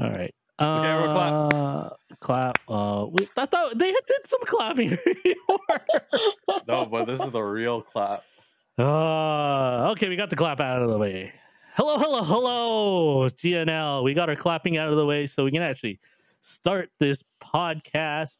All 0.00 0.10
right. 0.10 0.34
Okay, 0.60 1.02
we'll 1.02 1.12
clap. 1.12 1.54
Uh, 1.54 1.90
clap. 2.20 2.58
Uh, 2.68 3.06
we, 3.12 3.28
I 3.36 3.46
thought 3.46 3.78
they 3.78 3.92
did 3.92 4.02
some 4.26 4.40
clapping. 4.44 4.98
No, 6.66 6.84
but 6.84 7.06
this 7.06 7.20
is 7.20 7.30
the 7.30 7.40
real 7.40 7.80
clap. 7.82 8.22
Uh, 8.78 9.90
okay, 9.92 10.08
we 10.08 10.16
got 10.16 10.30
the 10.30 10.36
clap 10.36 10.60
out 10.60 10.82
of 10.82 10.90
the 10.90 10.98
way. 10.98 11.32
Hello, 11.76 11.98
hello, 11.98 12.22
hello, 12.22 13.28
GNL. 13.30 14.04
We 14.04 14.14
got 14.14 14.28
our 14.28 14.36
clapping 14.36 14.76
out 14.76 14.90
of 14.90 14.96
the 14.96 15.06
way 15.06 15.26
so 15.26 15.44
we 15.44 15.50
can 15.50 15.62
actually 15.62 16.00
start 16.42 16.90
this 16.98 17.22
podcast. 17.42 18.36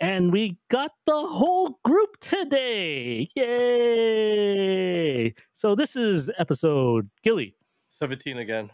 And 0.00 0.32
we 0.32 0.56
got 0.70 0.92
the 1.06 1.18
whole 1.18 1.80
group 1.84 2.20
today. 2.20 3.28
Yay! 3.34 5.34
So 5.52 5.74
this 5.74 5.96
is 5.96 6.30
episode 6.38 7.08
Gilly 7.24 7.56
17 7.98 8.38
again. 8.38 8.70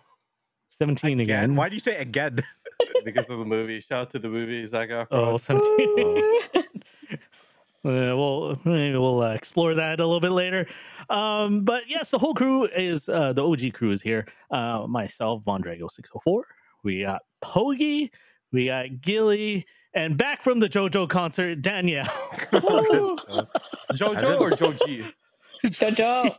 17 0.78 1.20
again. 1.20 1.56
Why 1.56 1.69
do 1.69 1.74
you 1.74 1.80
say 1.80 1.96
again? 1.96 2.38
Because 3.05 3.27
of 3.28 3.38
the 3.38 3.45
movie. 3.45 3.80
Shout 3.80 4.01
out 4.01 4.10
to 4.12 4.19
the 4.19 4.28
movie, 4.28 4.66
Zac 4.66 4.88
Efron. 4.88 5.06
Oh, 5.12 5.37
17. 5.37 6.64
Uh, 7.87 8.16
we'll 8.16 8.59
maybe 8.64 8.97
we'll 8.97 9.23
uh, 9.23 9.34
explore 9.34 9.74
that 9.74 10.00
a 10.00 10.06
little 10.06 10.19
bit 10.19 10.30
later. 10.30 10.66
Um, 11.10 11.66
but 11.66 11.83
yes, 11.87 12.09
the 12.09 12.19
whole 12.19 12.33
crew 12.33 12.64
is 12.64 13.06
uh, 13.10 13.34
the 13.34 13.45
OG 13.45 13.74
crew 13.74 13.92
is 13.92 14.00
here. 14.00 14.27
Uh, 14.50 14.87
myself, 14.88 15.42
Von 15.45 15.62
Drago 15.62 15.91
six 15.91 16.09
hundred 16.09 16.23
four. 16.23 16.47
We 16.83 17.02
got 17.02 17.20
Pogi, 17.45 18.11
we 18.52 18.69
got 18.69 19.02
Gilly, 19.02 19.66
and 19.95 20.16
back 20.16 20.42
from 20.42 20.61
the 20.61 20.69
JoJo 20.69 21.11
concert, 21.11 21.61
Danielle. 21.61 22.06
Jojo 23.92 24.41
or 24.41 24.50
Joji? 24.52 25.05
Jojo. 25.66 26.34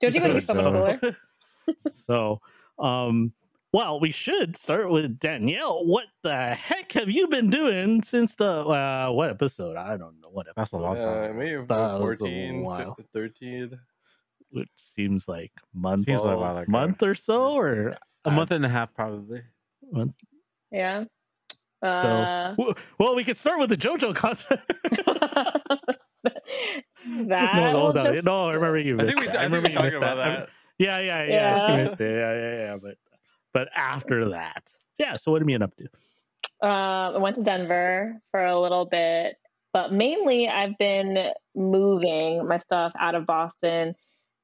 Joji 0.00 0.20
would 0.20 0.34
be 0.34 0.40
so 0.40 0.54
much 0.54 0.64
Jojo. 0.64 1.00
cooler. 1.00 1.16
so, 2.06 2.40
um, 2.78 3.32
well, 3.74 3.98
we 3.98 4.12
should 4.12 4.56
start 4.56 4.88
with 4.88 5.18
Danielle. 5.18 5.84
What 5.84 6.04
the 6.22 6.54
heck 6.54 6.92
have 6.92 7.08
you 7.10 7.26
been 7.26 7.50
doing 7.50 8.02
since 8.04 8.34
the 8.36 8.46
uh, 8.48 9.10
what 9.10 9.30
episode? 9.30 9.76
I 9.76 9.96
don't 9.96 10.20
know 10.20 10.28
what 10.30 10.46
That's 10.54 10.72
a 10.72 10.76
episode. 10.76 10.82
long 10.82 10.96
Uh, 10.96 11.26
time. 11.26 11.38
maybe 11.38 11.56
That 11.56 11.68
was 11.68 11.94
a 11.94 11.98
14, 11.98 12.94
13. 13.12 13.80
Which 14.50 14.68
seems 14.94 15.26
like 15.26 15.50
month, 15.74 16.04
Seems 16.06 16.20
like 16.22 16.36
a 16.36 16.38
while 16.38 16.64
month 16.68 17.02
or 17.02 17.16
so, 17.16 17.56
or 17.56 17.96
a 18.24 18.30
month 18.30 18.52
and 18.52 18.64
a 18.64 18.68
half, 18.68 18.94
probably. 18.94 19.42
month. 19.90 20.14
Yeah. 20.70 21.04
Uh, 21.82 22.50
W- 22.54 22.74
Well, 23.00 23.16
we 23.16 23.24
could 23.24 23.36
start 23.36 23.58
with 23.58 23.70
the 23.70 23.76
JoJo 23.76 24.14
concert. 24.14 24.60
that 24.64 25.64
no, 27.06 27.72
no, 27.72 27.90
no, 27.90 28.12
just- 28.12 28.24
no, 28.24 28.46
I 28.50 28.54
remember 28.54 28.78
you. 28.78 28.94
I 28.94 29.02
Missed 29.02 29.08
think 29.16 29.20
we, 29.20 29.26
that. 29.32 29.38
I 29.40 29.42
remember 29.42 29.66
we 29.68 29.72
you 29.72 29.78
talked 29.78 29.84
missed 29.86 29.96
about 29.96 30.16
that. 30.16 30.38
that. 30.38 30.48
Yeah, 30.78 30.98
yeah, 31.00 31.24
yeah. 31.24 31.28
Yeah. 31.32 31.66
She 31.66 31.76
missed. 31.82 32.00
Yeah, 32.00 32.08
yeah, 32.08 32.56
yeah. 32.58 32.76
But 32.80 32.94
but 33.54 33.68
after 33.74 34.30
that, 34.30 34.62
yeah. 34.98 35.14
So 35.14 35.30
what 35.30 35.40
have 35.40 35.48
you 35.48 35.54
been 35.54 35.62
up 35.62 35.76
to? 35.76 35.88
Uh, 36.62 37.12
I 37.14 37.18
went 37.18 37.36
to 37.36 37.42
Denver 37.42 38.20
for 38.30 38.44
a 38.44 38.60
little 38.60 38.84
bit, 38.84 39.36
but 39.72 39.92
mainly 39.92 40.48
I've 40.48 40.76
been 40.78 41.32
moving 41.54 42.46
my 42.46 42.58
stuff 42.58 42.92
out 42.98 43.14
of 43.14 43.26
Boston 43.26 43.94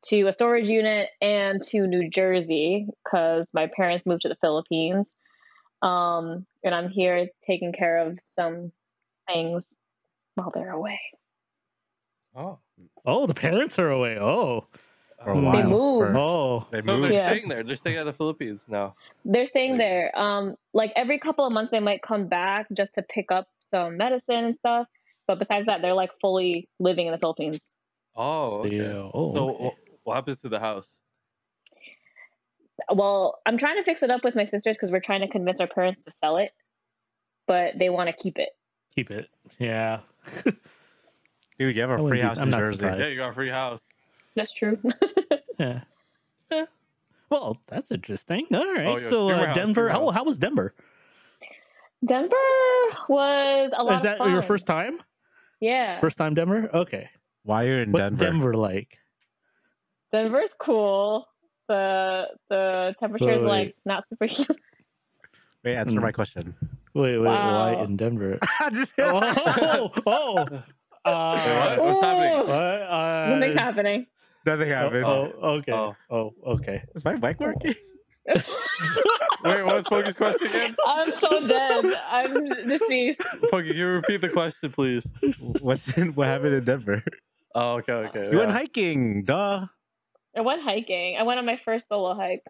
to 0.07 0.29
a 0.29 0.33
storage 0.33 0.69
unit 0.69 1.11
and 1.21 1.63
to 1.65 1.87
New 1.87 2.09
Jersey 2.09 2.87
because 3.05 3.49
my 3.53 3.69
parents 3.77 4.07
moved 4.07 4.23
to 4.23 4.29
the 4.29 4.37
Philippines. 4.41 5.13
Um, 5.83 6.47
and 6.65 6.75
I'm 6.75 6.89
here 6.89 7.29
taking 7.47 7.73
care 7.73 7.99
of 7.99 8.19
some 8.23 8.73
things 9.27 9.65
while 10.35 10.51
they're 10.55 10.73
away. 10.73 11.01
Oh. 12.35 12.59
Oh, 13.05 13.27
the 13.27 13.35
parents 13.35 13.79
are 13.79 13.91
away. 13.91 14.19
Oh, 14.19 14.67
For 15.23 15.33
a 15.33 15.35
They 15.35 15.41
while. 15.43 15.65
moved. 15.69 16.15
first. 16.15 16.27
oh. 16.27 16.67
They 16.71 16.81
So 16.81 16.87
they're 16.87 16.97
moved. 16.99 17.15
Yeah. 17.15 17.29
staying 17.31 17.49
there. 17.49 17.63
They're 17.63 17.77
staying 17.77 17.97
at 17.99 18.05
the 18.05 18.13
Philippines 18.13 18.61
now. 18.69 18.95
They're 19.25 19.47
staying 19.47 19.73
Like- 19.73 19.79
there. 19.81 20.19
Um, 20.19 20.57
like 20.73 20.93
every 20.97 21.19
couple 21.19 21.47
of 21.47 21.53
months, 21.53 21.71
they 21.71 21.81
might 21.81 22.03
come 22.03 22.27
back 22.27 22.67
just 22.73 22.95
to 22.95 23.03
pick 23.03 23.31
up 23.31 23.49
some 23.61 23.97
medicine 23.97 24.45
and 24.45 24.57
stuff. 24.57 24.87
But 25.27 25.39
besides 25.39 25.67
that, 25.67 25.83
they're 25.83 25.95
like 25.95 26.11
fully 26.21 26.69
living 26.79 27.07
in 27.07 27.13
the 27.13 27.19
Philippines. 27.19 27.73
Oh, 28.17 28.61
okay. 28.63 28.77
Yeah. 28.77 29.11
Oh, 29.15 29.33
so 29.35 29.51
okay. 29.51 29.65
wh- 30.03 30.07
what 30.07 30.15
happens 30.15 30.39
to 30.41 30.49
the 30.49 30.59
house? 30.59 30.89
Well, 32.93 33.39
I'm 33.47 33.59
trying 33.59 33.77
to 33.77 33.85
fix 33.85 34.03
it 34.03 34.11
up 34.11 34.25
with 34.25 34.35
my 34.35 34.47
sisters 34.47 34.77
because 34.77 34.91
we're 34.91 35.01
trying 35.01 35.21
to 35.21 35.29
convince 35.29 35.61
our 35.61 35.67
parents 35.67 36.01
to 36.07 36.13
sell 36.13 36.39
it, 36.39 36.51
but 37.47 37.75
they 37.79 37.91
want 37.91 38.09
to 38.09 38.15
keep 38.23 38.39
it. 38.39 38.49
keep 38.95 39.11
it. 39.11 39.29
Yeah. 39.59 40.01
Dude, 41.59 41.77
you 41.77 41.83
have 41.83 41.91
I 41.91 41.95
a 41.95 41.97
wouldn't 42.03 42.09
free 42.09 42.19
be- 42.19 42.23
house 42.27 42.39
I'm 42.39 42.45
in 42.45 42.51
not 42.51 42.59
Jersey. 42.61 42.79
surprised. 42.79 43.01
Yeah, 43.01 43.07
you 43.09 43.17
got 43.17 43.31
a 43.31 43.35
free 43.35 43.51
house. 43.51 43.81
That's 44.37 44.53
true. 44.53 44.79
Yeah. 45.59 45.81
Yeah. 46.51 46.65
Well, 47.29 47.59
that's 47.69 47.91
interesting. 47.91 48.47
All 48.53 48.73
right. 48.73 48.87
Oh, 48.87 48.97
yeah, 48.97 49.11
so 49.11 49.29
uh, 49.29 49.47
house, 49.49 49.55
Denver. 49.55 49.89
streamer 49.89 49.93
How 49.93 50.11
how 50.11 50.25
was 50.25 50.39
Denver? 50.39 50.75
Denver 52.07 52.35
was 53.11 53.71
a 53.77 53.83
lot 53.85 53.97
Is 53.99 54.03
that 54.05 54.13
of 54.15 54.19
fun. 54.21 54.33
your 54.33 54.43
first 54.43 54.67
time? 54.67 55.01
Yeah, 55.61 56.01
First 56.01 56.17
time 56.17 56.33
Denver? 56.33 56.71
Okay. 56.73 57.11
Why 57.43 57.65
you're 57.65 57.83
in 57.83 57.93
What's 57.93 58.05
Denver? 58.09 58.25
Denver 58.25 58.55
like? 58.55 58.89
Denver's 60.13 60.51
cool. 60.59 61.27
The 61.69 62.29
the 62.49 62.95
temperature's 62.99 63.43
Wait, 63.43 63.47
like 63.47 63.77
not 63.85 64.05
super. 64.09 64.27
Wait, 65.65 65.77
answer 65.77 65.97
Hmm. 65.97 66.03
my 66.03 66.13
question. 66.13 66.55
Wait, 66.95 67.19
wait, 67.19 67.27
why 67.27 67.75
in 67.85 67.97
Denver? 67.99 68.39
Oh, 68.99 69.91
oh. 70.07 70.37
Uh, 71.05 71.35
Wait, 71.37 71.55
what? 71.55 71.85
What's 71.85 72.01
happening? 72.01 72.39
what? 72.49 72.57
Uh, 72.57 73.27
Nothing's 73.37 73.59
happening. 73.59 74.07
Nothing 74.47 74.73
oh, 74.73 74.75
happened. 74.75 75.05
oh, 75.05 75.33
okay. 75.43 75.73
Oh. 75.73 75.97
Oh, 76.11 76.35
okay. 76.47 76.83
Is 76.95 77.05
my 77.05 77.15
mic 77.17 77.41
working? 77.41 77.75
Wait, 79.45 79.65
what's 79.65 79.89
Pogi's 79.89 80.15
question 80.15 80.49
again? 80.49 80.77
I'm 80.87 81.13
so 81.21 81.47
dead. 81.47 81.85
I'm 82.09 82.49
deceased. 82.69 83.21
Poki, 83.51 83.69
can 83.69 83.77
you 83.77 83.87
repeat 83.87 84.21
the 84.21 84.29
question, 84.29 84.71
please? 84.73 85.05
What's 85.61 85.87
in, 85.97 86.15
what 86.15 86.27
happened 86.27 86.55
in 86.55 86.65
Denver? 86.65 87.03
Oh, 87.55 87.77
okay, 87.77 87.93
okay. 87.93 88.29
You 88.31 88.39
went 88.39 88.53
hiking, 88.53 89.25
duh. 89.25 89.67
I 90.37 90.41
went 90.43 90.63
hiking. 90.63 91.17
I 91.19 91.23
went 91.25 91.39
on 91.39 91.47
my 91.47 91.59
first 91.65 91.89
solo 91.89 92.15
hike. 92.15 92.45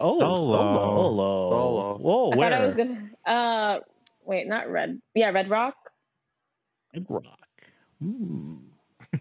Oh, 0.00 0.18
Solo. 0.18 0.58
solo. 0.58 1.50
Solo. 1.50 1.98
Whoa, 1.98 2.30
I 2.30 2.36
where? 2.36 2.50
thought 2.50 2.60
I 2.60 2.64
was 2.64 2.74
gonna. 2.74 3.10
Uh, 3.26 3.78
wait, 4.24 4.46
not 4.46 4.70
red. 4.70 5.00
Yeah, 5.14 5.30
Red 5.30 5.50
Rock. 5.50 5.74
Red 6.94 7.06
Rock. 7.08 7.24
Hmm. 8.00 8.56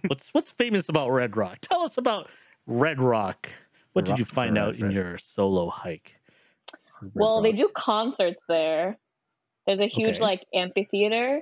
What's 0.07 0.29
what's 0.33 0.51
famous 0.51 0.89
about 0.89 1.09
Red 1.09 1.35
Rock? 1.37 1.59
Tell 1.61 1.81
us 1.81 1.97
about 1.97 2.27
Red 2.65 2.99
Rock. 2.99 3.47
What 3.93 4.05
did 4.05 4.19
you 4.19 4.25
find 4.25 4.55
Red 4.55 4.61
out 4.63 4.75
in 4.75 4.85
Rock. 4.85 4.93
your 4.93 5.17
solo 5.17 5.69
hike? 5.69 6.11
Red 7.01 7.11
well, 7.15 7.41
they 7.41 7.51
do 7.51 7.69
concerts 7.75 8.43
there. 8.47 8.97
There's 9.65 9.79
a 9.79 9.87
huge 9.87 10.15
Okay. 10.15 10.23
like 10.23 10.45
amphitheater. 10.53 11.41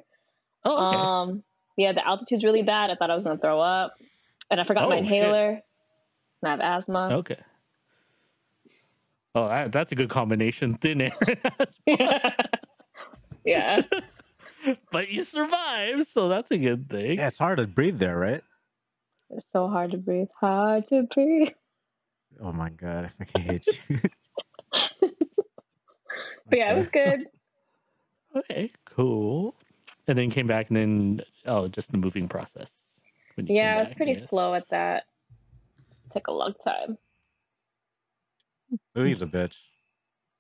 Oh, 0.63 0.88
okay. 0.88 1.31
Um, 1.31 1.44
yeah, 1.78 1.91
the 1.94 2.05
altitude's 2.07 2.44
really 2.44 2.63
bad. 2.63 2.89
I 2.89 2.95
thought 2.95 3.11
I 3.11 3.16
was 3.16 3.23
gonna 3.23 3.38
throw 3.38 3.59
up, 3.59 3.94
and 4.50 4.59
I 4.59 4.63
forgot 4.63 4.89
my 4.89 4.95
Oh, 4.95 5.00
shit. 5.00 5.11
inhaler. 5.11 5.50
And 5.50 5.61
I 6.44 6.50
have 6.51 6.59
asthma. 6.61 7.09
okay. 7.17 7.38
Oh, 9.38 9.50
that, 9.50 9.72
that's 9.73 9.91
a 9.91 9.95
good 9.95 10.09
combination. 10.09 10.78
Thin 10.81 11.01
air, 11.01 11.11
yeah. 13.45 13.81
but 14.92 15.09
you 15.09 15.24
survived, 15.24 16.08
so 16.09 16.30
that's 16.30 16.52
a 16.52 16.58
good 16.58 16.90
thing. 16.90 17.18
Yeah, 17.18 17.28
it's 17.28 17.38
hard 17.38 17.58
to 17.58 17.68
breathe 17.68 18.00
there, 18.00 18.18
right? 18.18 18.44
It's 19.30 19.46
so 19.52 19.68
hard 19.68 19.92
to 19.92 19.98
breathe. 19.98 20.28
Hard 20.40 20.86
to 20.88 21.03
breathe. 21.03 21.50
Oh 22.42 22.52
my 22.52 22.70
god, 22.70 23.06
I 23.06 23.24
fucking 23.24 23.42
hate 23.44 23.68
you. 23.90 24.00
But 26.48 26.59
yeah, 26.59 26.74
it 26.76 26.78
was 26.78 26.88
good. 26.94 27.26
Okay, 28.38 28.72
cool. 28.86 29.56
And 30.08 30.18
then 30.18 30.30
came 30.30 30.48
back, 30.48 30.70
and 30.70 30.78
then 30.78 31.22
oh, 31.47 31.68
just 31.68 31.92
the 31.92 31.97
moving 31.97 32.28
process. 32.28 32.70
when 33.36 33.47
you 33.47 33.56
came 33.56 33.58
Yeah, 33.58 33.78
I 33.78 33.80
was 33.80 33.92
pretty 33.94 34.14
yes. 34.14 34.30
slow 34.30 34.53
at 34.53 34.70
that. 34.70 35.06
Took 36.14 36.28
a 36.28 36.32
long 36.32 36.53
time. 36.64 36.97
Louis 38.96 39.22
a 39.22 39.26
bitch. 39.26 39.53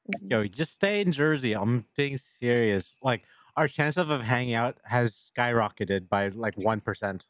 Mm-hmm. 0.09 0.27
Yo, 0.29 0.47
just 0.47 0.73
stay 0.73 1.01
in 1.01 1.11
Jersey. 1.11 1.53
I'm 1.53 1.85
being 1.97 2.19
serious. 2.39 2.93
Like 3.01 3.23
our 3.57 3.67
chance 3.67 3.97
of 3.97 4.09
of 4.09 4.21
hanging 4.21 4.53
out 4.55 4.77
has 4.83 5.29
skyrocketed 5.37 6.09
by 6.09 6.29
like 6.29 6.55
one 6.57 6.81
percent. 6.81 7.25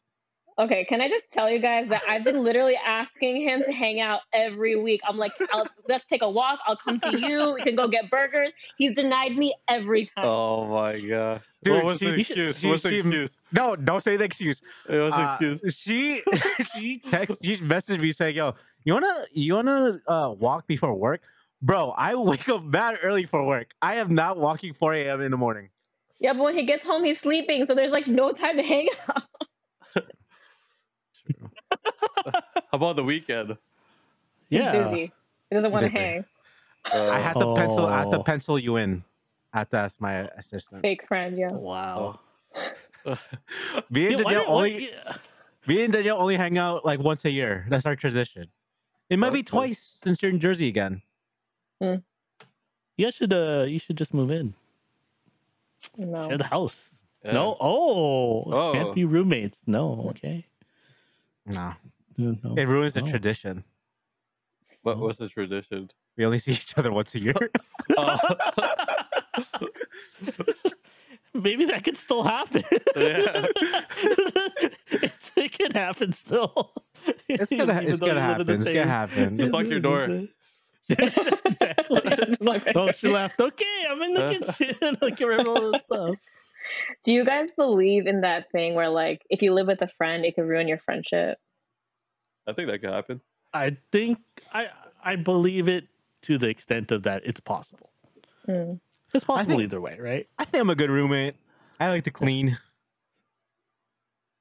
Okay, 0.58 0.86
can 0.88 1.02
I 1.02 1.08
just 1.10 1.30
tell 1.32 1.50
you 1.50 1.60
guys 1.60 1.86
that 1.90 2.00
I've 2.08 2.24
been 2.24 2.42
literally 2.42 2.78
asking 2.82 3.42
him 3.46 3.62
to 3.66 3.72
hang 3.72 4.00
out 4.00 4.20
every 4.32 4.74
week. 4.74 5.02
I'm 5.06 5.18
like, 5.18 5.32
I'll, 5.52 5.66
let's 5.86 6.06
take 6.06 6.22
a 6.22 6.30
walk. 6.30 6.60
I'll 6.66 6.78
come 6.78 6.98
to 7.00 7.20
you. 7.20 7.52
We 7.54 7.62
can 7.62 7.76
go 7.76 7.88
get 7.88 8.08
burgers. 8.10 8.54
He's 8.78 8.94
denied 8.94 9.36
me 9.36 9.54
every 9.68 10.06
time. 10.06 10.24
Oh 10.24 10.66
my 10.66 10.98
god. 10.98 11.42
Dude, 11.62 11.74
what 11.74 11.84
was 11.84 11.98
she- 11.98 12.06
the 12.06 12.14
excuse? 12.20 12.56
she- 12.56 12.68
What's 12.68 12.82
the 12.84 12.88
she- 12.88 12.96
excuse? 13.00 13.32
No, 13.52 13.76
don't 13.76 14.02
say 14.02 14.16
the 14.16 14.24
excuse. 14.24 14.62
Hey, 14.88 14.98
What's 14.98 15.14
the 15.16 15.22
Uh, 15.22 15.34
excuse? 15.34 15.74
She 15.76 16.22
she 16.74 17.02
text 17.10 17.36
she 17.42 17.58
messaged 17.58 18.00
me 18.00 18.12
saying, 18.12 18.36
"Yo, 18.36 18.54
you 18.84 18.94
wanna 18.94 19.24
you 19.32 19.54
wanna 19.54 20.00
uh, 20.08 20.30
walk 20.38 20.66
before 20.66 20.94
work, 20.94 21.20
bro? 21.60 21.90
I 21.90 22.14
wake 22.30 22.48
up 22.48 22.64
mad 22.64 22.94
early 23.02 23.26
for 23.26 23.44
work. 23.44 23.68
I 23.82 23.96
am 23.96 24.14
not 24.14 24.38
walking 24.38 24.72
4 24.72 24.94
a.m. 24.94 25.20
in 25.20 25.30
the 25.32 25.36
morning. 25.36 25.68
Yeah, 26.18 26.32
but 26.32 26.42
when 26.44 26.56
he 26.56 26.64
gets 26.66 26.86
home, 26.86 27.04
he's 27.04 27.20
sleeping, 27.20 27.66
so 27.66 27.74
there's 27.74 27.92
like 27.92 28.06
no 28.06 28.32
time 28.32 28.56
to 28.56 28.62
hang 28.62 28.88
out. 29.08 29.22
How 32.24 32.72
about 32.72 32.96
the 32.96 33.04
weekend? 33.04 33.56
He's 34.48 34.60
Yeah. 34.60 34.82
busy. 34.84 35.12
He 35.50 35.54
doesn't 35.54 35.70
want 35.72 35.84
to 35.86 35.90
Busy. 35.92 35.98
hang. 35.98 36.24
Uh, 36.92 37.10
I 37.10 37.20
had 37.20 37.34
to 37.34 37.54
pencil. 37.54 37.86
I 37.86 37.98
had 38.00 38.10
to 38.12 38.18
Oh. 38.18 38.22
pencil 38.22 38.58
you 38.58 38.76
in. 38.76 39.02
I 39.52 39.58
had 39.58 39.70
to 39.70 39.76
ask 39.76 40.00
my 40.00 40.28
assistant. 40.38 40.82
Fake 40.82 41.06
friend, 41.06 41.36
yeah. 41.38 41.50
Wow. 41.52 42.20
Me 43.90 44.06
and 44.06 44.18
Yeah, 44.18 44.24
why 44.24 44.32
Danielle 44.34 44.40
did- 44.44 44.48
why- 44.48 44.54
only. 44.54 44.90
yeah. 44.90 45.16
Me 45.66 45.82
and 45.84 45.92
Danielle 45.92 46.18
only 46.20 46.36
hang 46.36 46.58
out 46.58 46.84
like 46.84 47.00
once 47.00 47.24
a 47.24 47.30
year. 47.30 47.66
That's 47.68 47.86
our 47.86 47.96
tradition. 47.96 48.46
It 49.10 49.18
might 49.18 49.30
be 49.32 49.40
Okay. 49.40 49.46
twice 49.48 49.98
since 50.02 50.22
you're 50.22 50.30
in 50.30 50.40
Jersey 50.40 50.68
again. 50.68 51.02
You 51.80 52.02
guys 52.98 53.14
should 53.14 53.32
uh 53.32 53.64
you 53.68 53.78
should 53.78 53.96
just 53.96 54.14
move 54.14 54.30
in. 54.30 54.54
No. 55.96 56.28
Share 56.28 56.38
the 56.38 56.44
house. 56.44 56.76
yeah. 57.24 57.32
No. 57.32 57.56
Oh, 57.60 58.44
Oh. 58.52 58.72
can't 58.72 58.94
be 58.94 59.04
oh. 59.04 59.08
roommates. 59.08 59.58
No. 59.66 60.06
Okay. 60.10 60.46
No, 61.46 61.72
No, 62.16 62.36
no. 62.42 62.54
it 62.56 62.64
ruins 62.66 62.94
the 62.94 63.02
Oh. 63.02 63.08
tradition. 63.10 63.62
What, 64.82 64.98
was 64.98 65.16
the 65.18 65.28
tradition? 65.28 65.90
We 66.16 66.24
only 66.24 66.38
see 66.38 66.52
each 66.52 66.74
other 66.76 66.92
once 66.92 67.14
a 67.14 67.20
year. 67.20 67.34
Oh. 67.96 68.18
Maybe 71.34 71.66
that 71.66 71.84
could 71.84 71.98
still 71.98 72.22
happen. 72.22 72.64
Yeah. 72.96 73.46
it's, 74.92 75.30
it 75.36 75.52
can 75.58 75.72
happen 75.72 76.12
still. 76.12 76.72
It's 77.28 77.50
gonna, 77.52 77.80
it's 77.82 78.00
gonna 78.00 78.14
you 78.14 78.14
live 78.14 78.14
in 78.14 78.14
the 78.14 78.20
happen. 78.20 78.50
It's 78.50 78.64
same- 78.64 78.74
gonna 78.74 78.86
happen. 78.90 79.36
Just 79.36 79.52
lock 79.52 79.66
your 79.66 79.80
door. 79.80 80.22
exactly. 81.44 82.00
Just 82.26 82.40
like 82.40 82.64
that. 82.64 82.76
Oh, 82.76 82.90
she 82.92 83.08
laughed. 83.08 83.40
Okay, 83.40 83.64
I'm 83.90 84.00
in 84.02 84.14
the 84.14 84.52
kitchen. 84.56 84.96
I 85.02 85.10
can 85.10 85.26
remember 85.26 85.50
all 85.50 85.72
this 85.72 85.82
stuff. 85.86 86.16
Do 87.04 87.12
you 87.12 87.24
guys 87.24 87.50
believe 87.52 88.06
in 88.06 88.22
that 88.22 88.50
thing 88.50 88.74
where, 88.74 88.88
like, 88.88 89.22
if 89.30 89.40
you 89.42 89.52
live 89.54 89.66
with 89.68 89.82
a 89.82 89.88
friend, 89.98 90.24
it 90.24 90.34
could 90.34 90.42
ruin 90.46 90.66
your 90.68 90.78
friendship? 90.78 91.38
I 92.48 92.52
think 92.52 92.68
that 92.70 92.80
could 92.80 92.90
happen. 92.90 93.20
I 93.54 93.76
think 93.92 94.18
I 94.52 94.66
I 95.02 95.16
believe 95.16 95.68
it 95.68 95.84
to 96.22 96.38
the 96.38 96.48
extent 96.48 96.90
of 96.92 97.02
that 97.04 97.22
it's 97.24 97.40
possible. 97.40 97.90
Hmm. 98.44 98.74
It's 99.14 99.24
possible 99.24 99.56
think- 99.56 99.62
either 99.62 99.80
way, 99.80 99.98
right? 100.00 100.28
I 100.38 100.44
think 100.44 100.60
I'm 100.60 100.70
a 100.70 100.74
good 100.74 100.90
roommate. 100.90 101.34
I 101.80 101.88
like 101.88 102.04
to 102.04 102.10
clean. 102.10 102.58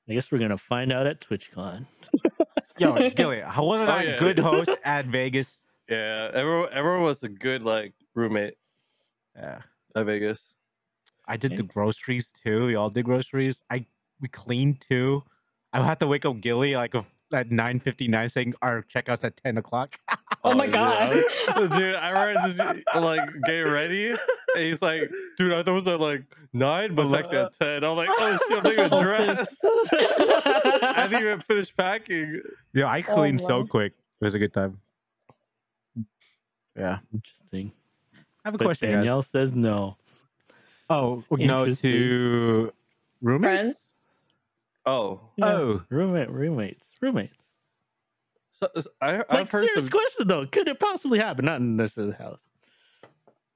I 0.10 0.14
guess 0.14 0.32
we're 0.32 0.38
gonna 0.40 0.58
find 0.58 0.92
out 0.92 1.08
at 1.08 1.22
TwitchCon. 1.22 1.86
Yo, 2.78 3.10
Gilly, 3.12 3.42
how 3.42 3.64
wasn't 3.66 3.90
Oh, 3.90 3.94
I 3.94 4.02
a 4.02 4.06
yeah. 4.12 4.20
good 4.20 4.38
host 4.50 4.70
at 4.84 5.06
Vegas? 5.08 5.48
Yeah, 5.90 6.32
everyone 6.34 6.70
everyone 6.74 7.04
was 7.04 7.22
a 7.24 7.30
good 7.30 7.62
like 7.62 7.94
roommate 8.16 8.56
Yeah. 9.36 9.60
at 9.96 10.06
Vegas. 10.06 10.40
I 11.28 11.38
did 11.38 11.58
the 11.58 11.64
groceries 11.64 12.28
too. 12.44 12.70
Y'all 12.70 12.90
did 12.90 13.06
groceries. 13.06 13.58
I 13.70 13.86
we 14.22 14.28
cleaned 14.28 14.84
too. 14.88 15.24
I 15.74 15.86
had 15.86 16.00
to 16.00 16.08
wake 16.08 16.26
up 16.26 16.40
Gilly 16.42 16.76
like 16.76 16.94
a, 16.96 17.06
at 17.34 17.52
nine 17.52 17.80
fifty 17.80 18.08
nine 18.08 18.30
saying 18.30 18.54
our 18.62 18.84
checkouts 18.94 19.24
at 19.24 19.38
ten 19.44 19.58
o'clock. 19.58 19.96
Oh, 20.44 20.52
oh 20.52 20.56
my 20.56 20.66
yeah. 20.66 21.24
god. 21.56 21.72
dude, 21.72 21.96
I 21.96 22.10
remember 22.10 22.54
just 22.54 22.86
like 22.96 23.20
getting 23.46 23.64
ready, 23.64 24.10
and 24.10 24.20
he's 24.64 24.80
like, 24.80 25.10
"Dude, 25.40 25.52
I 25.52 25.64
thought 25.64 25.72
it 25.72 25.74
was 25.74 25.88
at 25.88 26.00
like 26.00 26.22
nine, 26.54 26.94
but 26.94 27.08
it's 27.08 27.16
actually 27.16 27.38
at 27.38 27.58
10. 27.60 27.84
I'm 27.84 27.96
like, 27.96 28.10
"Oh 28.12 28.38
shit, 28.48 28.58
I'm 28.58 28.64
not 28.64 28.74
even 28.74 28.90
dressed." 29.04 29.58
I 29.64 31.08
didn't 31.10 31.24
even 31.24 31.42
finish 31.48 31.76
packing. 31.76 32.42
Yeah, 32.76 32.86
I 32.86 33.04
oh, 33.08 33.16
cleaned 33.16 33.42
so 33.42 33.62
wow. 33.62 33.66
quick. 33.68 33.94
It 34.22 34.24
was 34.24 34.36
a 34.36 34.40
good 34.40 34.54
time. 34.54 34.80
Yeah. 36.78 37.00
Interesting. 37.14 37.72
I 38.44 38.48
have 38.50 38.56
a 38.56 38.58
But 38.58 38.66
question, 38.66 38.90
guys. 38.90 38.96
Danielle 38.98 39.24
says 39.24 39.52
no. 39.54 39.98
Oh 40.90 41.24
no, 41.32 41.74
to 41.74 42.72
roommates. 43.22 43.44
Friends? 43.52 43.88
Oh, 44.86 45.20
Yeah, 45.38 45.46
Oh, 45.48 45.82
roommate, 45.90 46.30
roommates, 46.30 46.84
roommates. 47.02 47.36
so, 48.52 48.68
so 48.80 48.88
I, 49.02 49.16
I've 49.16 49.26
Like 49.32 49.52
heard 49.52 49.66
serious 49.66 49.86
some. 49.86 49.90
question 49.92 50.28
though, 50.28 50.46
could 50.46 50.68
it 50.68 50.80
possibly 50.80 51.18
happen? 51.18 51.46
Not 51.46 51.60
in 51.60 51.76
this 51.78 51.96
house 51.96 52.40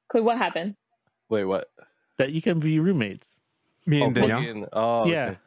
Could 0.07 0.23
what 0.23 0.37
happen? 0.39 0.75
Wait, 1.29 1.43
what? 1.43 1.69
that 2.17 2.31
you 2.31 2.41
can 2.41 2.59
be 2.59 2.79
roommates. 2.79 3.27
me 3.85 4.01
Oh, 4.01 4.05
and 4.07 4.15
Danielle. 4.15 4.39
fucking- 4.39 4.65
oh, 4.73 5.05
Yeah. 5.05 5.25
okay. 5.27 5.37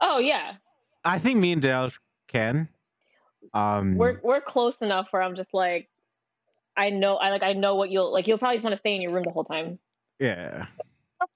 Oh 0.00 0.18
yeah, 0.18 0.52
I 1.04 1.18
think 1.18 1.38
me 1.40 1.52
and 1.52 1.60
Danielle 1.62 1.90
can. 2.28 2.68
Um, 3.52 3.96
we're 3.96 4.20
we're 4.22 4.40
close 4.42 4.76
enough 4.82 5.08
where 5.10 5.22
I'm 5.22 5.34
just 5.34 5.52
like, 5.54 5.88
I 6.76 6.90
know, 6.90 7.16
I 7.16 7.30
like, 7.30 7.42
I 7.42 7.52
know 7.54 7.74
what 7.76 7.90
you'll 7.90 8.12
like. 8.12 8.26
You'll 8.26 8.38
probably 8.38 8.56
just 8.56 8.64
want 8.64 8.74
to 8.74 8.78
stay 8.78 8.94
in 8.94 9.00
your 9.02 9.12
room 9.12 9.24
the 9.24 9.30
whole 9.30 9.44
time, 9.44 9.78
yeah. 10.20 10.66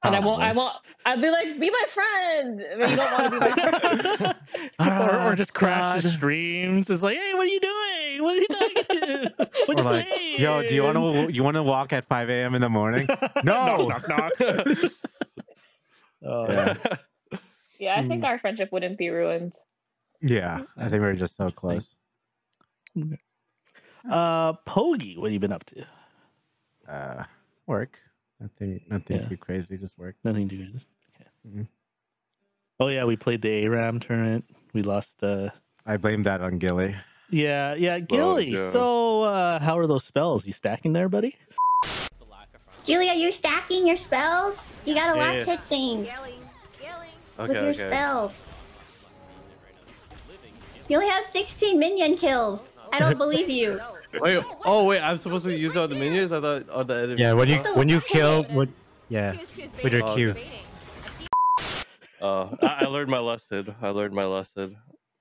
and 0.04 0.14
I 0.14 0.20
won't, 0.20 0.42
I 0.42 0.52
won't. 0.52 0.74
I'll 1.06 1.20
be 1.20 1.30
like, 1.30 1.58
be 1.58 1.70
my 1.70 1.84
friend, 1.94 2.62
but 2.78 2.90
you 2.90 2.96
don't 2.96 3.12
want 3.12 3.24
to 3.24 3.30
be 3.30 3.38
my 3.38 3.54
friend. 3.80 4.34
or, 5.00 5.32
or 5.32 5.34
just 5.36 5.54
crash 5.54 6.02
the 6.02 6.10
streams. 6.10 6.90
It's 6.90 7.02
like, 7.02 7.16
hey, 7.16 7.32
what 7.34 7.42
are 7.42 7.46
you 7.46 7.60
doing? 7.60 8.22
What 8.22 8.36
are 8.36 8.40
you 8.40 8.46
doing? 8.48 9.28
What 9.66 9.78
are 9.78 9.82
you 9.82 9.88
like, 9.88 10.06
playing? 10.08 10.40
yo, 10.40 10.62
do 10.62 10.74
you 10.74 10.82
want 10.82 10.96
to 11.28 11.34
you 11.34 11.42
want 11.42 11.54
to 11.54 11.62
walk 11.62 11.92
at 11.92 12.06
five 12.08 12.28
a.m. 12.28 12.54
in 12.54 12.60
the 12.60 12.68
morning? 12.68 13.06
No. 13.44 13.88
knock, 13.88 14.08
knock, 14.08 14.32
knock. 14.40 14.66
Oh, 16.26 16.46
Yeah. 16.50 16.74
Yeah, 17.78 17.96
I 17.98 18.06
think 18.06 18.20
Hmm. 18.20 18.26
our 18.26 18.38
friendship 18.38 18.70
wouldn't 18.72 18.98
be 18.98 19.08
ruined. 19.08 19.54
Yeah, 20.20 20.64
I 20.76 20.90
think 20.90 21.00
we're 21.00 21.14
just 21.14 21.34
so 21.38 21.50
close. 21.50 21.86
Uh, 24.08 24.52
Pogi, 24.66 25.16
what 25.16 25.26
have 25.26 25.32
you 25.32 25.40
been 25.40 25.52
up 25.52 25.64
to? 25.64 25.84
Uh, 26.88 27.24
work. 27.66 27.98
Nothing, 28.40 28.80
nothing 28.88 29.18
Yeah. 29.18 29.28
too 29.28 29.36
crazy. 29.36 29.76
Just 29.76 29.98
work. 29.98 30.16
Nothing 30.24 30.48
to 30.48 30.56
do. 30.56 30.68
Okay. 31.14 31.28
Mhm. 31.46 31.66
Oh 32.78 32.88
yeah, 32.88 33.04
we 33.04 33.16
played 33.16 33.42
the 33.42 33.50
ARAM 33.66 34.00
tournament. 34.00 34.44
We 34.72 34.82
lost. 34.82 35.10
uh 35.22 35.50
I 35.84 35.96
blame 35.98 36.22
that 36.22 36.40
on 36.40 36.58
Gilly. 36.58 36.94
Yeah, 37.28 37.74
yeah, 37.74 37.98
Gilly. 37.98 38.50
yeah. 38.50 38.72
So, 38.72 39.22
uh 39.24 39.58
how 39.58 39.78
are 39.78 39.86
those 39.86 40.04
spells? 40.04 40.46
You 40.46 40.52
stacking 40.54 40.92
there, 40.94 41.08
buddy? 41.08 41.36
Julie, 42.82 43.10
are 43.10 43.14
you 43.14 43.30
stacking 43.30 43.86
your 43.86 43.98
spells? 43.98 44.56
You 44.86 44.94
gotta 44.94 45.18
Yeah, 45.18 45.24
last 45.24 45.36
yeah. 45.46 45.56
hit 45.56 45.60
things 45.68 46.06
Gilly, 46.06 46.34
Okay, 47.38 47.48
with 47.48 47.62
your 47.62 47.70
okay. 47.70 47.88
spells. 47.88 48.32
You 50.88 50.96
only 50.96 51.08
have 51.10 51.24
16 51.32 51.78
minion 51.78 52.16
kills. 52.16 52.60
I 52.92 52.98
don't 52.98 53.18
believe 53.18 53.48
you. 53.48 53.80
Wait, 54.20 54.42
oh 54.64 54.86
wait, 54.86 55.00
I'm 55.00 55.18
supposed 55.18 55.44
to 55.44 55.56
use 55.56 55.76
all 55.76 55.86
the 55.86 55.94
minions? 55.94 56.32
I 56.32 56.40
thought 56.40 56.68
on 56.68 56.88
the 56.88 56.94
enemy. 56.94 57.22
Yeah, 57.22 57.32
when 57.32 57.48
you 57.48 57.62
Oh. 57.64 57.78
when 57.78 57.88
you 57.88 58.00
kill, 58.00 58.42
when, 58.44 58.74
yeah, 59.08 59.36
with 59.84 59.92
your 59.92 60.04
Oh, 60.04 60.16
Q. 60.16 60.34
Oh, 62.20 62.56
I, 62.60 62.78
I 62.80 62.84
learned 62.86 63.08
my 63.08 63.20
lesson. 63.20 63.72
I 63.80 63.90
learned 63.90 64.12
my 64.12 64.24
lesson. 64.24 64.76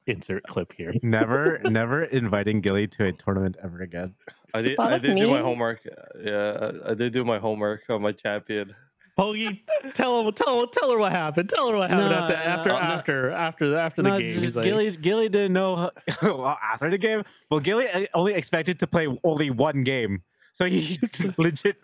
Insert 0.07 0.43
clip 0.47 0.73
here. 0.75 0.91
Never, 1.03 1.59
never 1.65 2.05
inviting 2.05 2.61
Gilly 2.61 2.87
to 2.87 3.05
a 3.05 3.11
tournament 3.11 3.57
ever 3.63 3.81
again. 3.81 4.15
I 4.55 4.61
did. 4.63 4.79
I 4.79 4.89
that's 4.89 5.05
did 5.05 5.17
do 5.17 5.29
my 5.29 5.41
homework. 5.41 5.81
Yeah, 6.19 6.71
I, 6.87 6.91
I 6.91 6.93
did 6.95 7.13
do 7.13 7.23
my 7.23 7.37
homework 7.37 7.81
on 7.89 8.01
my 8.01 8.11
champion. 8.11 8.73
Pogi, 9.19 9.59
tell 9.95 10.21
him, 10.25 10.33
tell 10.33 10.61
him, 10.61 10.69
tell 10.71 10.91
her 10.91 10.97
what 10.97 11.11
happened. 11.11 11.49
Tell 11.49 11.69
her 11.69 11.75
what 11.77 11.89
happened 11.89 12.09
No, 12.09 12.15
after, 12.15 12.33
no, 12.35 12.39
after, 12.39 12.69
no. 12.69 12.77
after, 12.77 13.31
after, 13.31 13.69
the 13.69 13.79
after 13.79 14.01
the 14.01 14.17
game. 14.17 14.29
just 14.29 14.41
He's 14.41 14.55
like, 14.55 14.63
Gilly, 14.65 14.91
Gilly 14.95 15.29
didn't 15.29 15.53
know 15.53 15.91
well, 16.21 16.57
after 16.63 16.89
the 16.89 16.97
game. 16.97 17.23
Well, 17.51 17.59
Gilly 17.59 17.89
uh, 17.89 18.05
only 18.13 18.33
expected 18.33 18.79
to 18.79 18.87
play 18.87 19.07
only 19.25 19.49
one 19.49 19.83
game, 19.83 20.21
so 20.53 20.65
he 20.65 20.99
legit. 21.37 21.77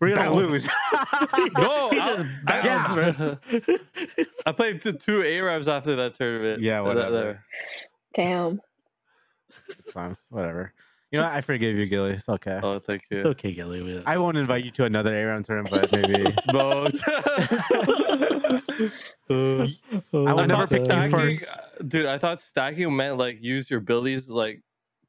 We're 0.00 0.14
gonna 0.14 0.30
Balance. 0.30 0.50
lose. 0.52 0.68
No, 1.58 1.90
he 1.90 1.98
I- 2.00 2.16
just 2.16 2.26
I- 2.46 2.62
bounced, 2.62 2.94
bro. 2.94 3.38
I 4.46 4.52
played 4.52 4.82
two, 4.82 4.92
two 4.92 5.20
ARAMs 5.20 5.68
after 5.68 5.94
that 5.96 6.14
tournament. 6.14 6.62
Yeah, 6.62 6.80
whatever. 6.80 7.44
Damn. 8.14 8.62
Sometimes, 9.84 10.18
whatever. 10.30 10.72
You 11.10 11.18
know, 11.18 11.24
what? 11.24 11.32
I 11.34 11.40
forgive 11.40 11.76
you, 11.76 11.86
Gilly. 11.86 12.12
It's 12.12 12.28
okay. 12.28 12.60
Oh, 12.62 12.78
thank 12.78 13.02
you. 13.10 13.16
It's 13.16 13.26
okay, 13.26 13.52
Gilly. 13.52 13.82
We- 13.82 14.02
I 14.06 14.16
won't 14.16 14.36
invite 14.36 14.64
you 14.64 14.70
to 14.72 14.84
another 14.84 15.12
A 15.20 15.24
round 15.26 15.44
tournament, 15.44 15.88
but 15.90 15.92
maybe. 15.92 16.24
Both. 16.52 17.00
Oh, 19.32 19.62
I 20.26 20.32
will 20.32 20.40
I 20.40 20.46
never 20.46 20.66
pick 20.66 20.80
you 20.80 20.84
stacking, 20.86 21.10
first. 21.10 21.44
uh, 21.48 21.82
Dude, 21.86 22.06
I 22.06 22.18
thought 22.18 22.40
stacking 22.40 22.94
meant 22.96 23.16
like 23.16 23.38
use 23.40 23.70
your 23.70 23.78
abilities 23.78 24.28
like 24.28 24.60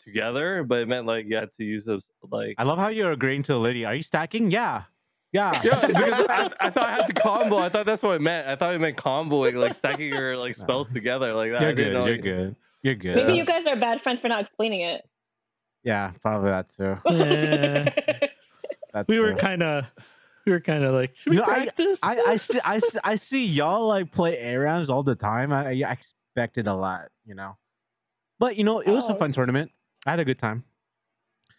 together, 0.04 0.64
but 0.64 0.80
it 0.80 0.88
meant 0.88 1.06
like 1.08 1.26
you 1.28 1.36
had 1.38 1.50
to 1.58 1.64
use 1.64 1.86
those 1.86 2.06
like. 2.30 2.56
I 2.60 2.64
love 2.64 2.78
how 2.78 2.90
you're 2.90 3.12
agreeing 3.14 3.42
to 3.44 3.58
Liddy. 3.58 3.84
Are 3.86 3.96
you 3.96 4.04
stacking? 4.04 4.52
Yeah. 4.52 4.84
Yeah. 5.32 5.60
Yeah, 5.64 5.88
because 5.88 6.14
I, 6.30 6.50
I 6.60 6.70
thought 6.70 6.86
I 6.86 6.92
had 6.92 7.08
to 7.08 7.14
combo. 7.14 7.58
I 7.58 7.70
thought 7.70 7.86
that's 7.88 8.04
what 8.04 8.12
it 8.16 8.22
meant. 8.22 8.48
I 8.48 8.56
thought 8.56 8.76
it 8.76 8.80
meant 8.80 8.98
comboing, 8.98 9.56
like 9.56 9.74
stacking 9.76 10.10
your 10.14 10.38
like 10.38 10.56
spells 10.56 10.88
together 10.90 11.34
like 11.34 11.52
that. 11.52 11.62
You're 11.62 11.74
good. 11.74 11.94
know 11.94 12.06
You're 12.06 12.16
you- 12.18 12.22
good. 12.22 12.56
You're 12.84 12.96
good. 12.96 13.16
Maybe 13.16 13.30
Yeah. 13.34 13.38
you 13.40 13.46
guys 13.46 13.66
are 13.68 13.76
bad 13.76 14.02
friends 14.02 14.22
for 14.22 14.28
not 14.28 14.42
explaining 14.42 14.82
it. 14.82 15.02
Yeah, 15.84 16.12
probably 16.22 16.52
that 16.52 16.76
too. 16.76 16.98
Yeah. 17.10 18.28
That's 18.94 19.08
we 19.08 19.20
were 19.20 19.32
true. 19.32 19.38
kind 19.40 19.64
of, 19.64 19.86
we 20.46 20.52
were 20.52 20.60
kind 20.60 20.84
of 20.84 20.94
like, 20.94 21.16
should 21.16 21.32
we 21.32 21.38
You 21.38 21.42
know, 21.44 21.48
I- 21.48 21.64
practice? 21.66 22.00
I, 22.04 22.18
I 22.20 22.36
see 22.38 22.60
I 22.64 22.80
see, 22.80 23.00
I 23.04 23.16
see 23.16 23.46
y'all 23.46 23.88
like 23.88 24.12
play 24.12 24.38
ARAMs 24.38 24.90
all 24.90 25.02
the 25.04 25.16
time. 25.16 25.52
I, 25.54 25.70
I 25.82 25.92
expected 25.94 26.68
a 26.68 26.74
lot, 26.76 27.10
you 27.26 27.36
know. 27.36 27.56
But 28.40 28.58
you 28.58 28.64
know, 28.64 28.80
it 28.80 28.90
was 28.90 29.04
a 29.06 29.14
Oh. 29.14 29.18
fun 29.18 29.32
tournament. 29.32 29.72
I 30.06 30.12
had 30.12 30.20
a 30.20 30.26
good 30.26 30.40
time. 30.40 30.64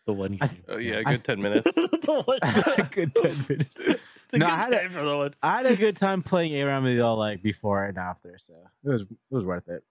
the 0.07 0.13
one. 0.13 0.37
I- 0.41 0.47
game. 0.49 0.65
Oh 0.69 0.77
yeah, 0.77 0.97
a 0.97 1.09
I- 1.09 1.13
good 1.13 1.25
ten 1.25 1.41
minutes. 1.43 1.71
the 1.75 2.23
one. 2.27 2.39
A 2.43 2.89
good 2.93 3.15
ten 3.15 3.47
minutes. 3.49 3.71
It's 3.79 4.01
a 4.35 4.39
No, 4.39 4.47
good 4.47 4.53
I 4.53 4.57
had 4.59 4.73
a- 4.73 4.79
time 4.81 4.93
for 4.93 5.05
the 5.05 5.17
one. 5.17 5.35
I 5.43 5.57
had 5.57 5.67
a 5.67 5.77
good 5.77 5.97
time 5.97 6.23
playing 6.23 6.53
ARAM 6.55 6.85
with 6.85 6.97
y'all 6.97 7.17
like 7.19 7.43
before 7.43 7.85
and 7.85 7.97
after, 7.99 8.37
so 8.47 8.55
it 8.85 8.89
was 8.89 9.03
it 9.03 9.09
was 9.31 9.45
worth 9.45 9.69
it. 9.69 9.83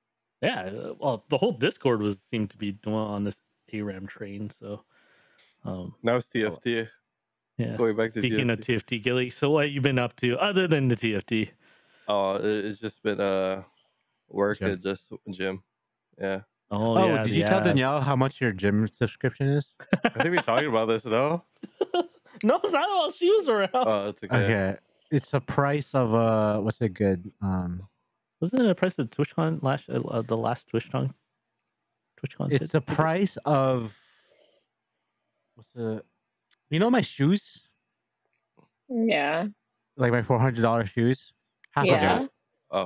Yeah, 0.41 0.61
uh, 0.63 0.93
well, 0.99 1.23
the 1.29 1.37
whole 1.37 1.51
Discord 1.53 2.01
was 2.01 2.17
seemed 2.31 2.49
to 2.51 2.57
be 2.57 2.71
doing 2.71 2.95
on 2.95 3.23
this 3.23 3.35
ARAM 3.73 4.07
train. 4.07 4.51
So 4.59 4.83
Um, 5.63 5.93
Now 6.03 6.15
it's 6.15 6.27
TFT. 6.27 6.87
yeah. 7.57 7.77
Going 7.77 7.95
back 7.95 8.13
to 8.13 8.19
Speaking 8.21 8.47
TFT. 8.47 8.53
of 8.77 8.85
TFT, 8.85 9.03
Gilly, 9.03 9.29
so 9.29 9.49
what 9.51 9.71
you 9.71 9.81
been 9.81 9.99
up 9.99 10.15
to 10.17 10.37
other 10.39 10.67
than 10.67 10.87
the 10.87 10.95
TFT? 10.95 11.49
oh, 12.07 12.35
it's 12.41 12.79
just 12.79 13.01
been 13.03 13.19
uh 13.21 13.63
work 14.29 14.59
Gym. 14.59 14.71
and 14.71 14.81
just 14.81 15.05
gym. 15.31 15.61
Yeah. 16.19 16.41
Oh, 16.71 16.95
Oh, 16.97 17.05
yeah, 17.07 17.23
did 17.23 17.33
the 17.33 17.37
you 17.39 17.43
tell. 17.43 17.63
Danielle 17.63 18.01
how 18.01 18.15
much 18.15 18.39
your 18.41 18.51
gym 18.53 18.87
subscription 18.87 19.47
is? 19.49 19.67
I 20.03 20.09
think 20.23 20.31
we 20.31 20.41
talked 20.41 20.65
about 20.65 20.87
this 20.87 21.03
though. 21.03 21.43
No, 22.43 22.59
not 22.63 22.89
while 22.89 23.11
she 23.11 23.29
was 23.29 23.47
around. 23.49 23.69
Oh, 23.75 24.09
it's 24.09 24.23
okay. 24.23 24.35
Okay. 24.35 24.77
It's 25.11 25.33
a 25.35 25.39
price 25.41 25.93
of 25.93 26.13
uh 26.15 26.59
what's 26.59 26.81
it 26.81 26.93
good? 26.95 27.29
Um 27.41 27.83
Wasn't 28.39 28.61
it 28.63 28.69
a 28.69 28.73
price 28.73 28.95
of 28.97 29.09
TwitchCon 29.11 29.61
last 29.61 29.83
uh, 29.89 29.99
uh, 30.07 30.21
the 30.23 30.37
last 30.37 30.65
TwitchCon? 30.73 31.13
TwitchCon. 32.25 32.51
it's 32.51 32.71
the 32.71 32.81
price 32.81 33.37
of 33.45 33.91
what's 35.55 35.71
the 35.73 36.03
you 36.69 36.79
know 36.79 36.89
my 36.89 37.01
shoes? 37.01 37.61
Yeah. 38.89 39.47
Like 39.97 40.11
my 40.11 40.21
four 40.23 40.39
hundred 40.39 40.61
dollar 40.61 40.85
shoes? 40.85 41.33
Half 41.71 41.85
Yeah. 41.85 42.21
of 42.23 42.29
Oh. 42.71 42.85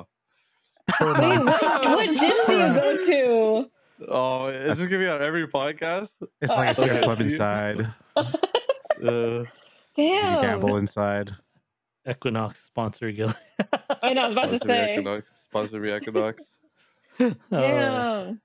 it 0.87 0.95
per 0.95 1.13
Wait, 1.21 1.43
what, 1.45 1.61
what 1.85 2.17
gym 2.17 2.37
do 2.47 2.57
you 2.57 2.73
go 2.73 2.97
to? 3.05 3.69
Oh, 4.09 4.47
is 4.47 4.77
this 4.77 4.89
gonna 4.89 4.99
be 4.99 5.07
on 5.07 5.21
every 5.21 5.47
podcast? 5.47 6.09
It's 6.41 6.49
like 6.51 6.71
a 6.71 6.73
strip 6.73 6.91
Okay. 6.91 7.03
club 7.03 7.21
inside. 7.21 7.93
Uh, 8.17 9.07
You 9.07 9.47
Damn. 9.95 10.41
gamble 10.41 10.75
inside. 10.77 11.31
Equinox 12.09 12.59
sponsor 12.67 13.11
Gilly. 13.13 13.33
I 14.03 14.11
know. 14.13 14.21
I 14.21 14.25
was 14.25 14.33
about 14.33 14.45
to 14.51 14.55
sponsor 14.57 14.67
me 14.67 14.73
say. 14.73 14.93
Equinox. 14.93 15.27
Sponsor 15.49 15.79
me 15.79 15.95
Equinox. 15.95 16.43
Uh, 17.19 17.31
Damn. 17.51 18.41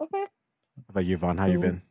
Okay. 0.00 0.24
How 0.24 0.84
about 0.88 1.04
you, 1.04 1.16
Vaughn? 1.18 1.36
How 1.36 1.46
you 1.46 1.58
been? 1.58 1.82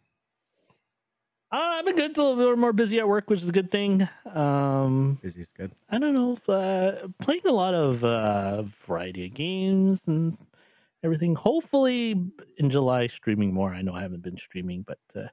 Uh, 1.52 1.58
I've 1.58 1.86
been 1.86 1.96
good. 1.96 2.18
A 2.18 2.22
little 2.22 2.36
bit 2.36 2.58
more 2.60 2.74
busy 2.74 3.00
at 3.00 3.08
work, 3.08 3.30
which 3.30 3.42
is 3.42 3.50
a 3.50 3.52
good 3.52 3.72
thing. 3.72 4.08
Um, 4.34 5.20
busy 5.22 5.42
is 5.42 5.52
good. 5.56 5.72
I 5.90 6.00
don't 6.00 6.14
know. 6.14 6.34
If, 6.34 6.50
uh, 6.50 7.08
playing 7.22 7.42
a 7.46 7.52
lot 7.52 7.74
of 7.74 8.04
uh, 8.04 8.64
variety 8.88 9.26
of 9.26 9.34
games 9.34 10.00
and 10.08 10.38
everything. 11.04 11.36
Hopefully 11.36 12.16
in 12.58 12.70
July, 12.70 13.08
streaming 13.08 13.54
more. 13.54 13.74
I 13.74 13.82
know 13.82 13.94
I 13.94 14.02
haven't 14.02 14.24
been 14.24 14.38
streaming, 14.38 14.86
but 14.88 15.00
uh, 15.16 15.28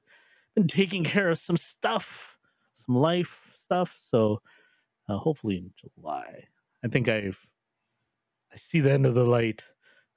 been 0.55 0.69
taking 0.69 1.05
care 1.13 1.31
of 1.31 1.39
some 1.39 1.57
stuff, 1.57 2.07
some 2.85 2.97
life 2.97 3.35
stuff. 3.65 3.91
So 4.11 4.41
uh, 5.09 5.17
hopefully 5.17 5.59
in 5.59 5.71
July, 5.99 6.45
I 6.85 6.89
think 6.89 7.09
I've 7.09 7.39
I 8.53 8.59
see 8.71 8.81
the 8.81 8.93
end 8.93 9.07
of 9.07 9.15
the 9.15 9.25
light, 9.25 9.65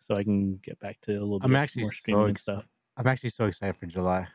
so 0.10 0.16
I 0.18 0.24
can 0.24 0.60
get 0.66 0.80
back 0.80 1.00
to 1.02 1.12
a 1.12 1.20
little 1.22 1.40
I'm 1.44 1.52
bit 1.52 1.58
actually 1.58 1.84
more 1.84 1.94
streaming 1.94 2.22
and 2.24 2.32
ex- 2.32 2.42
stuff. 2.42 2.64
I'm 2.98 3.08
actually 3.08 3.30
so 3.30 3.46
excited 3.46 3.76
for 3.80 3.86
July. 3.86 4.28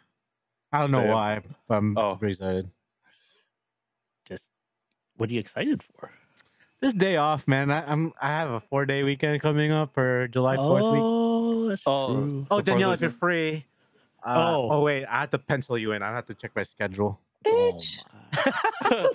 I 0.73 0.79
don't 0.81 0.91
know 0.91 1.03
Same. 1.03 1.11
why, 1.11 1.41
but 1.69 1.75
I'm 1.75 1.99
Oh. 1.99 2.15
super 2.15 2.27
excited. 2.29 2.71
Just 4.29 4.45
what 5.17 5.29
are 5.29 5.33
you 5.33 5.41
excited 5.41 5.83
for? 5.99 6.11
This 6.81 6.93
day 6.93 7.17
off, 7.17 7.47
man. 7.49 7.71
I, 7.71 7.85
I'm 7.91 8.13
I 8.21 8.29
have 8.29 8.51
a 8.51 8.61
four 8.71 8.87
day 8.87 9.03
weekend 9.03 9.41
coming 9.43 9.73
up 9.73 9.95
for 9.95 10.29
July 10.29 10.57
Fourth 10.57 10.83
week. 10.93 11.03
oh, 11.03 11.69
that's 11.69 11.83
Oh, 11.87 12.15
true. 12.29 12.47
Oh, 12.51 12.61
Danielle, 12.61 12.93
if 12.93 13.01
you're 13.01 13.11
free. 13.11 13.65
Uh, 14.25 14.35
Oh. 14.37 14.69
oh. 14.71 14.81
wait, 14.83 15.05
I 15.05 15.21
have 15.21 15.31
to 15.33 15.39
pencil 15.39 15.77
you 15.79 15.93
in. 15.93 16.03
I 16.03 16.11
have 16.15 16.27
to 16.27 16.35
check 16.35 16.53
my 16.57 16.63
schedule. 16.63 17.19
Oh, 17.47 17.81
my. 18.33 19.07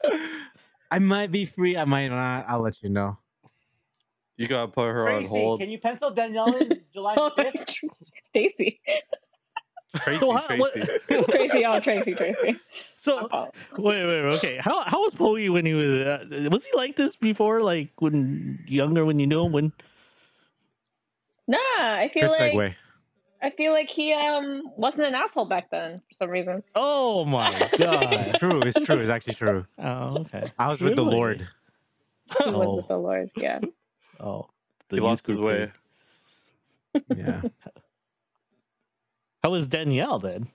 I 0.90 0.98
might 0.98 1.30
be 1.30 1.46
free. 1.46 1.76
I 1.76 1.84
might 1.84 2.08
not. 2.08 2.44
I'll 2.48 2.60
let 2.62 2.82
you 2.82 2.88
know. 2.88 3.16
You 4.40 4.48
gotta 4.48 4.68
put 4.68 4.86
her 4.88 5.08
on 5.10 5.26
hold. 5.26 5.60
Can 5.60 5.68
you 5.70 5.78
pencil 5.78 6.10
Danielle 6.10 6.54
in 6.56 6.80
July 6.94 7.14
5th? 7.16 7.74
Stacy. 8.28 8.80
Tracy, 9.96 10.20
So 10.20 10.32
how- 10.32 10.56
what- 10.56 10.72
Tracy. 10.74 11.24
Tracy. 11.30 11.66
Oh, 11.66 11.80
Tracy. 11.80 12.14
Tracy. 12.14 12.56
So 12.96 13.28
wait, 13.76 14.06
wait, 14.06 14.06
wait, 14.06 14.36
okay. 14.38 14.56
How 14.60 14.82
how 14.84 15.00
was 15.02 15.14
Poe 15.14 15.34
when 15.52 15.66
he 15.66 15.74
was? 15.74 15.90
Uh, 15.90 16.48
was 16.50 16.64
he 16.64 16.70
like 16.76 16.96
this 16.96 17.16
before? 17.16 17.60
Like 17.60 17.90
when 17.98 18.64
younger, 18.66 19.04
when 19.04 19.18
you 19.18 19.26
knew 19.26 19.44
him? 19.44 19.52
When 19.52 19.72
Nah, 21.48 21.56
I 21.58 22.10
feel 22.14 22.28
Good 22.28 22.30
like 22.40 22.52
segue. 22.54 22.74
I 23.42 23.50
feel 23.50 23.72
like 23.72 23.88
he 23.90 24.12
um 24.12 24.62
wasn't 24.76 25.04
an 25.06 25.14
asshole 25.14 25.46
back 25.46 25.70
then 25.70 25.98
for 26.08 26.14
some 26.14 26.30
reason. 26.30 26.62
oh 26.76 27.24
my 27.24 27.50
god! 27.78 28.12
It's 28.12 28.30
god! 28.30 28.38
true. 28.38 28.62
It's 28.62 28.80
true. 28.86 29.00
It's 29.00 29.10
actually 29.10 29.34
true. 29.34 29.66
oh 29.78 30.18
okay. 30.20 30.52
I 30.58 30.68
was 30.68 30.80
with 30.80 30.94
the 30.96 31.02
Lord. 31.02 31.48
He 32.44 32.50
was 32.50 32.70
Oh. 32.72 32.76
with 32.76 32.86
the 32.88 32.96
Lord. 32.96 33.30
Yeah. 33.36 33.58
Oh, 34.22 34.48
He 34.88 34.96
youth 34.96 35.04
lost 35.04 35.26
his 35.26 35.36
group 35.38 35.46
way. 35.46 35.72
Yeah. 37.16 37.42
How 39.42 39.50
was 39.50 39.66
Danielle 39.66 40.18
then? 40.18 40.48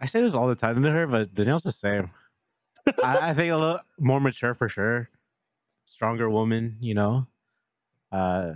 I 0.00 0.06
say 0.06 0.20
this 0.20 0.34
all 0.34 0.46
the 0.46 0.54
time 0.54 0.82
to 0.82 0.90
her, 0.90 1.06
but 1.06 1.34
Danielle's 1.34 1.64
the 1.64 1.72
same. 1.72 2.10
I, 3.02 3.30
I 3.30 3.34
think 3.34 3.52
a 3.52 3.56
little 3.56 3.80
more 3.98 4.20
mature 4.20 4.54
for 4.54 4.68
sure. 4.68 5.08
Stronger 5.86 6.30
woman, 6.30 6.76
you 6.80 6.94
know. 6.94 7.26
Uh, 8.12 8.52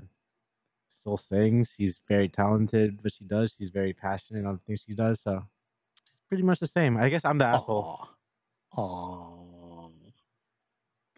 still 1.01 1.17
sings. 1.17 1.73
She's 1.77 1.99
very 2.09 2.29
talented, 2.29 3.03
what 3.03 3.13
she 3.13 3.25
does. 3.25 3.55
She's 3.59 3.71
very 3.71 3.93
passionate 3.93 4.47
on 4.47 4.55
the 4.55 4.61
things 4.67 4.83
she 4.87 4.95
does. 4.95 5.21
So 5.21 5.43
she's 6.05 6.15
pretty 6.29 6.45
much 6.45 6.61
the 6.61 6.69
same. 6.69 6.97
I 6.97 7.09
guess 7.09 7.25
I'm 7.25 7.39
the 7.39 7.47
asshole. 7.47 8.07
Oh. 8.77 9.91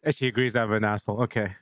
And 0.03 0.15
She 0.15 0.27
agrees 0.27 0.55
that 0.55 0.63
I'm 0.63 0.73
an 0.73 0.85
asshole. 0.85 1.23
Okay. 1.23 1.55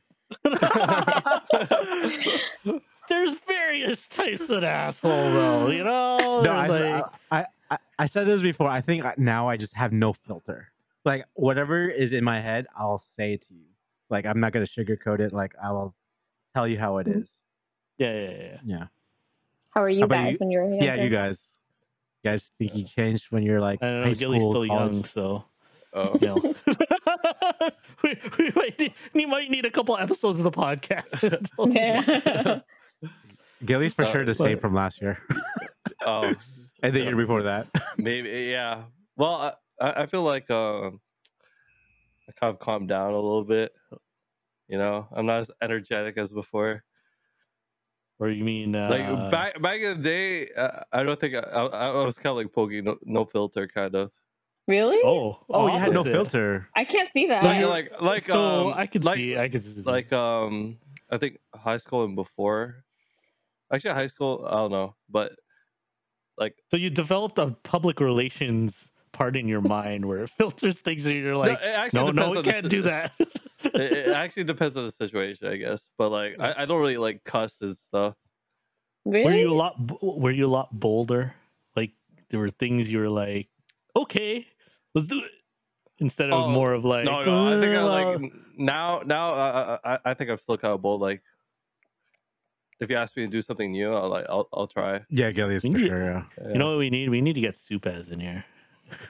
There's 3.09 3.33
various 3.47 4.07
types 4.07 4.49
of 4.49 4.62
asshole 4.65 5.33
though. 5.33 5.71
You 5.71 5.85
know. 5.85 6.41
No, 6.43 6.51
I, 6.53 6.67
like, 6.67 7.05
I, 7.31 7.45
I, 7.71 7.79
I 7.99 8.07
said 8.07 8.27
this 8.27 8.41
before. 8.41 8.69
I 8.69 8.81
think 8.81 9.05
now 9.19 9.49
I 9.49 9.57
just 9.57 9.75
have 9.75 9.93
no 9.93 10.12
filter. 10.12 10.69
Like 11.05 11.25
whatever 11.35 11.89
is 11.89 12.12
in 12.12 12.25
my 12.25 12.41
head, 12.41 12.67
I'll 12.77 13.03
say 13.17 13.35
it 13.35 13.43
to 13.49 13.55
you. 13.55 13.67
Like 14.09 14.25
I'm 14.25 14.41
not 14.41 14.53
gonna 14.53 14.67
sugarcoat 14.67 15.21
it. 15.21 15.33
Like 15.33 15.53
I 15.62 15.73
will 15.73 15.95
tell 16.55 16.67
you 16.69 16.79
how 16.79 16.99
it 16.99 17.07
Mhm. 17.07 17.29
yeah, 17.99 18.12
yeah, 18.12 18.31
yeah. 18.31 18.59
Yeah. 18.65 18.85
How 19.71 19.83
are 19.83 19.89
you 19.89 20.03
How 20.03 20.07
guys 20.07 20.33
you? 20.35 20.39
when 20.39 20.51
you 20.51 20.59
were 20.61 20.69
younger? 20.69 20.85
Yeah, 20.85 20.95
you 21.03 21.11
guys. 21.11 21.39
You 22.23 22.31
guys 22.31 22.43
think 22.59 22.75
you 22.77 22.85
changed 22.85 23.25
when 23.31 23.43
you're 23.43 23.61
like 23.61 23.83
I 23.83 23.87
don't 23.91 24.03
high 24.05 24.09
know. 24.11 24.15
Gilly's 24.15 24.41
school, 24.43 24.53
still 24.65 24.69
college? 24.69 24.93
young, 24.93 25.05
so 25.07 25.45
Oh. 25.95 26.17
you 26.21 26.27
know. 26.29 26.55
we, 28.03 28.17
we 28.39 28.53
might 28.55 28.79
need, 28.79 28.95
we 29.15 29.27
might 29.27 29.51
need 29.51 29.65
a 29.65 29.71
couple 29.71 29.97
episodes 29.97 30.39
of 30.39 30.45
the 30.45 30.51
podcast. 30.51 31.41
Yeah. 31.75 32.61
Gilly's 33.65 33.93
for 33.95 34.05
Uh, 34.05 34.12
sure 34.12 34.25
the 34.25 34.35
same 34.35 34.59
from 34.59 34.75
last 34.75 35.01
year, 35.01 35.19
Oh. 36.05 36.33
and 36.83 36.95
the 36.95 37.01
year 37.01 37.17
before 37.17 37.43
that. 37.45 37.69
Maybe 37.97 38.29
yeah. 38.51 38.85
Well, 39.17 39.35
I- 39.35 39.53
I, 39.81 40.03
I 40.03 40.07
feel 40.07 40.23
like 40.23 40.51
um, 40.51 41.01
I 42.29 42.33
kind 42.41 42.53
of 42.53 42.59
calmed 42.61 42.89
down 42.89 43.12
a 43.12 43.17
little 43.17 43.45
bit. 43.45 43.73
You 44.69 44.79
know, 44.79 45.07
I'm 45.12 45.27
not 45.27 45.41
as 45.41 45.51
energetic 45.62 46.17
as 46.19 46.31
before. 46.31 46.83
or 48.19 48.31
you 48.31 48.45
mean 48.45 48.75
uh, 48.77 48.89
Like 48.91 49.31
back 49.31 49.61
back 49.62 49.81
in 49.81 49.97
the 49.99 50.03
day, 50.03 50.49
uh, 50.57 50.83
I 50.93 51.03
don't 51.03 51.19
think 51.21 51.35
I, 51.35 51.41
I, 51.41 51.89
I 51.89 52.05
was 52.05 52.17
kind 52.17 52.29
of 52.29 52.37
like 52.37 52.49
Pogi, 52.53 52.83
no, 52.83 52.97
no 53.05 53.25
filter 53.25 53.67
kind 53.69 53.95
of. 53.95 54.11
Really? 54.69 54.99
Oh, 55.04 55.38
Oh, 55.50 55.66
you 55.66 55.78
had 55.78 55.92
no 55.92 56.04
filter. 56.04 56.69
I 56.76 56.85
can't 56.85 57.11
see 57.12 57.26
that. 57.26 57.45
Like 57.45 57.64
like 57.64 58.00
like 58.00 58.26
so 58.26 58.69
um, 58.71 58.75
I 58.76 58.87
could 58.87 59.04
like, 59.04 59.16
see, 59.19 59.37
I 59.37 59.49
could 59.49 59.64
see. 59.64 59.83
like 59.83 60.12
um, 60.12 60.78
I 61.11 61.19
think 61.19 61.38
high 61.54 61.78
school 61.78 62.04
and 62.04 62.16
before. 62.16 62.85
Actually, 63.73 63.95
high 63.95 64.07
school, 64.07 64.45
I 64.47 64.52
don't 64.57 64.71
know, 64.71 64.95
but 65.09 65.33
like 66.38 66.54
so 66.71 66.76
you 66.76 66.90
developed 66.90 67.38
a 67.38 67.57
public 67.62 68.00
relations 68.00 68.75
part 69.12 69.37
in 69.37 69.47
your 69.49 69.61
mind 69.61 70.04
where 70.04 70.25
it 70.25 70.31
filters 70.38 70.78
things, 70.78 71.07
and 71.07 71.14
you're 71.14 71.37
like, 71.37 71.61
no, 71.61 71.69
actually 71.69 72.12
no, 72.12 72.26
no, 72.28 72.31
we 72.31 72.42
can't 72.42 72.64
si- 72.64 72.69
do 72.69 72.83
that. 72.83 73.12
it, 73.64 73.75
it 73.75 74.09
actually 74.09 74.45
depends 74.45 74.76
on 74.76 74.85
the 74.85 74.92
situation, 74.92 75.49
I 75.49 75.57
guess. 75.57 75.81
But 75.99 76.11
like, 76.11 76.37
I, 76.38 76.62
I 76.62 76.64
don't 76.66 76.81
really 76.81 76.97
like 76.99 77.25
cuss 77.25 77.54
and 77.61 77.76
stuff. 77.88 78.14
really? 79.04 79.25
Were 79.25 79.33
you 79.33 79.52
a 79.52 79.54
lot? 79.54 80.02
Were 80.02 80.31
you 80.31 80.47
a 80.47 80.49
lot 80.52 80.69
bolder? 80.78 81.35
Like 81.76 81.92
there 82.31 82.40
were 82.40 82.50
things 82.50 82.90
you 82.90 82.99
were 82.99 83.09
like, 83.09 83.49
okay, 83.97 84.47
let's 84.95 85.07
do 85.09 85.19
it, 85.19 85.31
instead 85.99 86.31
of 86.31 86.45
Oh, 86.45 86.49
more 86.51 86.73
of 86.73 86.85
like, 86.85 87.05
no, 87.05 87.25
no, 87.25 87.49
I 87.57 87.61
think 87.61 87.73
I 87.75 87.77
"Uh, 87.77 87.87
like 88.21 88.33
now. 88.59 89.03
Now, 89.05 89.33
uh, 89.35 89.79
I, 89.85 89.99
I 90.11 90.15
think 90.15 90.31
I'm 90.31 90.39
still 90.39 90.57
kind 90.59 90.75
of 90.75 90.83
bold. 90.83 91.01
Like, 91.01 91.23
if 92.81 92.91
you 92.91 92.97
ask 92.97 93.17
me 93.17 93.25
to 93.25 93.31
do 93.31 93.43
something 93.43 93.71
new, 93.71 93.93
I'll 93.95 94.09
like, 94.09 94.27
I'll, 94.29 94.49
I'll 94.53 94.67
try. 94.67 95.01
Yeah, 95.09 95.31
Gilly's 95.31 95.63
for 95.63 95.79
sure. 95.79 96.05
Yeah. 96.39 96.49
You 96.53 96.59
know 96.59 96.71
what 96.71 96.79
we 96.79 96.91
need? 96.91 97.09
We 97.11 97.21
need 97.21 97.35
to 97.35 97.41
get 97.41 97.57
Supaz 97.71 98.11
in 98.11 98.21
here. 98.21 98.45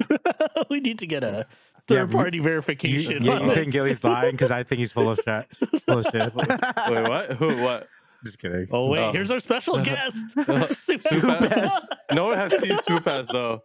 we 0.71 0.81
need 0.81 0.99
to 1.01 1.07
get 1.07 1.25
a 1.25 1.27
Yeah, 1.29 1.43
third 1.89 2.09
we- 2.11 2.15
party 2.15 2.37
You, 2.37 2.43
verification. 2.43 3.25
yeah, 3.25 3.41
you 3.45 3.55
think 3.55 3.73
Gilly's 3.73 4.03
lying 4.05 4.33
because 4.33 4.51
I 4.51 4.63
think 4.63 4.81
he's 4.81 4.93
full 4.93 5.11
of 5.11 5.19
shit. 5.25 5.47
Full 5.87 5.99
of 5.99 6.05
shit. 6.13 6.35
Wait, 6.35 7.09
what? 7.09 7.33
Who? 7.33 7.57
What? 7.63 7.89
Just 8.25 8.39
kidding. 8.39 8.69
Oh 8.71 8.87
wait, 8.87 9.13
here's 9.13 9.31
our 9.33 9.41
special 9.41 9.79
guest. 9.85 10.17
Supaz. 10.37 11.83
No 12.13 12.27
one 12.27 12.39
has 12.39 12.53
seen 12.53 12.79
Supas 12.89 13.27
though. 13.33 13.63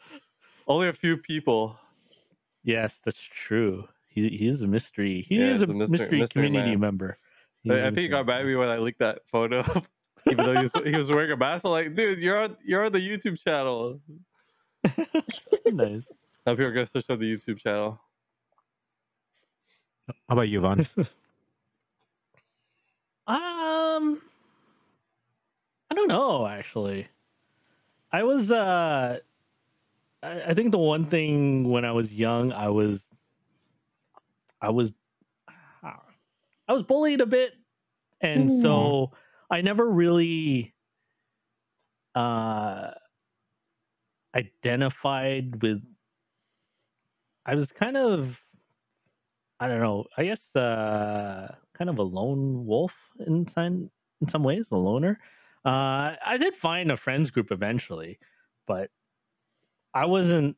Only 0.68 0.88
a 0.88 0.94
few 0.94 1.18
people. 1.18 1.78
Yes, 2.64 2.94
that's 3.06 3.18
true. 3.48 3.86
He 4.10 4.30
he 4.30 4.48
is 4.48 4.62
a 4.62 4.68
mystery. 4.68 5.26
He 5.28 5.36
Yeah, 5.36 5.52
is 5.54 5.62
a 5.62 5.66
a 5.66 5.68
mystery- 5.68 5.92
mystery, 5.98 6.20
mystery 6.22 6.48
community 6.48 6.72
man. 6.72 6.80
member. 6.80 7.18
He 7.64 7.72
I, 7.72 7.82
think 7.86 7.98
he 7.98 8.08
got 8.08 8.26
mad 8.26 8.42
at 8.42 8.46
me 8.46 8.56
when 8.56 8.70
I 8.70 8.78
leaked 8.78 9.00
that 9.00 9.20
photo. 9.32 9.64
Even 10.30 10.46
though 10.46 10.54
he 10.54 10.62
was, 10.62 10.72
he 10.86 10.96
was 10.98 11.10
wearing 11.10 11.32
a 11.32 11.38
mask, 11.38 11.64
I'm 11.66 11.72
like, 11.72 11.96
dude, 11.96 12.20
you're 12.20 12.38
on 12.38 12.58
you're 12.66 12.86
on 12.86 12.92
the 12.92 13.00
YouTube 13.00 13.42
channel. 13.44 14.00
nice. 15.66 16.04
Now 16.46 16.54
people 16.54 16.66
are 16.68 16.72
gonna 16.74 16.86
search 16.88 17.10
up 17.10 17.20
the 17.20 17.26
YouTube 17.36 17.60
channel. 17.60 18.00
How 20.08 20.14
about 20.30 20.48
you, 20.48 20.62
Vaughn? 20.62 20.88
Um, 23.28 24.22
I 25.92 25.96
don't 25.96 26.08
know 26.08 26.48
actually. 26.48 27.08
I 28.14 28.24
was 28.24 28.50
uh, 28.50 29.20
I, 30.24 30.42
I 30.52 30.54
think 30.54 30.72
the 30.72 30.78
one 30.78 31.10
thing 31.10 31.70
when 31.70 31.86
I 31.86 31.92
was 31.92 32.12
young, 32.14 32.52
I 32.52 32.70
was, 32.70 33.04
I 34.62 34.70
was, 34.70 34.92
I 36.68 36.74
was 36.74 36.84
bullied 36.84 37.22
a 37.22 37.26
bit, 37.26 37.54
and 38.22 38.50
Mm. 38.50 38.62
so 38.62 39.12
I 39.52 39.62
never 39.62 39.90
really 39.90 40.74
uh 42.16 42.92
identified 44.36 45.62
with. 45.62 45.82
I 47.46 47.56
was 47.56 47.72
kind 47.72 47.98
of 47.98 48.38
I 49.60 49.68
don't 49.68 49.80
know. 49.82 50.06
I 50.18 50.26
guess 50.26 50.56
uh, 50.56 51.56
kind 51.78 51.90
of 51.90 51.98
a 51.98 52.04
lone 52.04 52.66
wolf 52.66 52.94
in 53.26 53.48
some 53.48 53.90
in 54.22 54.28
some 54.30 54.44
ways, 54.44 54.68
a 54.72 54.76
loner. 54.78 55.20
Uh, 55.66 56.16
I 56.26 56.38
did 56.40 56.56
find 56.56 56.92
a 56.92 56.98
friends 56.98 57.30
group 57.32 57.52
eventually, 57.52 58.20
but 58.68 58.92
I 60.02 60.06
wasn't. 60.06 60.56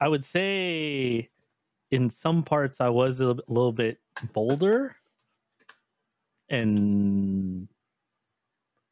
I 0.00 0.08
would 0.08 0.24
say 0.24 1.28
in 1.90 2.10
some 2.10 2.42
parts 2.42 2.80
I 2.80 2.88
was 2.88 3.20
a 3.20 3.26
little- 3.26 3.44
little 3.48 3.72
bit 3.72 4.00
bolder, 4.32 4.96
and 6.48 7.68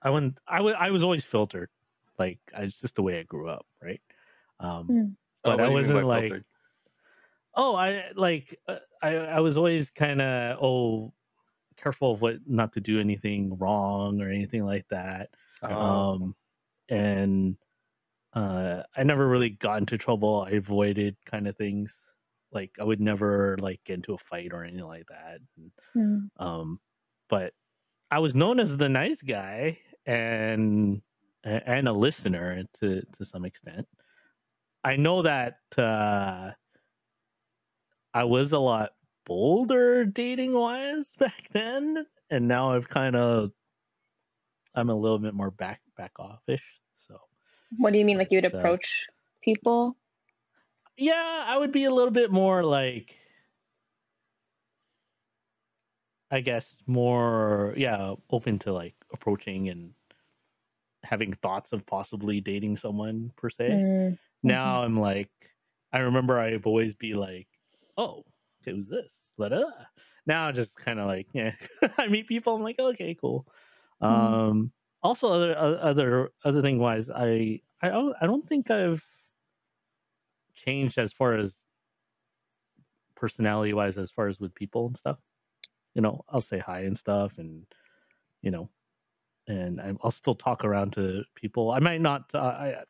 I 0.03 0.11
wouldn't. 0.11 0.39
I 0.47 0.61
wa- 0.61 0.71
I 0.79 0.91
was 0.91 1.03
always 1.03 1.25
filtered. 1.25 1.69
Like 2.19 2.39
I, 2.57 2.63
it's 2.63 2.81
just 2.81 2.95
the 2.95 3.03
way 3.03 3.19
I 3.19 3.23
grew 3.25 3.49
up, 3.49 3.67
right? 3.83 4.01
Um, 4.61 4.89
Mm. 4.89 5.17
Oh, 5.43 5.51
But 5.51 5.51
what 5.53 5.61
I 5.61 5.63
do 5.63 5.63
you 5.63 5.69
mean 5.69 5.83
wasn't 5.95 6.07
like- 6.07 6.23
filtered? 6.23 6.45
Oh, 7.55 7.75
I 7.75 8.05
like 8.15 8.59
uh, 8.69 8.79
I 9.03 9.17
I 9.17 9.41
was 9.41 9.57
always 9.57 9.91
kind 9.91 10.21
of 10.23 10.59
oh 10.63 11.13
careful 11.77 12.13
of 12.13 12.21
what 12.21 12.37
not 12.47 12.73
to 12.75 12.81
do 12.81 13.01
anything 13.01 13.57
wrong 13.59 14.21
or 14.21 14.29
anything 14.29 14.65
like 14.65 14.87
that. 14.91 15.31
Oh. 15.63 15.69
Um 15.75 16.37
and 16.91 17.57
uh 18.35 18.83
I 18.97 19.03
never 19.05 19.29
really 19.29 19.51
got 19.51 19.79
into 19.79 19.99
trouble. 19.99 20.43
I 20.47 20.53
avoided 20.53 21.17
kind 21.27 21.49
of 21.49 21.57
things. 21.57 21.95
Like 22.53 22.73
I 22.81 22.85
would 22.85 23.01
never 23.01 23.57
like 23.61 23.83
get 23.85 23.95
into 23.97 24.15
a 24.15 24.19
fight 24.19 24.53
or 24.53 24.65
anything 24.65 24.87
like 24.87 25.07
that. 25.09 25.41
And, 25.57 25.73
Mm. 25.97 26.31
um 26.39 26.81
but 27.29 27.55
I 28.11 28.21
was 28.21 28.35
known 28.35 28.61
as 28.61 28.77
the 28.77 28.89
nice 28.89 29.23
guy 29.23 29.81
and 30.07 31.03
and 31.45 31.89
a 31.89 31.93
listener 31.93 32.65
to 32.81 33.03
to 33.03 33.25
some 33.25 33.45
extent. 33.45 33.89
I 34.85 34.97
know 34.97 35.23
that 35.23 35.61
uh 35.79 36.53
I 38.15 38.23
was 38.25 38.53
a 38.53 38.59
lot 38.59 38.93
bolder 39.27 40.05
dating 40.05 40.53
wise 40.53 41.13
back 41.19 41.49
then 41.53 42.07
and 42.31 42.47
now 42.49 42.73
I've 42.73 42.89
kind 42.89 43.17
of 43.17 43.53
I'm 44.75 44.91
a 44.91 44.95
little 44.95 45.19
bit 45.19 45.35
more 45.35 45.51
back 45.51 45.83
back 45.97 46.13
offish. 46.19 46.63
So 47.71 47.77
What 47.79 47.93
do 47.93 47.99
you 47.99 48.05
mean? 48.05 48.19
Like 48.19 48.29
you 48.31 48.37
would 48.39 48.45
But, 48.53 48.61
approach 48.61 49.07
people? 49.43 49.97
yeah, 50.97 51.45
I 51.47 51.57
would 51.57 51.73
be 51.73 51.85
a 51.85 51.91
little 51.95 52.11
bit 52.11 52.31
more 52.31 52.63
like 52.65 53.17
I 56.31 56.41
guess 56.41 56.83
more 56.87 57.75
yeah, 57.77 58.15
open 58.31 58.59
to 58.61 58.73
like 58.73 58.95
approaching 59.13 59.69
and 59.69 59.95
having 61.03 61.33
thoughts 61.35 61.73
of 61.73 61.85
possibly 61.87 62.41
dating 62.41 62.77
someone 62.77 63.33
per 63.37 63.51
se. 63.51 63.85
Mm. 63.89 64.19
Now 64.43 64.83
I'm 64.83 64.97
like 64.97 65.31
I 65.93 66.01
remember 66.01 66.39
I've 66.39 66.67
always 66.67 66.95
be 66.97 67.15
like, 67.15 67.49
"Oh, 67.97 68.25
okay, 68.63 68.73
who's 68.77 68.89
this?" 68.89 69.13
But 69.39 69.53
now 70.27 70.47
I'm 70.47 70.55
just 70.55 70.77
kind 70.77 71.01
of 71.01 71.07
like, 71.07 71.29
yeah, 71.35 71.55
I 71.99 72.09
meet 72.09 72.29
people 72.29 72.57
I'm 72.57 72.63
like, 72.63 72.79
"Okay, 72.81 73.15
cool." 73.17 73.47
Mhm. 74.09 74.41
Um 74.41 74.73
also 75.03 75.29
other 75.33 75.57
other 75.57 76.31
other 76.45 76.63
thing 76.63 76.79
wise, 76.79 77.09
I 77.11 77.61
I 77.83 77.89
don't 77.89 78.15
I 78.21 78.27
don't 78.27 78.47
think 78.49 78.71
I've 78.71 79.05
changed 80.55 80.99
as 80.99 81.13
far 81.13 81.35
as 81.37 81.57
personality 83.15 83.73
wise 83.73 83.99
as 83.99 84.11
far 84.11 84.29
as 84.29 84.41
with 84.41 84.55
people 84.55 84.87
and 84.87 84.97
stuff. 84.97 85.19
You 85.95 86.03
know, 86.03 86.25
I'll 86.29 86.43
say 86.43 86.59
hi 86.59 86.83
and 86.83 86.97
stuff 86.97 87.39
and 87.39 87.67
you 88.43 88.51
know, 88.51 88.71
and 89.49 89.81
I- 89.81 89.97
I'll 90.03 90.11
still 90.13 90.37
talk 90.37 90.65
around 90.65 90.93
to 90.95 91.25
people. 91.35 91.73
I 91.73 91.81
might 91.81 92.01
not 92.01 92.31
uh, 92.35 92.39
I 92.41 92.85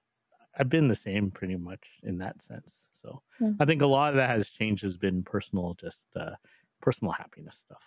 I've 0.59 0.69
been 0.71 0.89
the 0.89 0.97
same 0.97 1.31
pretty 1.31 1.57
much 1.57 1.85
in 2.05 2.19
that 2.19 2.43
sense. 2.43 2.73
So 3.03 3.23
Hmm. 3.39 3.61
I 3.61 3.67
think 3.67 3.83
a 3.83 3.87
lot 3.87 4.11
of 4.11 4.17
that 4.17 4.31
has 4.31 4.51
changed 4.51 4.83
has 4.85 4.97
been 4.97 5.23
personal, 5.25 5.75
just 5.75 6.01
uh, 6.17 6.37
personal 6.81 7.13
happiness 7.13 7.57
stuff. 7.67 7.83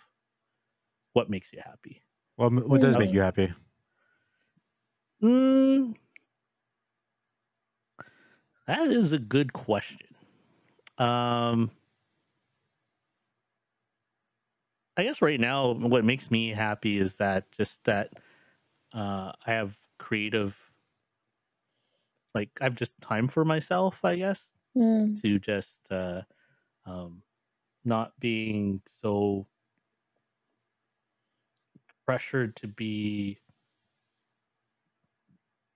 What 1.13 1.29
makes 1.29 1.53
you 1.53 1.61
happy? 1.63 2.01
What 2.35 2.51
what 2.69 2.81
does 2.81 2.97
make 2.97 3.11
you 3.13 3.21
happy? 3.21 3.51
Mm, 5.23 5.95
that 8.67 8.87
is 8.89 9.13
a 9.13 9.19
good 9.19 9.53
question. 9.53 10.07
Um, 10.97 11.71
I 14.97 15.03
guess 15.03 15.21
right 15.21 15.39
now, 15.39 15.71
what 15.73 16.05
makes 16.05 16.29
me 16.31 16.49
happy 16.49 16.97
is 16.97 17.15
that 17.15 17.51
just 17.51 17.83
that 17.85 18.11
uh, 18.93 19.31
I 19.45 19.51
have 19.51 19.75
creative, 19.99 20.55
like 22.35 22.49
I 22.61 22.65
have 22.65 22.75
just 22.75 22.93
time 23.01 23.27
for 23.27 23.45
myself. 23.45 23.95
I 24.03 24.15
guess 24.15 24.43
Mm. 24.75 25.21
to 25.21 25.39
just 25.39 25.77
uh, 25.91 26.21
um, 26.85 27.21
not 27.85 28.13
being 28.19 28.81
so 29.01 29.47
pressured 32.05 32.55
to 32.57 32.67
be. 32.67 33.39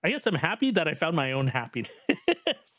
I 0.04 0.10
guess 0.10 0.26
I'm 0.26 0.34
happy 0.34 0.70
that 0.72 0.86
I 0.88 0.94
found 0.94 1.16
my 1.16 1.32
own 1.32 1.46
happiness. 1.48 1.90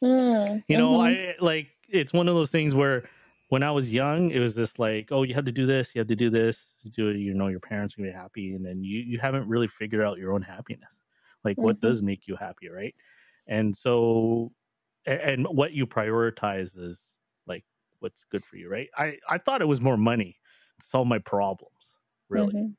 Mm. 0.02 0.64
you 0.68 0.78
know, 0.78 0.98
Mhm. 0.98 1.34
I 1.36 1.36
like 1.44 1.68
it's 1.90 2.14
one 2.14 2.28
of 2.30 2.36
those 2.36 2.50
things 2.50 2.74
where 2.74 3.10
when 3.50 3.64
I 3.64 3.72
was 3.72 3.92
young, 3.92 4.32
it 4.32 4.40
was 4.40 4.56
just 4.56 4.80
like, 4.80 5.10
oh, 5.12 5.24
you 5.24 5.34
have 5.34 5.46
to 5.46 5.52
do 5.52 5.66
this, 5.66 5.94
you 5.94 6.00
have 6.00 6.08
to 6.08 6.16
do 6.16 6.30
this, 6.30 6.76
you 6.84 6.92
do 6.92 7.10
it, 7.10 7.18
you 7.18 7.34
know, 7.34 7.48
your 7.48 7.60
parents 7.60 7.96
are 7.96 7.98
gonna 7.98 8.10
be 8.12 8.14
happy, 8.16 8.54
and 8.56 8.66
then 8.66 8.84
you 8.84 9.00
you 9.02 9.20
haven't 9.20 9.48
really 9.50 9.68
figured 9.68 10.02
out 10.06 10.18
your 10.18 10.34
own 10.34 10.42
happiness. 10.42 10.90
Like 11.44 11.62
what 11.62 11.78
Mhm. 11.78 11.82
does 11.82 12.02
make 12.02 12.28
you 12.28 12.36
happy, 12.38 12.70
right? 12.70 12.96
And 13.48 13.76
so 13.76 14.54
a- 15.08 15.26
and 15.26 15.48
what 15.48 15.74
you 15.74 15.86
prioritize 15.88 16.78
is 16.78 17.02
like 17.48 17.66
what's 18.00 18.24
good 18.32 18.46
for 18.46 18.58
you, 18.58 18.70
right? 18.70 18.90
I 18.98 19.18
I 19.30 19.38
thought 19.40 19.62
it 19.62 19.66
was 19.68 19.82
more 19.82 19.98
money 19.98 20.40
to 20.80 20.88
solve 20.88 21.08
my 21.08 21.20
problems, 21.20 21.74
really 22.30 22.54
Mhm. 22.54 22.76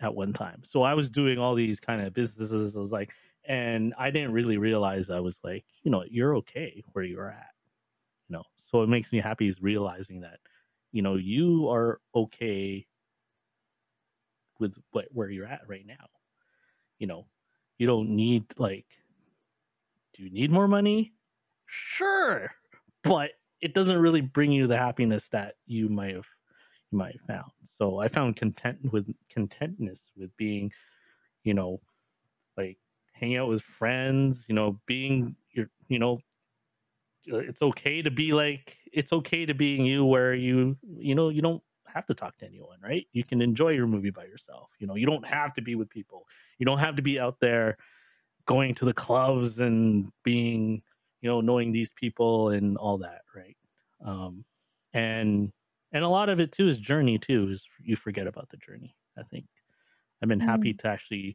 at 0.00 0.14
one 0.14 0.32
time. 0.32 0.62
So 0.64 0.82
I 0.82 0.94
was 0.94 1.10
doing 1.10 1.38
all 1.38 1.54
these 1.54 1.80
kind 1.80 2.00
of 2.02 2.14
businesses. 2.14 2.76
I 2.76 2.78
was 2.80 2.92
like, 2.92 3.10
and 3.48 3.94
I 3.98 4.10
didn't 4.10 4.32
really 4.32 4.58
realize 4.58 5.08
I 5.08 5.20
was 5.20 5.38
like, 5.42 5.64
you 5.82 5.90
know, 5.90 6.04
you're 6.08 6.36
okay 6.36 6.84
where 6.92 7.04
you're 7.04 7.30
at. 7.30 7.54
You 8.28 8.36
know, 8.36 8.44
so 8.70 8.82
it 8.82 8.88
makes 8.88 9.10
me 9.10 9.18
happy 9.18 9.48
is 9.48 9.62
realizing 9.62 10.20
that, 10.20 10.38
you 10.92 11.00
know, 11.00 11.16
you 11.16 11.68
are 11.70 12.00
okay 12.14 12.86
with 14.60 14.74
what 14.90 15.06
where 15.12 15.30
you're 15.30 15.46
at 15.46 15.62
right 15.66 15.86
now. 15.86 16.06
You 16.98 17.06
know, 17.06 17.26
you 17.78 17.86
don't 17.86 18.10
need 18.10 18.44
like, 18.58 18.86
do 20.14 20.24
you 20.24 20.30
need 20.30 20.50
more 20.50 20.68
money? 20.68 21.14
Sure, 21.66 22.50
but 23.02 23.30
it 23.62 23.72
doesn't 23.72 23.98
really 23.98 24.20
bring 24.20 24.52
you 24.52 24.66
the 24.66 24.76
happiness 24.76 25.26
that 25.32 25.54
you 25.66 25.88
might 25.88 26.14
have 26.14 26.26
you 26.90 26.98
might 26.98 27.16
have 27.18 27.26
found. 27.26 27.50
So 27.78 27.98
I 27.98 28.08
found 28.08 28.36
content 28.36 28.92
with 28.92 29.06
contentness 29.30 30.00
with 30.16 30.36
being, 30.36 30.70
you 31.44 31.54
know, 31.54 31.80
hanging 33.20 33.36
out 33.36 33.48
with 33.48 33.62
friends, 33.62 34.44
you 34.48 34.54
know, 34.54 34.78
being 34.86 35.36
your, 35.52 35.68
you 35.88 35.98
know, 35.98 36.20
uh, 37.32 37.38
it's 37.38 37.62
okay 37.62 38.02
to 38.02 38.10
be 38.10 38.32
like 38.32 38.76
it's 38.92 39.12
okay 39.12 39.44
to 39.46 39.54
being 39.54 39.84
you 39.84 40.04
where 40.04 40.34
you, 40.34 40.76
you 40.96 41.14
know, 41.14 41.28
you 41.28 41.42
don't 41.42 41.62
have 41.86 42.06
to 42.06 42.14
talk 42.14 42.36
to 42.38 42.46
anyone, 42.46 42.78
right? 42.82 43.06
You 43.12 43.24
can 43.24 43.42
enjoy 43.42 43.70
your 43.70 43.86
movie 43.86 44.10
by 44.10 44.24
yourself. 44.24 44.70
You 44.78 44.86
know, 44.86 44.94
you 44.94 45.06
don't 45.06 45.26
have 45.26 45.54
to 45.54 45.62
be 45.62 45.74
with 45.74 45.90
people. 45.90 46.26
You 46.58 46.66
don't 46.66 46.78
have 46.78 46.96
to 46.96 47.02
be 47.02 47.18
out 47.18 47.36
there 47.40 47.76
going 48.46 48.74
to 48.76 48.84
the 48.84 48.94
clubs 48.94 49.58
and 49.58 50.10
being, 50.24 50.82
you 51.20 51.28
know, 51.28 51.40
knowing 51.40 51.72
these 51.72 51.90
people 51.96 52.50
and 52.50 52.76
all 52.78 52.98
that, 52.98 53.22
right? 53.34 53.56
Um, 54.04 54.44
and 54.92 55.52
and 55.92 56.04
a 56.04 56.08
lot 56.08 56.28
of 56.28 56.40
it 56.40 56.52
too 56.52 56.68
is 56.68 56.78
journey 56.78 57.18
too 57.18 57.48
is 57.50 57.64
you 57.82 57.96
forget 57.96 58.26
about 58.26 58.48
the 58.50 58.56
journey 58.56 58.94
i 59.18 59.22
think 59.22 59.46
i've 60.22 60.28
been 60.28 60.40
happy 60.40 60.72
to 60.72 60.86
actually 60.86 61.34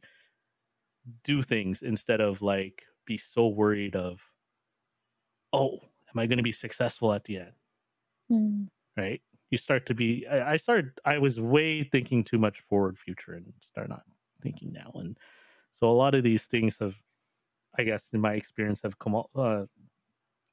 do 1.24 1.42
things 1.42 1.82
instead 1.82 2.20
of 2.20 2.42
like 2.42 2.82
be 3.06 3.18
so 3.18 3.48
worried 3.48 3.96
of 3.96 4.20
oh 5.52 5.78
am 6.12 6.18
i 6.18 6.26
going 6.26 6.38
to 6.38 6.42
be 6.44 6.52
successful 6.52 7.12
at 7.12 7.24
the 7.24 7.38
end 7.38 7.52
Mm. 8.32 8.68
right 8.96 9.20
you 9.50 9.58
start 9.58 9.84
to 9.84 9.94
be 9.94 10.26
I, 10.26 10.52
I 10.52 10.56
started 10.56 10.92
i 11.04 11.18
was 11.18 11.38
way 11.38 11.84
thinking 11.84 12.24
too 12.24 12.38
much 12.38 12.60
forward 12.70 12.98
future 12.98 13.34
and 13.34 13.52
start 13.60 13.90
not 13.90 14.04
thinking 14.42 14.72
now 14.72 14.90
and 14.94 15.18
so 15.74 15.90
a 15.90 15.92
lot 15.92 16.14
of 16.14 16.24
these 16.24 16.44
things 16.44 16.76
have 16.80 16.94
i 17.76 17.82
guess 17.82 18.08
in 18.14 18.20
my 18.22 18.32
experience 18.32 18.80
have 18.82 18.98
come 18.98 19.22
uh, 19.34 19.64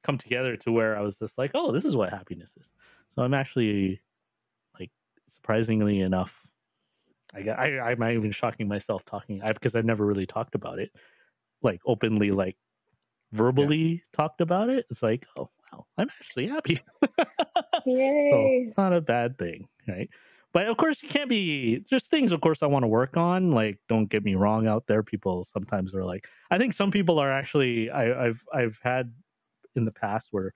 come 0.03 0.17
together 0.17 0.57
to 0.57 0.71
where 0.71 0.97
I 0.97 1.01
was 1.01 1.15
just 1.15 1.37
like, 1.37 1.51
oh, 1.53 1.71
this 1.71 1.85
is 1.85 1.95
what 1.95 2.09
happiness 2.09 2.49
is. 2.59 2.69
So 3.09 3.21
I'm 3.21 3.33
actually 3.33 4.01
like 4.79 4.91
surprisingly 5.33 6.01
enough, 6.01 6.33
I 7.33 7.41
got 7.41 7.59
I 7.59 7.91
I'm 7.91 8.03
even 8.03 8.31
shocking 8.31 8.67
myself 8.67 9.03
talking 9.05 9.41
I 9.41 9.53
because 9.53 9.75
I've 9.75 9.85
never 9.85 10.05
really 10.05 10.25
talked 10.25 10.55
about 10.55 10.79
it 10.79 10.91
like 11.61 11.79
openly 11.85 12.29
mm-hmm. 12.29 12.37
like 12.37 12.57
verbally 13.31 14.03
talked 14.13 14.41
about 14.41 14.69
it. 14.69 14.85
It's 14.89 15.01
like, 15.01 15.25
oh 15.37 15.49
wow, 15.71 15.85
I'm 15.97 16.09
actually 16.19 16.47
happy. 16.47 16.81
so 17.01 17.83
it's 17.85 18.77
not 18.77 18.93
a 18.93 19.01
bad 19.01 19.37
thing, 19.37 19.67
right? 19.87 20.09
But 20.53 20.67
of 20.67 20.75
course, 20.77 21.01
you 21.01 21.07
can't 21.07 21.29
be. 21.29 21.85
There's 21.89 22.07
things, 22.07 22.33
of 22.33 22.41
course, 22.41 22.61
I 22.61 22.65
want 22.65 22.83
to 22.83 22.87
work 22.87 23.15
on. 23.15 23.51
Like, 23.51 23.79
don't 23.87 24.09
get 24.09 24.23
me 24.23 24.35
wrong. 24.35 24.67
Out 24.67 24.83
there, 24.87 25.01
people 25.01 25.47
sometimes 25.53 25.95
are 25.95 26.03
like. 26.03 26.25
I 26.49 26.57
think 26.57 26.73
some 26.73 26.91
people 26.91 27.19
are 27.19 27.31
actually. 27.31 27.89
I, 27.89 28.27
I've 28.27 28.41
I've 28.53 28.77
had 28.83 29.13
in 29.75 29.85
the 29.85 29.91
past 29.91 30.27
where 30.31 30.53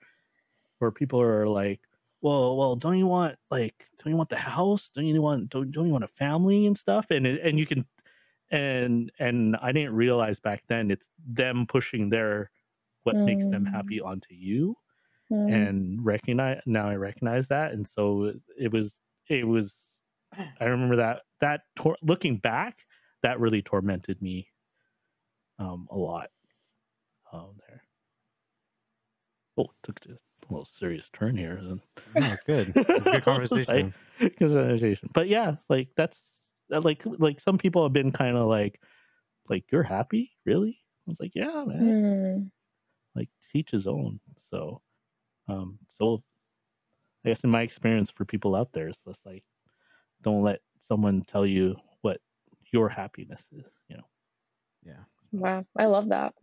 where 0.80 0.90
people 0.90 1.20
are 1.22 1.48
like, 1.48 1.80
well, 2.22 2.56
well, 2.56 2.76
don't 2.76 2.98
you 2.98 3.06
want 3.06 3.36
like, 3.50 3.74
don't 3.98 4.10
you 4.12 4.16
want 4.16 4.30
the 4.30 4.36
house? 4.36 4.90
Don't 4.94 5.06
you 5.06 5.22
want 5.22 5.50
don't, 5.50 5.70
don't 5.72 5.86
you 5.86 5.92
want 5.92 6.04
a 6.04 6.08
family 6.08 6.66
and 6.66 6.76
stuff? 6.76 7.06
And 7.10 7.26
and 7.26 7.58
you 7.58 7.66
can, 7.66 7.86
and 8.50 9.10
and 9.18 9.56
I 9.56 9.72
didn't 9.72 9.94
realize 9.94 10.40
back 10.40 10.64
then 10.68 10.90
it's 10.90 11.08
them 11.26 11.66
pushing 11.66 12.08
their 12.10 12.50
what 13.04 13.18
makes 13.24 13.46
them 13.46 13.64
Mm. 13.64 13.70
happy 13.72 14.00
onto 14.00 14.34
you 14.34 14.76
Mm. 15.30 15.48
and 15.52 16.04
recognize 16.04 16.60
now 16.66 16.88
I 16.88 16.96
recognize 16.96 17.46
that, 17.48 17.72
and 17.72 17.86
so 17.88 18.32
it 18.58 18.72
was 18.72 18.94
it 19.28 19.46
was 19.46 19.74
I 20.60 20.64
remember 20.66 20.96
that 20.96 21.22
that 21.40 21.62
tor- 21.76 21.98
looking 22.02 22.38
back 22.38 22.86
that 23.22 23.40
really 23.40 23.62
tormented 23.62 24.20
me 24.22 24.48
um 25.58 25.86
a 25.90 25.96
lot 25.96 26.30
um 27.32 27.56
there. 27.68 27.82
Oh, 29.58 29.70
took 29.82 30.00
just 30.00 30.22
a 30.35 30.35
little 30.52 30.68
serious 30.78 31.08
turn 31.12 31.36
here. 31.36 31.60
then. 31.62 31.80
No, 32.14 32.32
it's 32.32 32.42
good. 32.44 32.72
It's 32.76 33.06
a 33.06 33.10
good 33.10 33.12
Like, 33.12 33.24
conversation. 33.24 33.94
good 34.20 34.36
conversation. 34.38 35.10
But 35.14 35.28
yeah, 35.28 35.56
like 35.68 35.88
that's 35.96 36.18
that, 36.70 36.84
like 36.84 37.02
like 37.18 37.40
some 37.40 37.58
people 37.58 37.82
have 37.84 37.92
been 37.92 38.12
kind 38.12 38.36
of 38.36 38.48
like 38.48 38.80
like 39.48 39.64
you're 39.70 39.82
happy 39.82 40.32
really. 40.44 40.78
I 41.06 41.10
was 41.10 41.20
like 41.20 41.32
yeah 41.34 41.64
man 41.64 41.80
Mm. 41.82 42.50
like 43.14 43.28
teach 43.52 43.70
his 43.70 43.86
own. 43.86 44.20
So, 44.50 44.80
um, 45.48 45.78
so 45.98 46.22
I 47.24 47.30
guess 47.30 47.44
in 47.44 47.50
my 47.50 47.62
experience 47.62 48.10
for 48.10 48.24
people 48.24 48.54
out 48.54 48.70
there, 48.72 48.88
it's 48.88 48.98
just 49.06 49.20
like 49.24 49.44
don't 50.22 50.42
let 50.42 50.60
someone 50.88 51.22
tell 51.22 51.46
you 51.46 51.76
what 52.02 52.20
your 52.72 52.88
happiness 52.88 53.40
is. 53.52 53.64
You 53.88 53.96
know, 53.98 54.04
Yeah. 54.84 55.02
Wow, 55.32 55.66
I 55.78 55.86
love 55.86 56.08
that. 56.08 56.34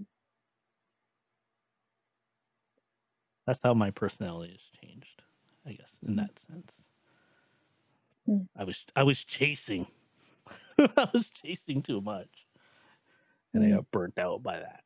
That's 3.45 3.59
how 3.63 3.73
my 3.73 3.91
personality 3.91 4.51
has 4.53 4.79
changed. 4.89 5.21
I 5.65 5.71
guess 5.73 5.89
in 6.07 6.15
that 6.17 6.31
sense, 6.49 6.71
Mm. 8.29 8.47
I 8.57 8.63
was 8.63 8.77
I 8.95 9.03
was 9.03 9.21
chasing, 9.23 9.85
I 10.77 11.09
was 11.13 11.29
chasing 11.41 11.81
too 11.81 11.99
much, 12.01 12.29
and 13.53 13.63
I 13.63 13.67
Mm. 13.67 13.75
got 13.75 13.91
burnt 13.91 14.17
out 14.17 14.41
by 14.43 14.59
that. 14.59 14.83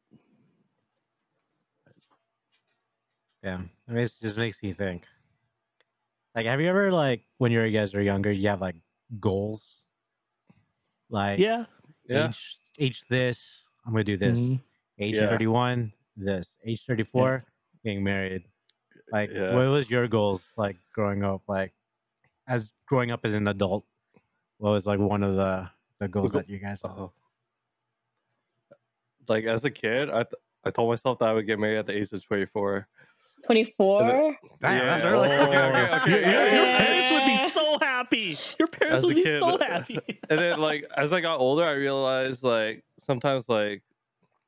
Yeah. 3.44 3.62
I 3.88 3.92
mean, 3.92 4.04
it 4.04 4.14
just 4.22 4.38
makes 4.38 4.62
me 4.64 4.74
think. 4.74 5.04
Like, 6.36 6.46
have 6.46 6.60
you 6.62 6.68
ever 6.70 6.92
like 6.92 7.24
when 7.38 7.52
you 7.52 7.68
guys 7.72 7.94
are 7.94 8.02
younger, 8.02 8.32
you 8.32 8.50
have 8.50 8.62
like 8.62 8.76
goals? 9.20 9.82
Like 11.10 11.40
Yeah, 11.40 11.66
Yeah. 12.08 12.30
age 12.30 12.58
age 12.80 13.04
this, 13.10 13.64
I'm 13.86 13.94
gonna 13.94 14.04
do 14.04 14.18
this. 14.18 14.38
Mhm. 14.38 14.60
Age 15.00 15.16
Yeah. 15.16 15.30
31, 15.30 15.94
this. 16.16 16.48
Age 16.66 16.84
34, 16.88 17.46
getting 17.84 18.04
married. 18.04 18.44
Like, 19.12 19.30
Yeah. 19.34 19.54
what 19.56 19.68
was 19.70 19.90
your 19.90 20.08
goals 20.08 20.42
like 20.58 20.78
growing 20.94 21.24
up? 21.24 21.42
Like, 21.48 21.74
as 22.48 22.70
growing 22.88 23.12
up 23.12 23.22
as 23.24 23.34
an 23.34 23.48
adult, 23.48 23.86
what 24.58 24.72
was 24.72 24.86
like 24.86 25.00
one 25.00 25.24
of 25.24 25.36
the 25.36 25.70
the 26.00 26.08
goals 26.08 26.32
that 26.34 26.50
you 26.50 26.60
guys 26.60 26.80
had? 26.82 26.92
Uh, 26.92 27.08
like 29.28 29.46
as 29.46 29.64
a 29.64 29.70
kid, 29.72 30.10
I 30.10 30.24
th- 30.24 30.34
I 30.66 30.72
told 30.72 30.90
myself 30.90 31.20
that 31.20 31.26
I 31.30 31.34
would 31.34 31.46
get 31.46 31.60
married 31.60 31.78
at 31.80 31.86
the 31.88 31.94
age 31.98 32.12
of 32.12 32.24
24. 32.26 32.88
24? 33.46 34.36
Damn, 34.62 34.86
that's 34.88 35.04
Yeah. 35.04 35.10
early. 35.10 35.28
Okay, 35.30 35.58
okay, 35.58 35.96
okay. 35.96 36.10
Your, 36.12 36.20
your- 36.22 36.56
your 36.56 36.78
parents 36.78 37.12
would 37.12 37.26
be 37.26 37.50
so 37.52 37.78
happy. 37.80 38.40
Your 38.60 38.68
parents 38.68 38.98
As 38.98 39.06
would 39.06 39.16
be 39.16 39.24
kid. 39.24 39.42
so 39.42 39.58
happy. 39.58 40.00
And 40.30 40.40
then 40.40 40.60
like 40.60 40.86
as 40.98 41.14
I 41.14 41.22
got 41.22 41.40
older, 41.40 41.64
I 41.64 41.72
realized 41.72 42.44
like 42.44 42.84
sometimes 43.06 43.48
like 43.48 43.84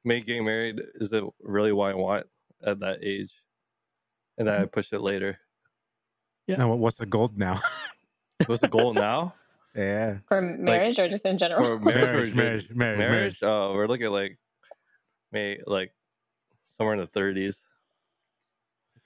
maybe 0.03 0.25
getting 0.25 0.43
married 0.45 0.81
isn't 0.99 1.33
really 1.41 1.71
what 1.71 1.91
I 1.91 1.95
want 1.95 2.27
at 2.65 2.79
that 2.79 3.03
age, 3.03 3.31
and 4.37 4.47
then 4.47 4.55
I 4.55 4.57
mm-hmm. 4.59 4.67
push 4.67 4.91
it 4.91 5.01
later. 5.01 5.37
Yeah. 6.47 6.57
Now, 6.57 6.73
what's 6.73 6.97
the 6.97 7.05
goal 7.05 7.31
now? 7.35 7.61
What's 8.45 8.61
the 8.61 8.69
goal 8.69 8.93
now 8.93 9.33
yeah. 9.75 10.17
For 10.27 10.41
marriage 10.41 10.97
or 10.99 11.07
just 11.09 11.25
in 11.25 11.37
general? 11.37 11.77
for 11.77 11.79
marriage? 11.79 12.31
or 12.31 12.35
Marriage, 12.35 12.35
marriage, 12.35 12.69
marriage, 12.71 12.99
marriage. 12.99 13.37
Oh, 13.41 13.73
we're 13.73 13.87
looking 13.87 14.07
like 14.07 14.37
maybe 15.31 15.61
like 15.65 15.93
somewhere 16.77 16.95
in 16.95 17.01
the 17.01 17.19
30s. 17.19 17.55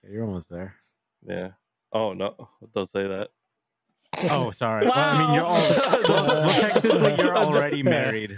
Okay, 0.04 0.14
you're 0.14 0.26
almost 0.26 0.50
there. 0.50 0.76
Yeah. 1.28 1.50
Oh 1.92 2.14
no, 2.14 2.50
don't 2.74 2.90
say 2.90 3.08
that. 3.08 3.30
Oh, 4.30 4.52
sorry. 4.52 4.86
Well, 4.86 4.94
I 4.96 5.18
mean, 5.18 5.34
you're 5.34 5.46
all. 5.46 5.60
Well, 6.08 6.46
well, 6.46 6.62
technically, 6.62 7.16
you're 7.18 7.38
already 7.38 7.84
married. 7.84 8.38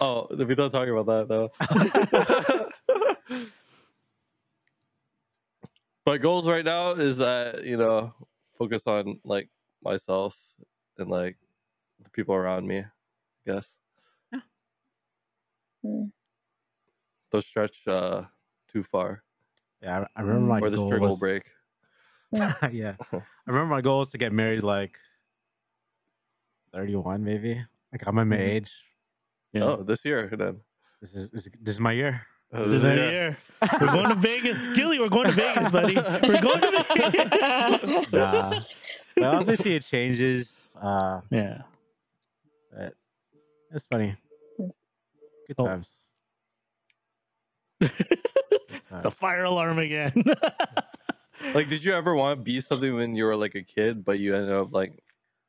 Oh, 0.00 0.28
we 0.30 0.54
don't 0.54 0.70
talk 0.70 0.88
about 0.88 1.06
that 1.06 1.28
though. 1.28 1.50
My 6.06 6.18
goals 6.18 6.46
right 6.46 6.64
now 6.64 6.92
is 6.92 7.16
that 7.18 7.64
you 7.64 7.76
know 7.76 8.12
focus 8.58 8.82
on 8.86 9.20
like 9.24 9.48
myself 9.82 10.34
and 10.98 11.08
like 11.10 11.36
the 12.02 12.10
people 12.10 12.34
around 12.34 12.66
me. 12.66 12.78
I 12.80 13.50
guess 13.52 13.66
Mm. 15.86 16.10
don't 17.30 17.44
stretch 17.44 17.76
uh 17.86 18.22
too 18.72 18.82
far 18.82 19.22
Yeah, 19.82 20.06
I, 20.16 20.20
I 20.20 20.22
remember 20.22 20.46
my 20.46 20.60
or 20.60 20.70
the 20.70 20.76
goal 20.78 20.88
string 20.88 21.02
will 21.02 21.10
was- 21.10 21.18
break. 21.20 21.42
yeah, 22.32 22.54
I 23.12 23.20
remember 23.46 23.66
my 23.74 23.82
goal 23.82 23.98
was 23.98 24.08
to 24.08 24.18
get 24.18 24.32
married 24.32 24.62
like 24.62 24.96
31, 26.72 27.22
maybe. 27.22 27.62
Like 27.92 28.02
I'm 28.06 28.18
at 28.18 28.26
my 28.26 28.36
Mhm. 28.36 28.40
age. 28.40 28.70
Yeah. 29.52 29.64
Oh, 29.64 29.82
this 29.82 30.04
year 30.06 30.30
then. 30.36 30.60
This 31.02 31.12
is 31.12 31.28
this, 31.30 31.46
is- 31.46 31.52
this 31.60 31.74
is 31.74 31.80
my 31.80 31.92
year. 31.92 32.22
This 32.52 32.66
this 32.66 32.76
is 32.76 32.82
the 32.82 32.94
year. 32.94 33.10
year. 33.10 33.38
We're 33.80 33.86
going 33.92 34.08
to 34.10 34.14
Vegas. 34.16 34.56
Gilly, 34.76 34.98
we're 35.00 35.08
going 35.08 35.26
to 35.28 35.32
Vegas, 35.34 35.70
buddy. 35.70 35.96
We're 35.96 36.40
going 36.40 36.60
to 36.60 36.84
Vegas. 36.96 38.12
Nah. 38.12 38.60
but 39.16 39.24
obviously, 39.24 39.74
it 39.76 39.84
changes. 39.84 40.48
Uh, 40.80 41.20
yeah. 41.30 41.62
but 42.72 42.94
it's 43.72 43.84
funny. 43.90 44.16
Good 44.58 45.54
Oh. 45.58 45.66
times. 45.66 45.88
Good 47.80 47.90
The 49.02 49.10
fire 49.10 49.44
alarm 49.44 49.78
again. 49.78 50.12
Like, 51.54 51.68
did 51.68 51.84
you 51.84 51.92
ever 51.94 52.14
want 52.14 52.38
to 52.38 52.42
be 52.44 52.60
something 52.60 52.94
when 52.94 53.14
you 53.14 53.24
were 53.24 53.36
like 53.36 53.54
a 53.54 53.62
kid, 53.62 54.04
but 54.04 54.18
you 54.18 54.34
ended 54.34 54.52
up 54.52 54.72
like 54.72 55.02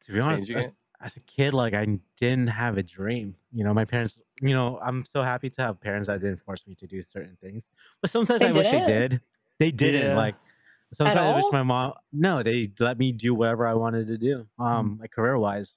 To 0.06 0.12
be 0.12 0.20
honest, 0.20 0.48
changing 0.48 0.72
as, 1.02 1.16
a 1.18 1.20
kid, 1.22 1.54
like 1.54 1.74
I 1.74 1.86
didn't 2.20 2.48
have 2.48 2.78
a 2.78 2.84
dream. 2.84 3.36
You 3.52 3.64
know, 3.64 3.74
my 3.74 3.86
parents. 3.86 4.16
You 4.42 4.54
know, 4.54 4.80
I'm 4.86 5.06
so 5.06 5.24
happy 5.24 5.50
to 5.50 5.62
have 5.62 5.80
parents 5.80 6.08
that 6.08 6.20
didn't 6.20 6.44
force 6.44 6.66
me 6.68 6.76
to 6.76 6.88
do 6.88 7.02
certain 7.02 7.38
things. 7.42 7.68
But 8.02 8.10
sometimes 8.12 8.42
They 8.42 8.48
I 8.48 8.52
wish 8.52 8.66
they 8.66 8.86
didn't? 8.86 9.22
They 9.60 9.72
didn't. 9.72 10.10
Yeah. 10.10 10.18
Like 10.18 10.36
sometimes 10.94 11.18
I 11.18 11.36
wish 11.36 11.46
my 11.52 11.64
mom. 11.64 11.94
No, 12.12 12.44
they 12.44 12.72
let 12.80 12.98
me 12.98 13.12
do 13.12 13.34
whatever 13.34 13.66
I 13.66 13.74
wanted 13.74 14.08
to 14.08 14.18
do. 14.18 14.46
Um, 14.60 14.98
like 15.00 15.12
career 15.12 15.38
wise, 15.38 15.74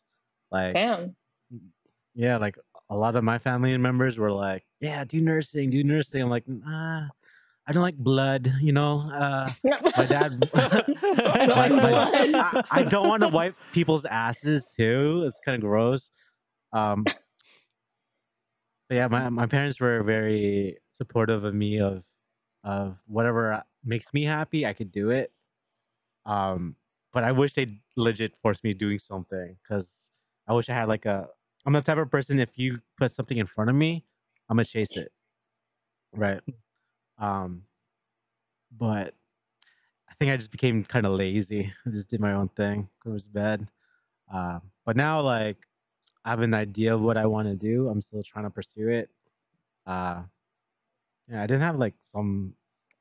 like 0.50 0.72
Damn. 0.72 1.14
yeah, 2.14 2.37
like 2.38 2.59
a 2.90 2.96
lot 2.96 3.16
of 3.16 3.24
my 3.24 3.38
family 3.38 3.76
members 3.76 4.18
were 4.18 4.33
like, 4.33 4.64
"Yeah, 4.81 5.04
do 5.04 5.20
nursing, 5.20 5.70
do 5.70 5.85
nursing." 5.85 6.22
I'm 6.22 6.31
like, 6.31 6.48
"Nah, 6.48 7.09
I 7.68 7.72
don't 7.72 7.83
like 7.83 7.96
blood." 7.98 8.50
You 8.61 8.72
know, 8.72 9.00
uh, 9.12 9.52
my 9.96 10.07
dad. 10.07 10.50
I 10.54 11.46
my- 11.46 11.68
like 11.68 11.72
my- 11.72 12.40
I, 12.40 12.62
I 12.70 12.83
don't 12.85 13.09
want 13.09 13.22
to 13.22 13.28
wipe 13.28 13.54
people's 13.72 14.04
asses 14.07 14.64
too. 14.76 15.24
It's 15.26 15.38
kind 15.44 15.54
of 15.57 15.61
gross. 15.61 16.11
Um, 16.72 17.04
but 18.88 18.94
yeah, 18.96 19.07
my 19.09 19.28
my 19.28 19.46
parents 19.46 19.81
were 19.81 20.02
very 20.02 20.78
supportive 20.96 21.44
of 21.44 21.54
me 21.54 21.78
of 21.81 22.04
of 22.64 22.96
whatever 23.07 23.62
makes 23.85 24.07
me 24.12 24.24
happy. 24.24 24.66
I 24.66 24.72
could 24.72 24.90
do 24.90 25.11
it. 25.11 25.33
Um, 26.26 26.76
but 27.12 27.24
I 27.24 27.33
wish 27.33 27.54
they 27.54 27.81
legit 27.96 28.33
forced 28.42 28.64
me 28.64 28.74
doing 28.74 28.98
something 28.98 29.57
because 29.62 29.88
I 30.46 30.52
wish 30.54 30.68
I 30.68 30.74
had 30.74 30.88
like 30.88 31.07
a. 31.07 31.28
I'm 31.66 31.72
the 31.72 31.83
type 31.83 31.98
of 31.98 32.11
person 32.11 32.38
if 32.38 32.50
you 32.57 32.78
put 32.98 33.14
something 33.14 33.37
in 33.38 33.46
front 33.46 33.68
of 33.70 33.76
me, 33.76 34.04
I'm 34.48 34.57
gonna 34.57 34.64
chase 34.64 34.88
it. 34.92 35.12
Right. 36.14 36.40
Um, 37.18 37.62
but 38.76 39.14
I 40.09 40.14
think 40.18 40.33
I 40.33 40.37
just 40.37 40.50
became 40.50 40.85
kind 40.85 41.07
of 41.07 41.12
lazy. 41.12 41.72
I 41.87 41.90
just 41.90 42.09
did 42.09 42.20
my 42.20 42.33
own 42.33 42.48
thing. 42.50 42.88
It 43.04 43.09
was 43.09 43.24
bad. 43.24 43.66
Um, 44.33 44.62
but 44.85 44.96
now, 44.96 45.20
like, 45.20 45.57
I 46.24 46.31
have 46.31 46.40
an 46.40 46.54
idea 46.54 46.94
of 46.94 47.00
what 47.00 47.16
I 47.16 47.26
want 47.26 47.48
to 47.48 47.54
do. 47.54 47.88
I'm 47.88 48.02
still 48.02 48.22
trying 48.22 48.44
to 48.44 48.50
pursue 48.50 48.88
it. 48.88 49.11
Uh, 49.87 50.22
yeah, 51.31 51.42
I 51.42 51.46
didn't 51.46 51.62
have 51.62 51.76
like 51.76 51.94
some 52.12 52.54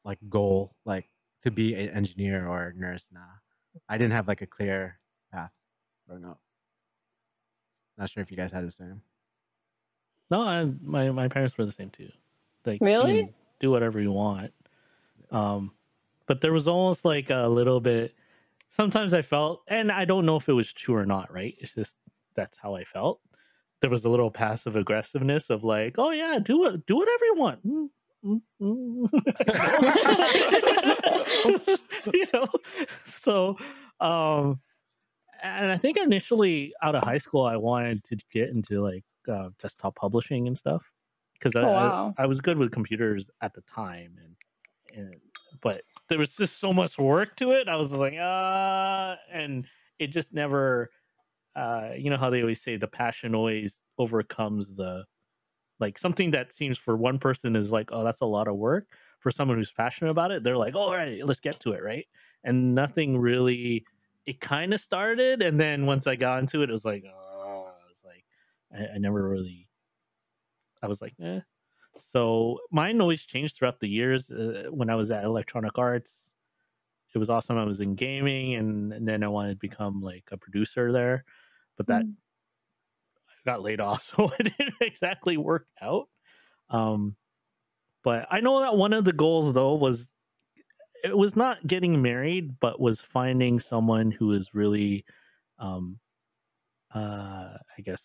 like 0.05 0.19
goal 0.29 0.75
like 0.85 1.09
to 1.43 1.51
be 1.51 1.73
an 1.73 1.89
engineer 1.89 2.47
or 2.47 2.67
a 2.67 2.73
nurse 2.73 3.05
now. 3.11 3.27
I 3.89 3.97
didn't 3.97 4.13
have 4.13 4.27
like 4.27 4.41
a 4.41 4.47
clear 4.47 4.99
path 5.31 5.51
growing 6.07 6.25
up. 6.25 6.39
Not 7.97 8.09
sure 8.09 8.23
if 8.23 8.31
you 8.31 8.37
guys 8.37 8.51
had 8.51 8.65
the 8.65 8.71
same. 8.71 9.01
No, 10.29 10.41
I, 10.41 10.65
my 10.81 11.09
my 11.11 11.27
parents 11.27 11.57
were 11.57 11.65
the 11.65 11.71
same 11.71 11.89
too. 11.89 12.09
Like, 12.65 12.81
you 12.81 12.87
Really? 12.87 13.29
Do 13.59 13.71
whatever 13.71 13.99
you 14.01 14.11
want. 14.11 14.51
Um, 15.31 15.71
but 16.27 16.41
there 16.41 16.53
was 16.53 16.67
almost 16.67 17.05
like 17.05 17.29
a 17.29 17.47
little 17.47 17.79
bit. 17.79 18.13
Sometimes 18.75 19.13
I 19.13 19.21
felt, 19.21 19.63
and 19.67 19.91
I 19.91 20.05
don't 20.05 20.25
know 20.25 20.35
if 20.35 20.49
it 20.49 20.53
was 20.53 20.71
true 20.71 20.95
or 20.95 21.05
not. 21.05 21.33
Right? 21.33 21.55
It's 21.59 21.73
just 21.73 21.93
that's 22.35 22.57
how 22.57 22.75
I 22.75 22.83
felt. 22.83 23.21
There 23.81 23.89
was 23.89 24.05
a 24.05 24.09
little 24.09 24.31
passive 24.31 24.75
aggressiveness 24.75 25.49
of 25.49 25.63
like, 25.63 25.95
oh 25.97 26.11
yeah, 26.11 26.39
do 26.39 26.65
it, 26.65 26.85
do 26.85 26.97
whatever 26.97 27.25
you 27.25 27.35
want. 27.35 27.67
Mm, 27.67 27.89
mm, 28.25 28.41
mm. 28.61 29.09
you 32.13 32.25
know, 32.33 32.47
so 33.19 33.57
um, 33.99 34.59
and 35.43 35.71
I 35.71 35.77
think 35.77 35.97
initially 35.97 36.73
out 36.81 36.95
of 36.95 37.03
high 37.03 37.19
school, 37.19 37.45
I 37.45 37.55
wanted 37.55 38.03
to 38.05 38.17
get 38.31 38.49
into 38.49 38.81
like 38.81 39.03
uh, 39.31 39.49
desktop 39.61 39.95
publishing 39.95 40.47
and 40.47 40.57
stuff 40.57 40.81
because 41.39 41.55
I, 41.55 41.61
Oh, 41.61 41.67
I- 41.73 41.85
wow. 41.91 42.15
I, 42.17 42.25
was 42.25 42.41
good 42.41 42.57
with 42.57 42.71
computers 42.71 43.29
at 43.41 43.53
the 43.53 43.61
time, 43.61 44.17
and 44.23 44.35
and 44.97 45.15
but 45.61 45.83
there 46.09 46.19
was 46.19 46.35
just 46.35 46.59
so 46.59 46.73
much 46.73 46.97
work 46.97 47.35
to 47.37 47.51
it. 47.51 47.67
I 47.67 47.75
was 47.75 47.91
like, 47.91 48.13
uh, 48.15 49.15
and 49.31 49.65
it 49.99 50.07
just 50.11 50.33
never, 50.33 50.91
uh, 51.55 51.91
you 51.97 52.09
know 52.09 52.17
how 52.17 52.29
they 52.29 52.41
always 52.41 52.61
say 52.61 52.77
the 52.77 52.87
passion 52.87 53.35
always 53.35 53.77
overcomes 53.97 54.67
the, 54.75 55.05
like 55.79 55.97
something 55.97 56.31
that 56.31 56.53
seems 56.53 56.77
for 56.77 56.95
one 56.97 57.19
person 57.19 57.55
is 57.55 57.71
like, 57.71 57.89
oh, 57.91 58.03
that's 58.03 58.21
a 58.21 58.25
lot 58.25 58.47
of 58.47 58.55
work. 58.55 58.87
For 59.19 59.31
someone 59.31 59.57
who's 59.57 59.71
passionate 59.71 60.11
about 60.11 60.31
it, 60.31 60.43
they're 60.43 60.57
like, 60.57 60.75
all 60.75 60.91
right, 60.93 61.25
let's 61.25 61.39
get 61.39 61.59
to 61.61 61.73
it, 61.73 61.83
right? 61.83 62.07
And 62.43 62.75
nothing 62.75 63.17
really 63.17 63.85
it 64.25 64.41
kind 64.41 64.73
of 64.73 64.81
started 64.81 65.41
and 65.41 65.59
then 65.59 65.85
once 65.85 66.05
i 66.05 66.15
got 66.15 66.39
into 66.39 66.61
it 66.61 66.69
it 66.69 66.73
was 66.73 66.83
like 66.85 67.03
oh 67.07 67.65
i 67.67 67.87
was 67.89 68.01
like 68.05 68.25
I, 68.73 68.95
I 68.95 68.97
never 68.97 69.27
really 69.27 69.66
i 70.83 70.87
was 70.87 71.01
like 71.01 71.13
eh. 71.21 71.39
so 72.11 72.59
mine 72.71 73.01
always 73.01 73.23
changed 73.23 73.57
throughout 73.57 73.79
the 73.79 73.87
years 73.87 74.29
uh, 74.29 74.65
when 74.69 74.89
i 74.89 74.95
was 74.95 75.11
at 75.11 75.23
electronic 75.23 75.77
arts 75.77 76.11
it 77.13 77.17
was 77.17 77.29
awesome 77.29 77.57
i 77.57 77.63
was 77.63 77.79
in 77.79 77.95
gaming 77.95 78.55
and, 78.55 78.93
and 78.93 79.07
then 79.07 79.23
i 79.23 79.27
wanted 79.27 79.53
to 79.53 79.59
become 79.59 80.01
like 80.01 80.25
a 80.31 80.37
producer 80.37 80.91
there 80.91 81.23
but 81.77 81.87
that 81.87 82.03
Mm. 82.03 82.13
I 83.29 83.49
got 83.51 83.61
laid 83.61 83.79
off 83.79 84.01
so 84.15 84.31
it 84.39 84.53
didn't 84.57 84.75
exactly 84.81 85.37
work 85.37 85.67
out 85.81 86.09
um 86.69 87.15
but 88.03 88.27
i 88.29 88.41
know 88.41 88.59
that 88.59 88.75
one 88.75 88.93
of 88.93 89.05
the 89.05 89.13
goals 89.13 89.53
though 89.53 89.75
was 89.75 90.05
it 91.03 91.17
was 91.17 91.35
not 91.35 91.65
getting 91.65 92.01
married, 92.01 92.59
but 92.59 92.79
was 92.79 93.01
finding 93.01 93.59
someone 93.59 94.11
who 94.11 94.33
is 94.33 94.53
really, 94.53 95.05
um, 95.59 95.99
uh, 96.93 97.57
I 97.77 97.81
guess, 97.83 98.01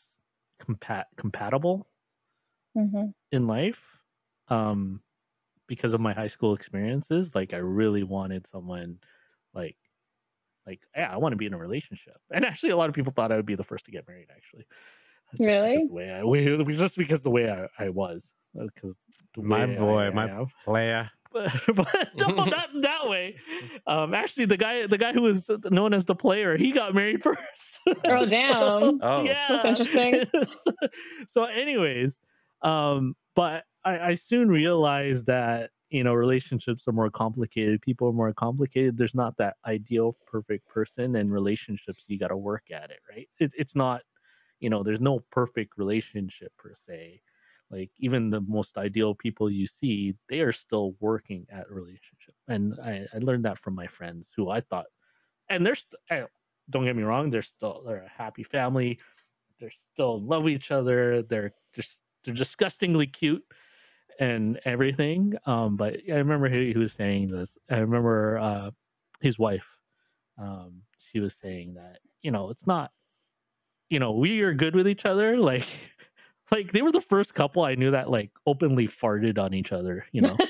compat 0.63 1.05
compatible 1.17 1.89
hmm 2.75 3.07
in 3.31 3.47
life. 3.47 3.79
Um, 4.49 5.01
because 5.69 5.95
of 5.95 6.01
my 6.01 6.13
high 6.13 6.29
school 6.29 6.55
experiences, 6.55 7.31
like 7.35 7.55
I 7.55 7.59
really 7.59 8.03
wanted 8.03 8.47
someone, 8.47 8.99
like, 9.55 9.77
like 10.67 10.81
yeah, 10.95 11.11
I 11.11 11.17
want 11.17 11.33
to 11.33 11.37
be 11.37 11.47
in 11.47 11.55
a 11.55 11.59
relationship. 11.59 12.17
And 12.35 12.45
actually, 12.45 12.71
a 12.71 12.77
lot 12.77 12.89
of 12.91 12.95
people 12.95 13.13
thought 13.15 13.33
I 13.33 13.37
would 13.37 13.47
be 13.47 13.55
the 13.55 13.65
first 13.65 13.87
to 13.87 13.91
get 13.91 14.07
married. 14.07 14.29
Actually, 14.35 14.67
Just 15.31 15.41
Really? 15.43 15.87
The 15.87 15.93
way 15.95 16.11
I, 16.11 16.25
way- 16.25 16.65
just 16.77 16.97
because 16.97 17.23
the 17.23 17.31
way 17.31 17.51
I, 17.51 17.69
I 17.83 17.89
was, 17.89 18.23
because 18.55 18.97
My 19.37 19.65
boy, 19.67 20.11
my 20.13 20.29
am. 20.29 20.47
Playa. 20.65 21.07
but, 21.33 21.51
but 21.75 22.09
no, 22.15 22.27
not 22.45 22.69
that 22.83 23.09
way. 23.09 23.37
Um, 23.87 24.13
actually, 24.13 24.45
the 24.45 24.59
guy, 24.59 24.87
the 24.87 24.99
guy 24.99 25.15
who 25.15 25.23
was 25.23 25.49
known 25.71 25.95
as 25.95 26.05
the 26.05 26.15
player, 26.15 26.59
he 26.59 26.73
got 26.73 26.95
married 26.95 27.23
first. 27.23 27.41
Oh, 28.07 28.27
damn. 28.27 29.01
Oh. 29.03 29.25
yeah, 29.25 29.67
interesting. 29.67 30.27
so, 31.29 31.45
anyways, 31.45 32.15
um, 32.63 33.15
but 33.35 33.65
I, 33.85 33.99
I 34.11 34.15
soon 34.15 34.49
realized 34.49 35.27
that 35.27 35.71
you 35.91 36.05
know 36.05 36.15
relationships 36.15 36.85
are 36.89 36.93
more 36.93 37.11
complicated. 37.11 37.83
People 37.83 38.09
are 38.09 38.13
more 38.13 38.33
complicated. 38.33 38.97
There's 38.99 39.15
not 39.15 39.37
that 39.39 39.57
ideal, 39.67 40.17
perfect 40.27 40.69
person, 40.69 41.17
and 41.17 41.33
relationships 41.33 42.05
you 42.07 42.19
got 42.19 42.29
to 42.29 42.37
work 42.37 42.65
at 42.73 42.91
it, 42.91 43.01
right? 43.11 43.29
It, 43.39 43.53
it's 43.57 43.75
not, 43.75 44.03
you 44.61 44.71
know, 44.71 44.83
there's 44.83 45.01
no 45.01 45.21
perfect 45.31 45.77
relationship 45.79 46.53
per 46.59 46.75
se 46.87 47.23
like 47.71 47.91
even 47.99 48.29
the 48.31 48.41
most 48.43 48.77
ideal 48.77 49.15
people 49.15 49.51
you 49.51 49.67
see 49.67 50.15
they 50.29 50.41
are 50.41 50.53
still 50.53 50.95
working 51.01 51.47
at 51.51 51.71
relationship 51.71 52.35
and 52.49 52.79
i, 52.85 53.07
I 53.15 53.19
learned 53.19 53.45
that 53.47 53.59
from 53.61 53.75
my 53.75 53.87
friends 53.87 54.29
who 54.37 54.51
i 54.51 54.61
thought 54.61 54.87
and 55.49 55.65
they're 55.67 55.77
st- 55.77 56.29
don't 56.71 56.85
get 56.85 56.97
me 56.97 57.03
wrong 57.03 57.31
they're 57.31 57.43
still 57.43 57.83
they're 57.87 58.05
a 58.05 58.09
happy 58.23 58.45
family 58.45 58.99
they're 59.61 59.73
still 59.93 60.21
love 60.23 60.49
each 60.49 60.71
other 60.71 61.23
they're 61.23 61.53
just 61.75 61.99
they're 62.25 62.35
disgustingly 62.35 63.07
cute 63.07 63.45
and 64.21 64.61
everything 64.65 65.33
um 65.47 65.77
but 65.77 65.97
i 66.09 66.13
remember 66.15 66.49
he, 66.49 66.73
he 66.73 66.79
was 66.79 66.93
saying 66.93 67.29
this 67.31 67.51
i 67.71 67.77
remember 67.79 68.39
uh 68.39 68.71
his 69.21 69.39
wife 69.39 69.65
um 70.39 70.83
she 71.11 71.19
was 71.21 71.35
saying 71.43 71.75
that 71.75 71.99
you 72.23 72.31
know 72.31 72.51
it's 72.51 72.67
not 72.67 72.91
you 73.89 73.99
know 73.99 74.13
we 74.13 74.41
are 74.41 74.53
good 74.55 74.75
with 74.75 74.87
each 74.87 75.05
other 75.07 75.37
like 75.39 75.67
like 76.51 76.71
they 76.73 76.83
were 76.83 76.93
the 76.93 77.01
first 77.01 77.35
couple 77.35 77.63
i 77.65 77.75
knew 77.75 77.91
that 77.91 78.11
like 78.11 78.31
openly 78.47 78.87
farted 78.87 79.39
on 79.39 79.55
each 79.55 79.73
other 79.73 80.05
you 80.13 80.21
know 80.21 80.37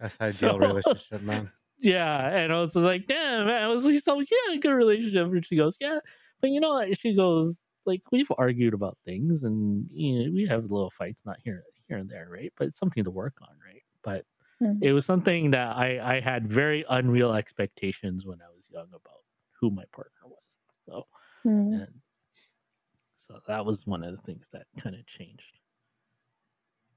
That's 0.00 0.14
ideal 0.20 0.32
So- 0.32 0.58
relationship, 0.58 1.22
man. 1.22 1.50
yeah 1.80 2.28
and 2.28 2.52
i 2.52 2.60
was 2.60 2.72
just 2.72 2.84
like 2.84 3.06
damn 3.06 3.46
man. 3.46 3.62
i 3.62 3.68
was 3.68 3.84
like 3.84 4.02
so 4.02 4.20
yeah 4.20 4.56
good 4.60 4.70
relationship 4.72 5.26
and 5.26 5.46
she 5.46 5.56
goes 5.56 5.76
yeah 5.80 5.98
but 6.40 6.50
you 6.50 6.60
know 6.60 6.74
what?" 6.74 6.98
she 7.00 7.16
goes 7.16 7.56
like 7.88 8.02
we've 8.12 8.30
argued 8.38 8.74
about 8.74 8.96
things 9.04 9.44
and 9.44 9.88
you 9.92 10.24
know 10.24 10.30
we 10.32 10.46
have 10.46 10.62
little 10.64 10.92
fights 10.98 11.22
not 11.26 11.38
here 11.42 11.64
here 11.88 11.98
and 11.98 12.08
there 12.08 12.28
right 12.30 12.52
but 12.58 12.68
it's 12.68 12.78
something 12.78 13.02
to 13.04 13.10
work 13.10 13.34
on 13.42 13.54
right 13.66 13.82
but 14.04 14.24
Mhm. 14.62 14.82
it 14.82 14.92
was 14.92 15.04
something 15.06 15.50
that 15.50 15.76
i 15.76 16.16
i 16.16 16.20
had 16.20 16.46
very 16.46 16.84
unreal 16.90 17.32
expectations 17.34 18.26
when 18.26 18.40
i 18.42 18.50
was 18.54 18.64
young 18.70 18.88
about 18.88 19.22
who 19.58 19.70
my 19.70 19.84
partner 19.92 20.24
was 20.24 20.48
so 20.86 21.06
Mm. 21.46 21.72
and 21.82 21.94
so 23.26 23.40
that 23.46 23.64
was 23.64 23.86
one 23.86 24.02
of 24.04 24.14
the 24.16 24.22
things 24.22 24.46
that 24.52 24.66
kind 24.78 24.94
of 24.96 25.06
changed 25.06 25.42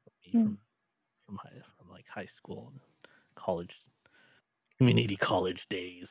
for 0.04 0.12
me 0.26 0.32
Hmm. 0.34 0.44
from 0.44 0.58
from 1.26 1.38
high 1.38 1.62
from 1.78 1.90
like 1.90 2.06
high 2.08 2.30
school 2.38 2.72
and 2.72 2.80
college 3.36 3.76
community 4.78 5.16
college 5.16 5.66
days 5.70 6.10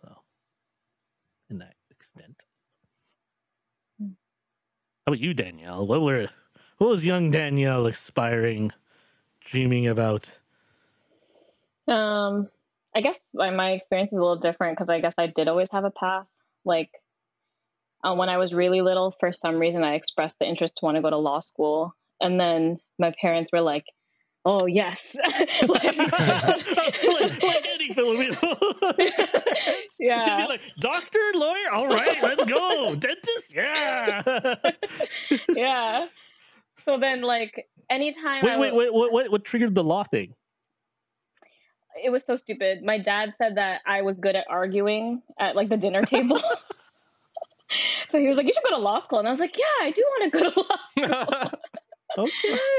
so 0.00 0.08
in 1.50 1.58
that 1.58 1.74
extent. 1.90 2.44
How 5.06 5.12
about 5.12 5.20
you 5.20 5.34
danielle? 5.34 5.86
What 5.86 6.02
were 6.02 6.28
what 6.78 6.90
was 6.90 7.04
young 7.04 7.30
danielle 7.30 7.86
aspiring 7.86 8.72
dreaming 9.50 9.86
about? 9.86 10.28
Um, 11.86 12.48
I 12.94 13.02
guess 13.02 13.16
like, 13.32 13.54
my 13.54 13.72
experience 13.72 14.12
is 14.12 14.18
a 14.18 14.20
little 14.20 14.40
different 14.40 14.76
because 14.76 14.88
I 14.88 15.00
guess 15.00 15.14
I 15.16 15.28
did 15.28 15.46
always 15.46 15.70
have 15.70 15.84
a 15.84 15.92
path. 15.92 16.26
Like 16.64 16.90
uh, 18.02 18.14
when 18.14 18.28
I 18.28 18.38
was 18.38 18.52
really 18.52 18.80
little, 18.80 19.14
for 19.20 19.32
some 19.32 19.56
reason, 19.56 19.84
I 19.84 19.94
expressed 19.94 20.40
the 20.40 20.48
interest 20.48 20.78
to 20.78 20.84
want 20.84 20.96
to 20.96 21.02
go 21.02 21.10
to 21.10 21.16
law 21.16 21.38
school, 21.38 21.94
and 22.20 22.40
then 22.40 22.80
my 22.98 23.14
parents 23.20 23.52
were 23.52 23.60
like, 23.60 23.84
"Oh 24.44 24.66
yes," 24.66 25.00
like, 25.68 25.96
like, 25.96 27.42
like 27.42 27.65
any 27.86 27.94
Filipino. 27.94 28.38
Yeah. 29.98 30.36
be 30.46 30.48
like, 30.48 30.60
doctor, 30.80 31.18
lawyer, 31.34 31.70
all 31.72 31.88
right, 31.88 32.16
let's 32.22 32.44
go. 32.44 32.94
Dentist, 32.98 33.54
yeah. 33.54 34.54
yeah. 35.54 36.06
So 36.84 36.98
then, 36.98 37.22
like, 37.22 37.68
anytime 37.90 38.44
wait, 38.44 38.58
wait, 38.58 38.72
wa- 38.72 38.78
wait, 38.78 38.92
what, 38.92 39.12
what, 39.12 39.30
what 39.30 39.44
triggered 39.44 39.74
the 39.74 39.84
law 39.84 40.04
thing? 40.04 40.34
it 42.02 42.10
was 42.10 42.22
so 42.24 42.36
stupid. 42.36 42.82
My 42.82 42.98
dad 42.98 43.32
said 43.38 43.56
that 43.56 43.80
I 43.86 44.02
was 44.02 44.18
good 44.18 44.36
at 44.36 44.44
arguing 44.50 45.22
at 45.40 45.56
like 45.56 45.70
the 45.70 45.78
dinner 45.78 46.04
table. 46.04 46.38
so 48.10 48.20
he 48.20 48.28
was 48.28 48.36
like, 48.36 48.46
"You 48.46 48.52
should 48.52 48.62
go 48.62 48.76
to 48.76 48.82
law 48.82 49.02
school," 49.02 49.18
and 49.18 49.26
I 49.26 49.30
was 49.30 49.40
like, 49.40 49.56
"Yeah, 49.56 49.64
I 49.80 49.90
do 49.92 50.04
want 50.18 50.32
to 50.32 50.38
go 50.38 50.50
to 50.50 50.60
law." 50.60 51.50
School." 52.14 52.28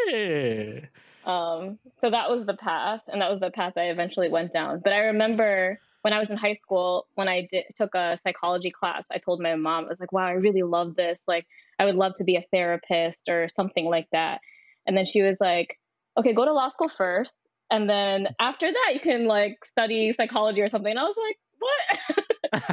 okay. 0.10 0.88
Um, 1.28 1.78
so 2.00 2.10
that 2.10 2.30
was 2.30 2.46
the 2.46 2.54
path, 2.56 3.02
and 3.12 3.22
that 3.22 3.30
was 3.30 3.42
the 3.42 3.52
path 3.52 3.74
I 3.76 3.90
eventually 3.90 4.30
went 4.30 4.54
down. 4.54 4.80
But 4.82 4.94
I 4.94 5.00
remember 5.00 5.78
when 6.02 6.14
I 6.14 6.20
was 6.20 6.30
in 6.30 6.38
high 6.38 6.54
school, 6.54 7.06
when 7.16 7.28
I 7.28 7.46
did, 7.52 7.66
took 7.76 7.94
a 7.96 8.18
psychology 8.24 8.72
class, 8.72 9.08
I 9.12 9.18
told 9.18 9.42
my 9.42 9.56
mom, 9.56 9.86
I 9.86 9.90
was 9.90 10.00
like, 10.00 10.14
"Wow, 10.14 10.26
I 10.26 10.32
really 10.32 10.64
love 10.64 10.96
this. 10.96 11.20
Like, 11.28 11.46
I 11.80 11.86
would 11.86 11.96
love 11.96 12.14
to 12.16 12.24
be 12.24 12.38
a 12.38 12.46
therapist 12.50 13.28
or 13.28 13.50
something 13.54 13.86
like 13.86 14.08
that." 14.14 14.40
And 14.86 14.96
then 14.96 15.06
she 15.06 15.22
was 15.22 15.42
like, 15.42 15.78
"Okay, 16.18 16.32
go 16.32 16.46
to 16.46 16.54
law 16.54 16.70
school 16.70 16.88
first, 16.90 17.36
and 17.70 17.90
then 17.90 18.30
after 18.40 18.72
that, 18.72 18.94
you 18.94 19.02
can 19.02 19.26
like 19.26 19.66
study 19.66 20.14
psychology 20.14 20.62
or 20.62 20.70
something." 20.70 20.92
And 20.92 21.00
I 21.00 21.04
was 21.04 21.18
like, 21.28 22.64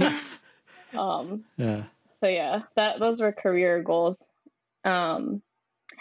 "What?" 0.00 0.10
um, 0.98 1.44
Yeah. 1.58 1.82
so 2.20 2.26
yeah, 2.26 2.60
that 2.76 3.00
those 3.00 3.20
were 3.20 3.32
career 3.32 3.82
goals. 3.82 4.24
Um, 4.86 5.42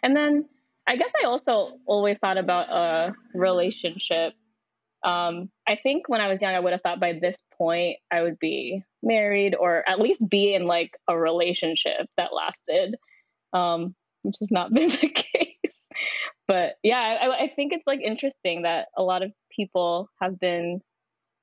and 0.02 0.16
then 0.16 0.46
I 0.88 0.96
guess 0.98 1.12
I 1.22 1.26
also 1.28 1.80
always 1.86 2.20
thought 2.20 2.38
about 2.38 2.70
a 2.70 3.14
relationship 3.34 4.34
Um, 5.04 5.50
I 5.68 5.78
think 5.82 6.10
when 6.10 6.22
I 6.22 6.28
was 6.30 6.42
young, 6.42 6.56
I 6.56 6.60
would 6.60 6.72
have 6.74 6.82
thought 6.82 7.00
by 7.00 7.14
this 7.14 7.38
point 7.58 7.98
I 8.12 8.22
would 8.22 8.40
be 8.40 8.84
married 9.02 9.56
or 9.56 9.88
at 9.88 10.00
least 10.00 10.30
be 10.30 10.54
in 10.56 10.66
like 10.66 10.92
a 11.10 11.18
relationship 11.18 12.08
that 12.18 12.34
lasted, 12.34 12.96
um, 13.54 13.96
which 14.24 14.38
has 14.40 14.52
not 14.52 14.74
been 14.76 14.90
the 14.90 15.10
case. 15.10 15.76
But 16.48 16.76
yeah, 16.84 17.18
I, 17.22 17.46
I 17.46 17.54
think 17.56 17.74
it's 17.74 17.88
like 17.88 18.02
interesting 18.02 18.64
that 18.64 18.88
a 18.98 19.04
lot 19.04 19.24
of 19.24 19.32
people 19.52 20.10
have 20.22 20.40
been 20.40 20.82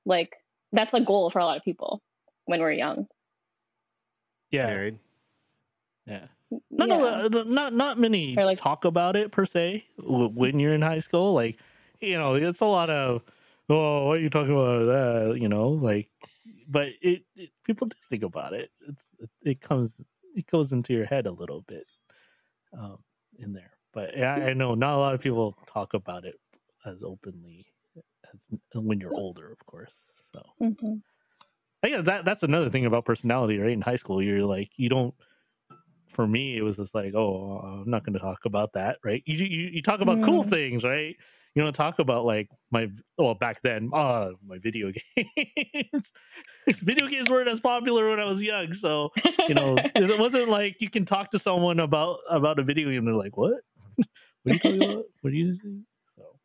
like 0.07 0.33
that's 0.73 0.95
a 0.95 1.01
goal 1.01 1.31
for 1.31 1.41
a 1.41 1.45
lot 1.45 1.57
of 1.59 1.65
people 1.65 2.03
when 2.47 2.61
we're 2.61 2.73
young. 2.73 3.07
Yeah, 4.51 4.67
Married. 4.67 4.99
yeah. 6.07 6.27
Not 6.71 6.89
Yeah. 6.89 7.27
a, 7.27 7.45
not 7.45 7.73
not 7.73 7.99
many 7.99 8.35
like- 8.35 8.59
talk 8.59 8.85
about 8.85 9.17
it 9.17 9.31
per 9.33 9.47
se 9.47 9.85
when 9.99 10.59
you're 10.59 10.75
in 10.75 10.83
high 10.83 11.01
school. 11.01 11.33
Like, 11.35 11.59
you 12.01 12.19
know, 12.19 12.35
it's 12.35 12.61
a 12.61 12.65
lot 12.67 12.91
of, 12.91 13.23
oh, 13.69 14.07
what 14.07 14.17
are 14.17 14.21
you 14.21 14.31
talking 14.31 14.53
about 14.53 14.87
that? 14.87 15.39
You 15.41 15.49
know, 15.49 15.69
like, 15.71 16.09
but 16.69 16.89
it, 17.03 17.23
it 17.37 17.51
people 17.65 17.87
do 17.87 17.97
think 18.09 18.23
about 18.25 18.53
it. 18.53 18.71
It's 18.89 19.03
it, 19.19 19.31
it 19.43 19.61
comes 19.61 19.91
it 20.35 20.47
goes 20.51 20.73
into 20.73 20.93
your 20.93 21.07
head 21.07 21.27
a 21.27 21.33
little 21.33 21.63
bit, 21.63 21.87
um, 22.73 22.99
in 23.39 23.53
there. 23.53 23.73
But 23.93 24.17
yeah, 24.17 24.35
I 24.35 24.53
know 24.55 24.75
not 24.75 24.95
a 24.97 24.99
lot 25.01 25.15
of 25.15 25.21
people 25.21 25.57
talk 25.73 25.95
about 25.95 26.25
it 26.25 26.39
as 26.87 27.03
openly 27.05 27.67
as 27.97 28.39
when 28.75 29.01
you're 29.01 29.15
older, 29.15 29.51
of 29.53 29.65
course. 29.67 29.93
So. 30.33 30.43
Mhm. 30.61 31.03
I 31.83 31.89
guess 31.89 32.05
that 32.07 32.25
that's 32.25 32.43
another 32.43 32.71
thing 32.71 32.87
about 32.87 33.05
personality, 33.05 33.59
right? 33.59 33.71
In 33.73 33.81
high 33.81 33.97
school, 33.97 34.21
you're 34.23 34.43
like 34.45 34.71
you 34.77 34.89
don't. 34.89 35.15
For 36.21 36.27
me, 36.29 36.59
it 36.59 36.63
was 36.63 36.77
just 36.77 36.95
like, 36.95 37.15
oh, 37.15 37.61
I'm 37.83 37.91
not 37.91 38.05
going 38.05 38.13
to 38.13 38.19
talk 38.21 38.41
about 38.45 38.75
that, 38.75 38.99
right? 39.03 39.23
You 39.25 39.37
you, 39.43 39.71
you 39.73 39.83
talk 39.83 40.01
about 40.03 40.21
cool 40.21 40.45
Mm. 40.45 40.51
things, 40.51 40.85
right? 40.85 41.17
You 41.55 41.63
don't 41.63 41.73
talk 41.73 41.99
about 41.99 42.27
like 42.27 42.51
my 42.71 42.89
well 43.17 43.35
back 43.35 43.63
then, 43.63 43.91
uh, 43.95 44.33
my 44.47 44.59
video 44.59 44.93
games. 45.17 46.13
video 46.83 47.09
games 47.09 47.31
weren't 47.31 47.49
as 47.49 47.61
popular 47.61 48.11
when 48.11 48.21
I 48.21 48.25
was 48.27 48.43
young, 48.43 48.75
so 48.75 49.11
you 49.49 49.55
know 49.55 49.87
it 49.97 50.19
wasn't 50.19 50.49
like 50.51 50.77
you 50.81 50.91
can 50.91 51.07
talk 51.07 51.31
to 51.31 51.39
someone 51.39 51.81
about 51.81 52.19
about 52.31 52.59
a 52.59 52.63
video 52.65 52.91
game. 52.91 53.07
They're 53.07 53.15
like, 53.15 53.37
what? 53.39 53.55
what 53.97 54.51
are 54.51 54.53
you 54.53 54.61
talking 54.61 54.83
about? 54.83 55.05
What 55.23 55.33
are 55.33 55.37
you? 55.37 55.57
Saying? 55.63 55.87
So 56.17 56.39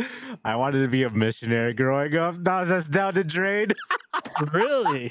I 0.44 0.56
wanted 0.56 0.82
to 0.82 0.88
be 0.88 1.02
a 1.02 1.10
missionary 1.10 1.74
growing 1.74 2.16
up. 2.16 2.36
Now 2.38 2.64
that's 2.64 2.86
down 2.86 3.14
the 3.14 3.24
drain. 3.24 3.68
really, 4.52 5.10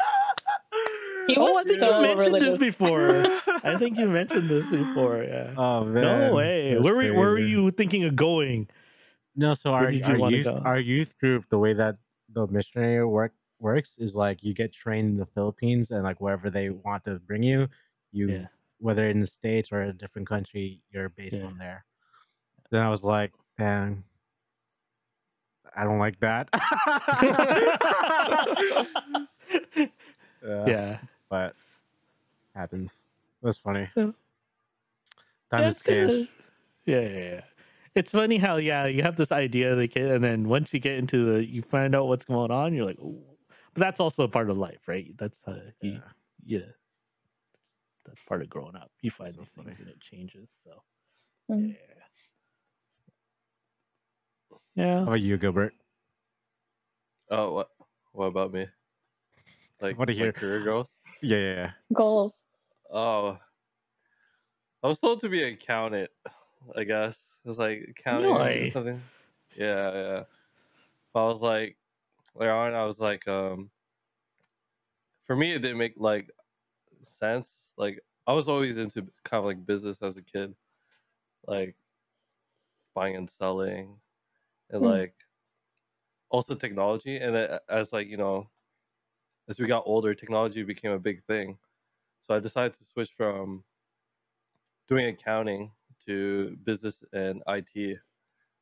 He 1.27 1.35
oh, 1.37 1.55
I 1.57 1.63
think 1.63 1.79
so 1.79 1.95
you 1.95 2.01
mentioned 2.01 2.33
religious. 2.33 2.49
this 2.51 2.59
before. 2.59 3.25
I 3.63 3.77
think 3.77 3.97
you 3.97 4.07
mentioned 4.07 4.49
this 4.49 4.67
before. 4.67 5.23
Yeah. 5.23 5.53
Oh 5.57 5.83
man. 5.85 6.03
no 6.03 6.33
way. 6.33 6.77
Where 6.77 6.95
were, 6.95 7.13
where 7.13 7.29
were 7.31 7.39
you 7.39 7.71
thinking 7.71 8.03
of 8.03 8.15
going? 8.15 8.67
No, 9.35 9.53
so 9.53 9.71
our, 9.71 9.91
you 9.91 10.03
our 10.03 10.31
youth 10.31 10.47
our 10.47 10.79
youth 10.79 11.17
group, 11.19 11.45
the 11.49 11.57
way 11.57 11.73
that 11.73 11.97
the 12.33 12.47
missionary 12.47 13.05
work 13.05 13.33
works 13.59 13.91
is 13.97 14.15
like 14.15 14.43
you 14.43 14.53
get 14.53 14.73
trained 14.73 15.09
in 15.09 15.17
the 15.17 15.25
Philippines 15.27 15.91
and 15.91 16.03
like 16.03 16.19
wherever 16.21 16.49
they 16.49 16.69
want 16.69 17.03
to 17.05 17.19
bring 17.19 17.43
you, 17.43 17.67
you 18.11 18.29
Yeah. 18.29 18.45
whether 18.79 19.07
in 19.09 19.19
the 19.21 19.27
states 19.27 19.71
or 19.71 19.83
a 19.83 19.93
different 19.93 20.27
country, 20.27 20.81
you're 20.91 21.09
based 21.09 21.35
Yeah. 21.35 21.45
on 21.45 21.57
there. 21.57 21.85
Then 22.71 22.81
I 22.81 22.89
was 22.89 23.03
like, 23.03 23.31
damn, 23.57 24.03
I 25.75 25.83
don't 25.83 25.99
like 25.99 26.19
that. 26.19 26.49
yeah, 29.75 29.87
yeah. 30.67 30.97
But 31.29 31.55
happens. 32.55 32.91
That's 33.41 33.57
funny. 33.57 33.89
Yeah. 33.95 34.11
Time 35.51 35.61
Yeah, 35.61 35.65
has 35.65 35.81
it's. 35.85 36.29
Yeah, 36.85 36.99
yeah, 37.01 37.19
yeah. 37.19 37.41
It's 37.95 38.11
funny 38.11 38.37
how 38.37 38.57
yeah, 38.57 38.85
you 38.85 39.01
have 39.03 39.15
this 39.15 39.31
idea 39.31 39.71
of 39.71 39.77
the 39.79 39.87
kid, 39.87 40.11
and 40.11 40.23
then 40.23 40.47
once 40.47 40.73
you 40.73 40.79
get 40.79 40.97
into 40.97 41.33
the, 41.33 41.45
you 41.45 41.61
find 41.61 41.95
out 41.95 42.07
what's 42.07 42.25
going 42.25 42.51
on. 42.51 42.73
You're 42.73 42.85
like, 42.85 42.99
Ooh. 42.99 43.21
but 43.73 43.81
that's 43.81 43.99
also 43.99 44.23
a 44.23 44.27
part 44.27 44.49
of 44.49 44.57
life, 44.57 44.81
right? 44.87 45.15
That's 45.17 45.39
uh, 45.47 45.71
you, 45.81 45.91
Yeah. 45.93 45.99
yeah. 46.45 46.59
That's 48.05 48.21
part 48.27 48.41
of 48.41 48.49
growing 48.49 48.75
up. 48.75 48.91
You 49.01 49.11
find 49.11 49.33
So 49.35 49.41
these 49.41 49.49
things 49.49 49.79
and 49.79 49.89
it 49.89 49.99
changes. 50.01 50.49
So 50.63 50.83
Mhm. 51.51 51.69
yeah. 51.71 52.03
Yeah. 54.75 54.97
How 54.99 55.03
about 55.03 55.21
you, 55.21 55.37
Gilbert? 55.37 55.73
Oh, 57.29 57.53
what? 57.53 57.69
What 58.13 58.25
about 58.27 58.53
me? 58.53 58.67
Like, 59.81 59.97
wanna 59.97 60.13
my 60.13 60.17
hear. 60.17 60.31
career 60.31 60.63
goals? 60.63 60.89
Yeah, 61.25 61.37
yeah, 61.37 61.55
yeah. 61.55 61.71
Goals. 61.91 62.35
Oh, 62.89 63.39
I 64.83 64.87
was 64.87 64.99
told 64.99 65.19
to 65.21 65.29
be 65.29 65.43
an 65.43 65.53
accountant. 65.53 66.11
I 66.75 66.83
guess 66.83 67.17
it 67.43 67.47
was 67.47 67.57
like 67.57 67.85
accounting 67.89 68.37
or 68.61 68.67
something. 68.67 69.09
Yeah, 69.55 69.93
yeah. 69.93 70.23
But 71.13 71.25
I 71.25 71.27
was 71.29 71.41
like, 71.41 71.77
later 72.35 72.53
on, 72.53 72.73
I 72.75 72.85
was 72.85 72.99
like, 72.99 73.27
um, 73.27 73.71
for 75.25 75.35
me, 75.35 75.53
it 75.53 75.59
didn't 75.59 75.77
make 75.77 75.93
like 75.97 76.31
sense. 77.19 77.49
Like, 77.77 78.01
I 78.27 78.33
was 78.33 78.47
always 78.47 78.77
into 78.77 79.03
kind 79.23 79.39
of 79.39 79.45
like 79.45 79.65
business 79.65 80.01
as 80.01 80.17
a 80.17 80.21
kid, 80.23 80.55
like 81.47 81.77
buying 82.95 83.15
and 83.15 83.29
selling, 83.29 84.01
and 84.69 84.81
Hmm. 84.81 84.97
like 84.97 85.15
also 86.29 86.55
technology. 86.55 87.17
And 87.17 87.35
then 87.35 87.59
as 87.69 87.91
like 87.93 88.07
you 88.07 88.17
know, 88.17 88.49
as 89.49 89.59
we 89.59 89.67
got 89.67 89.83
older, 89.85 90.13
technology 90.13 90.63
became 90.63 90.91
a 90.91 90.99
big 90.99 91.23
thing. 91.25 91.57
So 92.21 92.35
I 92.35 92.39
decided 92.39 92.75
to 92.79 92.85
switch 92.85 93.11
from 93.17 93.63
doing 94.87 95.07
accounting 95.07 95.71
to 96.05 96.55
business 96.63 97.03
and 97.13 97.41
IT, 97.47 97.97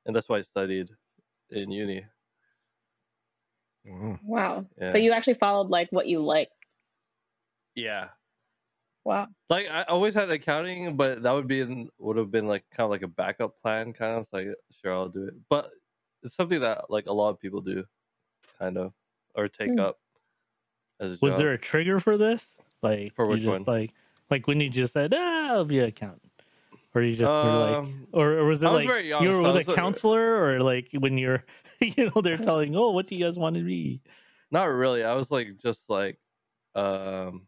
and 0.06 0.16
that's 0.16 0.30
why 0.30 0.38
I 0.38 0.42
studied 0.42 0.90
in 1.52 1.72
uni. 1.72 2.06
Mm. 3.86 4.20
Wow. 4.22 4.66
Yeah. 4.78 4.92
So 4.92 4.98
you 4.98 5.12
actually 5.12 5.36
followed 5.36 5.70
like 5.70 5.92
what 5.92 6.08
you 6.08 6.20
like. 6.24 6.50
Yeah, 7.76 8.10
Wow. 9.04 9.28
like 9.50 9.68
I 9.68 9.84
always 9.84 10.14
had 10.14 10.30
accounting, 10.30 10.96
but 10.98 11.22
that 11.24 11.32
would 11.32 11.48
be 11.48 11.62
in, 11.62 11.90
would 12.00 12.18
have 12.18 12.32
been 12.32 12.48
like 12.48 12.64
kind 12.72 12.86
of 12.86 12.90
like 12.92 13.02
a 13.02 13.08
backup 13.08 13.60
plan, 13.62 13.94
kind 13.94 14.14
of. 14.18 14.24
It's 14.24 14.34
like 14.34 14.48
sure 14.82 14.94
I'll 14.94 15.10
do 15.10 15.28
it, 15.28 15.36
but 15.50 15.72
it's 16.24 16.36
something 16.36 16.62
that 16.62 16.90
like 16.90 17.08
a 17.08 17.14
lot 17.14 17.30
of 17.30 17.40
people 17.40 17.62
do, 17.62 17.86
kind 18.60 18.78
of, 18.78 18.94
or 19.36 19.48
take 19.48 19.74
Hmm. 19.74 19.80
up 19.80 20.00
as 20.00 20.03
a 20.03 20.03
Was 21.22 21.32
job. 21.34 21.38
there 21.40 21.54
a 21.54 21.58
trigger 21.58 22.00
for 22.00 22.18
this? 22.18 22.42
Like 22.82 23.14
For 23.16 23.26
you 23.26 23.32
which 23.32 23.42
just 23.44 23.52
one? 23.52 23.64
Like 23.68 23.92
like 24.30 24.48
when 24.48 24.60
you 24.60 24.70
just 24.70 24.94
said, 24.94 25.14
ah, 25.16 25.52
I'll 25.54 25.66
be 25.66 25.80
an 25.80 25.86
accountant, 25.86 26.32
or 26.96 27.02
you 27.02 27.16
just 27.16 27.32
were 27.32 27.52
like, 27.52 27.78
Um, 27.78 28.08
or, 28.14 28.34
or 28.40 28.46
was 28.46 28.64
it 28.64 28.68
was 28.68 28.86
like 28.86 29.04
you 29.06 29.30
were 29.30 29.42
with 29.42 29.68
a 29.68 29.76
counselor, 29.76 30.44
or 30.44 30.60
like 30.62 30.90
when 30.98 31.18
you're, 31.18 31.44
you 31.82 32.10
know, 32.16 32.22
they're 32.22 32.38
telling, 32.38 32.76
oh, 32.76 32.92
what 32.92 33.08
do 33.08 33.16
you 33.16 33.24
guys 33.26 33.38
want 33.38 33.56
to 33.56 33.64
be? 33.64 34.02
Not 34.52 34.66
really. 34.66 35.04
I 35.04 35.14
was 35.14 35.30
like 35.32 35.58
just 35.62 35.82
like 35.90 36.18
um 36.76 37.48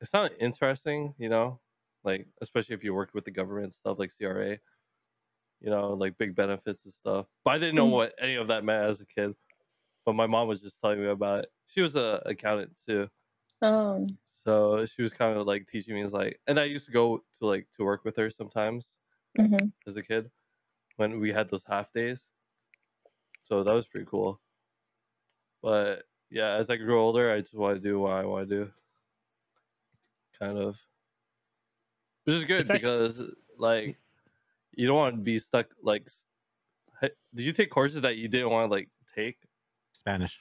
it 0.00 0.08
sounded 0.08 0.36
interesting, 0.40 1.14
you 1.18 1.28
know? 1.28 1.58
Like 2.04 2.26
especially 2.42 2.74
if 2.74 2.84
you 2.84 2.94
worked 2.94 3.14
with 3.14 3.24
the 3.24 3.30
government 3.30 3.74
stuff 3.74 3.98
like 3.98 4.10
CRA. 4.18 4.58
You 5.60 5.70
know, 5.70 5.94
like 5.94 6.18
big 6.18 6.36
benefits 6.36 6.84
and 6.84 6.92
stuff. 6.92 7.26
But 7.44 7.52
I 7.52 7.58
didn't 7.58 7.76
know 7.76 7.88
Mm. 7.88 7.92
what 7.92 8.14
any 8.20 8.34
of 8.34 8.48
that 8.48 8.62
meant 8.62 8.84
as 8.90 9.00
a 9.00 9.06
kid. 9.06 9.34
But 10.06 10.14
my 10.14 10.26
mom 10.26 10.48
was 10.48 10.62
just 10.62 10.80
telling 10.80 11.00
me 11.02 11.08
about 11.08 11.40
it. 11.44 11.52
She 11.68 11.82
was 11.82 11.96
a 11.96 12.22
accountant 12.26 12.78
too. 12.86 13.10
Um. 13.62 14.18
So 14.44 14.86
she 14.86 15.02
was 15.02 15.12
kind 15.12 15.38
of 15.38 15.46
like 15.46 15.68
teaching 15.68 15.94
me 15.94 16.02
is 16.02 16.12
like 16.12 16.40
and 16.46 16.58
I 16.60 16.64
used 16.64 16.86
to 16.86 16.92
go 16.92 17.24
to 17.38 17.46
like 17.46 17.68
to 17.76 17.84
work 17.84 18.04
with 18.04 18.16
her 18.16 18.30
sometimes 18.30 18.94
mhm. 19.38 19.72
as 19.86 19.96
a 19.96 20.02
kid 20.02 20.30
when 20.96 21.20
we 21.20 21.32
had 21.32 21.50
those 21.50 21.64
half 21.68 21.92
days. 21.92 22.24
So 23.44 23.64
that 23.64 23.72
was 23.72 23.86
pretty 23.86 24.06
cool. 24.06 24.40
But 25.62 26.04
yeah, 26.30 26.54
as 26.54 26.70
I 26.70 26.76
grew 26.76 27.00
older, 27.00 27.32
I 27.32 27.40
just 27.40 27.54
want 27.54 27.76
to 27.76 27.80
do 27.82 28.00
what 28.00 28.12
I 28.12 28.24
want 28.24 28.48
to 28.48 28.64
do. 28.64 28.72
Kind 30.38 30.58
of. 30.58 30.76
Which 32.24 32.36
is 32.36 32.44
good 32.44 32.60
It's 32.62 32.70
act- 32.70 32.82
because 32.82 33.20
like 33.58 33.96
you 34.72 34.86
don't 34.86 34.96
want 34.96 35.16
to 35.16 35.22
be 35.22 35.38
stuck 35.38 35.66
like 35.82 36.10
did 37.02 37.44
you 37.44 37.52
take 37.52 37.70
courses 37.70 38.02
that 38.02 38.16
you 38.16 38.28
didn't 38.28 38.50
want 38.50 38.68
to 38.70 38.74
like 38.74 38.90
take? 39.14 39.38
Spanish. 40.06 40.38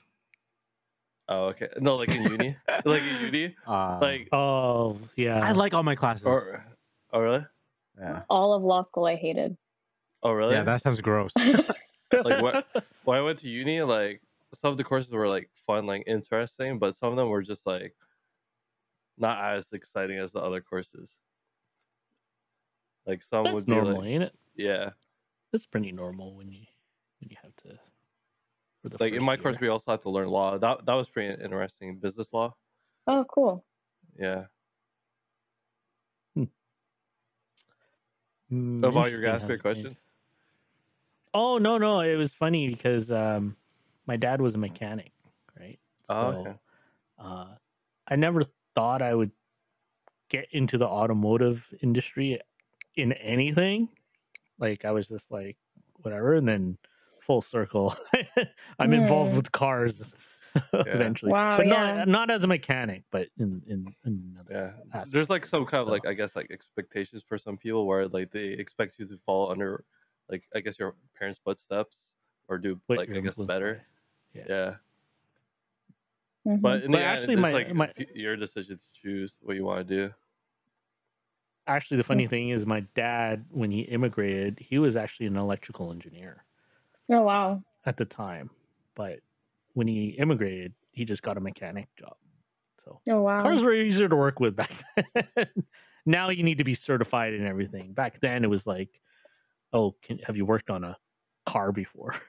Oh, 1.28 1.46
okay. 1.46 1.70
No, 1.80 1.96
like 1.96 2.10
in 2.10 2.22
uni. 2.22 2.56
like 2.86 3.02
in 3.02 3.16
uni? 3.34 3.56
Uh, 3.68 3.98
Like 4.00 4.30
Oh, 4.32 5.00
yeah. 5.16 5.44
I 5.44 5.54
like 5.54 5.74
all 5.74 5.82
my 5.82 5.96
classes. 5.96 6.28
or 6.28 6.64
Oh 7.12 7.20
really? 7.20 7.44
yeah. 8.00 8.22
All 8.30 8.54
of 8.54 8.62
law 8.62 8.84
school 8.84 9.06
I 9.06 9.16
hated. 9.16 9.58
Oh 10.22 10.34
really? 10.34 10.54
yeah, 10.54 10.64
that 10.64 10.84
sounds 10.84 11.02
gross. 11.02 11.34
like 11.38 12.44
what 12.44 12.68
when 13.06 13.18
I 13.18 13.22
went 13.22 13.40
to 13.40 13.50
uni, 13.50 13.82
like 13.82 14.22
some 14.62 14.72
of 14.72 14.78
the 14.78 14.84
courses 14.84 15.12
were 15.12 15.28
like 15.28 15.50
fun, 15.66 15.88
like 15.88 16.04
interesting, 16.06 16.78
but 16.78 16.96
some 16.98 17.10
of 17.10 17.16
them 17.16 17.30
were 17.30 17.42
just 17.42 17.66
like 17.66 17.96
not 19.18 19.44
as 19.56 19.66
exciting 19.72 20.20
as 20.20 20.32
the 20.32 20.40
other 20.42 20.62
courses. 20.62 21.10
Like 23.08 23.24
some 23.24 23.46
That's 23.46 23.56
would 23.56 23.66
be 23.66 23.72
normal, 23.72 23.98
like, 24.02 24.10
ain't 24.10 24.24
it? 24.24 24.36
yeah. 24.56 24.92
That's 25.52 25.66
pretty 25.66 25.92
normal 25.92 26.36
when 26.36 26.52
you 26.52 26.66
when 27.20 27.30
you 27.32 27.38
have 27.42 27.56
to. 27.64 27.80
For 28.86 28.90
the 28.92 29.00
Like 29.00 29.14
in 29.14 29.24
first 29.24 29.26
my 29.26 29.36
course, 29.38 29.58
we 29.60 29.68
also 29.68 29.92
had 29.92 30.02
to 30.04 30.10
learn 30.12 30.30
law. 30.30 30.58
That 30.60 30.86
that 30.86 30.94
was 30.94 31.10
pretty 31.10 31.42
interesting. 31.44 32.00
Business 32.00 32.32
law. 32.32 32.56
oh, 33.08 33.26
cool. 33.30 33.66
Yeah. 34.18 34.46
Mm, 38.52 38.84
So, 38.84 38.92
Vaughn, 38.92 39.12
you're 39.12 39.22
interesting 39.22 39.22
gonna 39.22 39.36
ask 39.36 39.48
how 39.48 39.50
me 39.50 39.56
a 39.56 39.58
it 39.58 39.60
question? 39.60 39.96
changed. 39.96 40.00
Oh 41.34 41.58
no, 41.58 41.78
no, 41.78 42.02
it 42.02 42.16
was 42.16 42.34
funny 42.34 42.70
because 42.70 43.12
um, 43.12 43.56
my 44.08 44.18
dad 44.18 44.42
was 44.42 44.56
a 44.56 44.58
mechanic, 44.58 45.12
right? 45.60 45.80
Oh, 46.10 46.28
So, 46.28 46.40
okay. 46.40 46.56
uh, 47.20 47.56
I 48.08 48.16
never 48.16 48.44
thought 48.76 49.02
I 49.02 49.14
would 49.14 49.32
get 50.30 50.48
into 50.52 50.78
the 50.78 50.88
automotive 50.88 51.64
industry 51.82 52.40
in 52.96 53.14
anything. 53.14 53.90
Like 54.60 54.86
I 54.86 54.92
was 54.92 55.08
just 55.08 55.32
like 55.32 55.58
whatever, 56.02 56.36
and 56.36 56.48
then 56.48 56.78
full 57.26 57.42
circle, 57.42 57.96
I'm 58.80 58.94
involved 58.94 59.36
with 59.36 59.52
cars 59.52 60.14
eventually, 60.74 61.32
Wow, 61.32 61.58
but 61.58 61.68
yeah. 61.68 61.96
not 61.96 62.08
not 62.08 62.30
as 62.32 62.44
a 62.44 62.48
mechanic, 62.48 63.04
but 63.12 63.28
in 63.38 63.62
in, 63.68 63.94
in 64.06 64.32
another 64.34 64.54
Yeah, 64.54 64.98
aspect. 65.00 65.12
there's 65.12 65.30
like 65.30 65.46
some 65.46 65.66
kind 65.66 65.82
of 65.82 65.88
So- 65.88 65.92
like 65.92 66.06
I 66.08 66.14
guess 66.14 66.36
like 66.36 66.50
expectations 66.52 67.24
for 67.28 67.38
some 67.38 67.58
people 67.58 67.86
where 67.86 68.08
like 68.08 68.32
they 68.32 68.46
expect 68.50 68.96
you 68.98 69.06
to 69.08 69.18
fall 69.26 69.52
under 69.52 69.84
like 70.30 70.44
I 70.56 70.60
guess 70.62 70.80
your 70.80 70.96
parents' 71.18 71.40
footsteps 71.44 71.98
or 72.48 72.58
do 72.58 72.80
what 72.88 72.98
like 73.00 73.10
I 73.10 73.20
guess 73.20 73.36
better. 73.36 73.82
by. 74.34 74.40
Yeah. 74.40 74.46
Yeah, 74.50 74.76
Mhm. 76.48 76.62
but 76.62 76.84
in 76.84 76.92
But 76.92 76.98
the 77.00 77.04
end, 77.04 77.18
actually 77.20 77.34
it's 77.34 77.42
my- 77.42 77.52
like 77.54 77.74
my- 77.74 77.94
your 78.14 78.36
decision 78.38 78.78
to 78.78 78.84
choose 79.02 79.34
what 79.42 79.56
you 79.56 79.66
want 79.66 79.88
to 79.88 79.96
do. 80.08 80.14
Actually, 81.68 81.98
the 81.98 82.04
funny 82.04 82.28
thing 82.28 82.50
is, 82.50 82.64
my 82.64 82.82
dad, 82.94 83.44
when 83.50 83.72
he 83.72 83.82
immigrated, 83.82 84.60
he 84.60 84.78
was 84.78 84.96
actually 84.96 85.26
an 85.26 85.36
electrical 85.36 85.92
engineer 85.92 86.44
oh 87.12 87.22
wow. 87.22 87.64
at 87.86 87.98
the 87.98 88.06
time, 88.06 88.50
but 88.96 89.20
when 89.74 89.88
he 89.88 90.10
immigrated, 90.18 90.74
he 90.92 91.06
just 91.06 91.22
got 91.22 91.38
a 91.38 91.42
mechanic 91.42 91.88
job. 92.00 92.16
So 92.84 93.02
Oh 93.10 93.22
wow. 93.22 93.42
cars 93.44 93.64
were 93.64 93.74
easier 93.74 94.08
to 94.08 94.16
work 94.16 94.40
with 94.40 94.56
back 94.56 94.72
then. 94.96 95.48
now 96.06 96.30
you 96.30 96.44
need 96.44 96.58
to 96.60 96.64
be 96.64 96.76
certified 96.76 97.34
and 97.34 97.48
everything. 97.48 97.94
Back 97.94 98.20
then, 98.22 98.44
it 98.44 98.50
was 98.50 98.66
like, 98.66 98.90
oh, 99.74 99.96
can, 100.04 100.20
have 100.20 100.38
you 100.38 100.46
worked 100.46 100.70
on 100.70 100.84
a 100.84 100.98
car 101.48 101.72
before? 101.72 102.16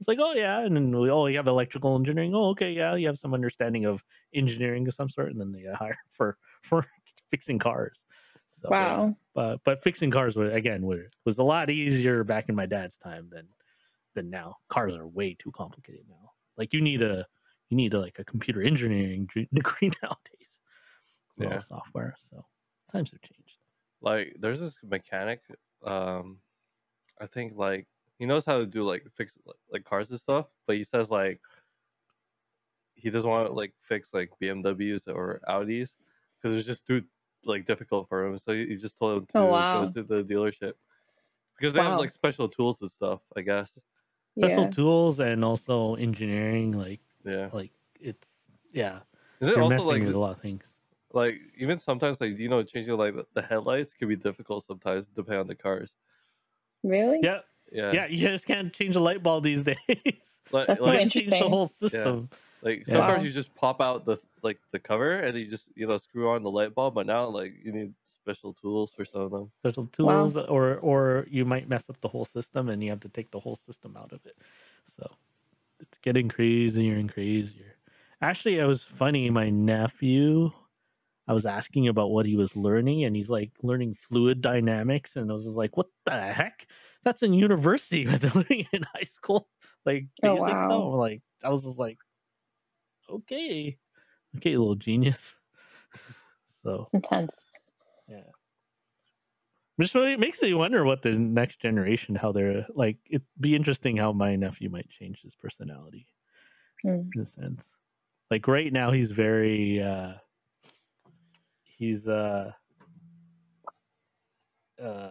It's 0.00 0.06
like, 0.06 0.18
oh 0.20 0.32
yeah, 0.32 0.60
and 0.60 0.76
then 0.76 0.96
we, 0.96 1.10
oh, 1.10 1.26
you 1.26 1.36
have 1.38 1.48
electrical 1.48 1.96
engineering. 1.96 2.32
Oh, 2.32 2.50
okay, 2.50 2.70
yeah, 2.70 2.94
you 2.94 3.08
have 3.08 3.18
some 3.18 3.34
understanding 3.34 3.84
of 3.84 4.00
engineering 4.32 4.86
of 4.86 4.94
some 4.94 5.10
sort, 5.10 5.32
and 5.32 5.40
then 5.40 5.50
they 5.50 5.64
hire 5.74 5.98
for 6.12 6.36
for 6.62 6.86
fixing 7.32 7.58
cars. 7.58 7.98
So, 8.62 8.68
wow. 8.70 9.16
but 9.34 9.58
but 9.64 9.82
fixing 9.82 10.12
cars 10.12 10.36
were 10.36 10.52
again 10.52 10.82
were, 10.82 11.10
was 11.24 11.38
a 11.38 11.42
lot 11.42 11.68
easier 11.68 12.22
back 12.22 12.48
in 12.48 12.54
my 12.54 12.64
dad's 12.64 12.96
time 12.96 13.28
than 13.30 13.48
than 14.18 14.30
now. 14.30 14.56
Cars 14.68 14.94
are 14.94 15.06
way 15.06 15.36
too 15.42 15.52
complicated 15.52 16.04
now. 16.08 16.30
Like 16.56 16.72
you 16.72 16.80
need 16.80 17.02
a 17.02 17.26
you 17.70 17.76
need 17.76 17.94
a, 17.94 18.00
like 18.00 18.18
a 18.18 18.24
computer 18.24 18.62
engineering 18.62 19.28
degree 19.54 19.90
nowadays. 20.02 20.52
with 21.36 21.46
all 21.48 21.52
Yeah. 21.52 21.62
software. 21.68 22.14
So 22.30 22.44
times 22.92 23.10
have 23.12 23.22
changed. 23.22 23.56
Like 24.00 24.36
there's 24.40 24.60
this 24.60 24.74
mechanic, 24.88 25.40
um, 25.86 26.38
I 27.20 27.26
think 27.26 27.52
like 27.56 27.86
he 28.18 28.26
knows 28.26 28.44
how 28.44 28.58
to 28.58 28.66
do 28.66 28.84
like 28.84 29.04
fix 29.16 29.34
like, 29.46 29.56
like 29.72 29.84
cars 29.84 30.10
and 30.10 30.18
stuff, 30.18 30.46
but 30.66 30.76
he 30.76 30.84
says 30.84 31.10
like 31.10 31.40
he 32.94 33.10
doesn't 33.10 33.28
want 33.30 33.46
to 33.48 33.52
like 33.52 33.72
fix 33.88 34.08
like 34.12 34.30
BMWs 34.42 35.06
or 35.08 35.40
Audis 35.48 35.90
because 36.42 36.56
it's 36.56 36.66
just 36.66 36.86
too 36.86 37.02
like 37.44 37.66
difficult 37.66 38.08
for 38.08 38.26
him. 38.26 38.38
So 38.38 38.52
he 38.52 38.66
he 38.66 38.76
just 38.76 38.98
told 38.98 39.18
him 39.18 39.26
to 39.26 39.32
Oh, 39.38 39.46
wow. 39.46 39.86
go 39.86 39.92
to 39.92 40.02
the 40.02 40.22
dealership 40.22 40.72
because 41.58 41.74
they 41.74 41.80
have 41.82 41.98
like 41.98 42.10
special 42.10 42.48
tools 42.48 42.78
and 42.82 42.90
stuff. 42.90 43.20
I 43.36 43.42
guess. 43.42 43.70
Special 44.38 44.64
Yeah. 44.64 44.70
tools 44.70 45.20
and 45.20 45.44
also 45.44 45.94
engineering, 45.96 46.72
like 46.72 47.00
Yeah. 47.24 47.48
like 47.52 47.72
it's 48.00 48.26
yeah. 48.72 49.00
Is 49.40 49.48
it 49.48 49.54
You're 49.54 49.62
also 49.62 49.82
like 49.82 50.02
with 50.02 50.14
a 50.14 50.18
lot 50.18 50.32
of 50.36 50.40
things. 50.40 50.62
like 51.12 51.40
even 51.56 51.78
sometimes 51.78 52.20
like 52.20 52.38
you 52.38 52.48
know 52.48 52.62
changing 52.62 52.96
like 52.96 53.14
the- 53.14 53.26
the 53.34 53.42
headlights 53.42 53.94
can 53.94 54.08
be 54.08 54.16
difficult 54.16 54.64
sometimes 54.64 55.06
depending 55.14 55.40
on 55.40 55.46
the 55.46 55.54
cars. 55.54 55.92
Really? 56.84 57.18
Yeah, 57.22 57.40
Yeah. 57.72 57.92
yeah. 57.92 58.06
You 58.06 58.28
just 58.28 58.46
can't 58.46 58.72
change 58.72 58.94
a 58.96 59.00
light 59.00 59.22
bulb 59.22 59.44
these 59.44 59.64
days. 59.72 59.76
Like, 60.52 60.66
That's 60.66 60.80
You 60.80 60.84
so 60.86 60.90
like, 60.92 61.12
gotta 61.12 61.30
the 61.30 61.48
whole 61.48 61.68
system. 61.80 62.28
Like 62.62 62.86
sometimes 62.86 63.18
Wow. 63.20 63.24
you 63.24 63.30
just 63.30 63.54
pop 63.54 63.80
out 63.80 64.04
the 64.04 64.18
like 64.42 64.58
the 64.72 64.78
cover 64.78 65.12
and 65.20 65.36
you 65.36 65.46
just 65.48 65.64
you 65.74 65.86
know 65.86 65.98
screw 65.98 66.30
on 66.30 66.42
the 66.42 66.50
light 66.50 66.74
bulb, 66.74 66.94
but 66.94 67.06
now 67.06 67.26
like 67.28 67.54
you 67.64 67.72
need 67.72 67.92
special 68.28 68.62
tools 68.62 69.02
for 69.06 69.12
some 69.12 69.22
of 69.22 69.40
them. 69.42 69.52
special 69.64 69.86
Wow. 70.02 70.34
tools 70.34 70.48
or 70.48 70.76
or 70.78 71.26
you 71.30 71.44
might 71.44 71.68
mess 71.68 71.90
up 71.90 72.00
the 72.00 72.08
whole 72.08 72.26
system 72.26 72.68
and 72.68 72.82
you 72.82 72.90
have 72.90 73.00
to 73.00 73.08
take 73.08 73.30
the 73.32 73.40
whole 73.40 73.56
system 73.66 73.96
out 73.96 74.12
of 74.12 74.26
it 74.26 74.36
so 74.98 75.16
it's 75.80 75.98
getting 75.98 76.28
crazier 76.28 76.94
and 76.96 77.12
crazier 77.12 77.74
actually 78.22 78.58
it 78.58 78.64
was 78.64 78.82
funny 78.98 79.30
my 79.30 79.50
nephew 79.50 80.50
i 81.28 81.32
was 81.34 81.46
asking 81.46 81.88
about 81.88 82.10
what 82.10 82.26
he 82.26 82.36
was 82.36 82.56
learning 82.56 83.04
and 83.04 83.16
he's 83.16 83.28
like 83.30 83.50
learning 83.62 83.94
fluid 84.08 84.42
dynamics 84.42 85.16
and 85.16 85.30
i 85.30 85.34
was 85.34 85.46
like 85.46 85.76
what 85.76 85.88
the 86.06 86.12
heck 86.20 86.66
that's 87.04 87.22
in 87.22 87.32
university 87.34 88.04
but 88.06 88.20
they're 88.20 88.30
learning 88.34 88.66
in 88.72 88.82
high 88.94 89.08
school 89.16 89.48
like 89.86 90.06
Oh, 90.22 90.36
basic 90.36 90.60
stuff 90.60 90.84
wow. 90.84 90.94
like 90.94 91.22
i 91.44 91.50
was 91.50 91.62
just 91.64 91.78
like 91.78 91.98
okay 93.10 93.78
okay 94.36 94.56
little 94.56 94.76
genius 94.76 95.34
so 96.62 96.90
It's 96.92 96.94
intense. 96.94 97.47
Yeah. 98.08 98.22
Just 99.80 99.94
really 99.94 100.12
it 100.12 100.20
makes 100.20 100.42
me 100.42 100.54
wonder 100.54 100.84
what 100.84 101.02
the 101.02 101.12
next 101.12 101.60
generation, 101.60 102.14
how 102.16 102.32
they're 102.32 102.66
like. 102.74 102.98
It'd 103.10 103.26
be 103.40 103.54
interesting 103.56 103.96
how 103.96 104.12
my 104.12 104.36
nephew 104.36 104.70
might 104.70 104.90
change 104.90 105.20
his 105.22 105.34
personality 105.36 106.08
Hmm. 106.82 107.12
in 107.14 107.22
a 107.22 107.26
sense. 107.26 107.62
Like 108.30 108.48
right 108.48 108.72
now, 108.72 108.90
he's 108.92 109.12
very. 109.12 109.82
uh 109.82 110.14
He's 111.64 112.06
uh. 112.08 112.52
Uh, 114.82 115.10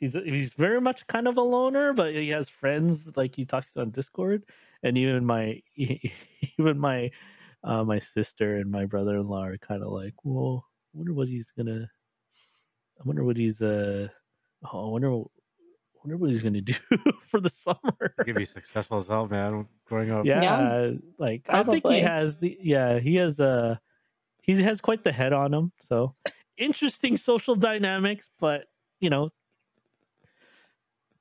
he's 0.00 0.14
he's 0.14 0.52
very 0.54 0.80
much 0.80 1.06
kind 1.08 1.28
of 1.28 1.36
a 1.36 1.42
loner, 1.42 1.92
but 1.92 2.14
he 2.14 2.28
has 2.30 2.48
friends 2.48 3.00
like 3.16 3.34
he 3.34 3.44
talks 3.44 3.68
to 3.72 3.80
on 3.82 3.90
Discord, 3.90 4.44
and 4.82 4.96
even 4.98 5.24
my 5.24 5.62
even 5.76 6.78
my 6.78 7.10
uh, 7.64 7.84
my 7.84 7.98
sister 8.00 8.56
and 8.56 8.70
my 8.70 8.86
brother-in-law 8.86 9.44
are 9.44 9.58
kind 9.58 9.82
of 9.82 9.90
like, 9.92 10.14
well, 10.24 10.66
wonder 10.96 11.12
what 11.12 11.28
he's 11.28 11.46
gonna. 11.56 11.90
I 12.98 13.02
wonder 13.04 13.24
what 13.24 13.36
he's 13.36 13.60
uh. 13.60 14.08
Oh, 14.72 14.88
I 14.88 14.90
wonder. 14.90 15.12
I 15.12 15.98
wonder 16.02 16.16
what 16.16 16.30
he's 16.30 16.42
gonna 16.42 16.60
do 16.60 16.74
for 17.30 17.40
the 17.40 17.50
summer. 17.50 18.14
Could 18.24 18.36
be 18.36 18.44
successful 18.44 18.98
as 18.98 19.06
hell, 19.06 19.26
man. 19.26 19.66
Growing 19.86 20.10
up. 20.10 20.24
Yeah, 20.24 20.92
like 21.18 21.42
I 21.48 21.62
think 21.64 21.86
he 21.86 22.00
has 22.00 22.38
the 22.38 22.56
yeah 22.60 22.98
he 22.98 23.16
has 23.16 23.38
uh 23.38 23.76
he 24.42 24.62
has 24.62 24.80
quite 24.80 25.04
the 25.04 25.12
head 25.12 25.32
on 25.32 25.52
him. 25.52 25.72
So 25.88 26.14
interesting 26.56 27.16
social 27.16 27.56
dynamics, 27.56 28.26
but 28.40 28.64
you 29.00 29.10
know, 29.10 29.30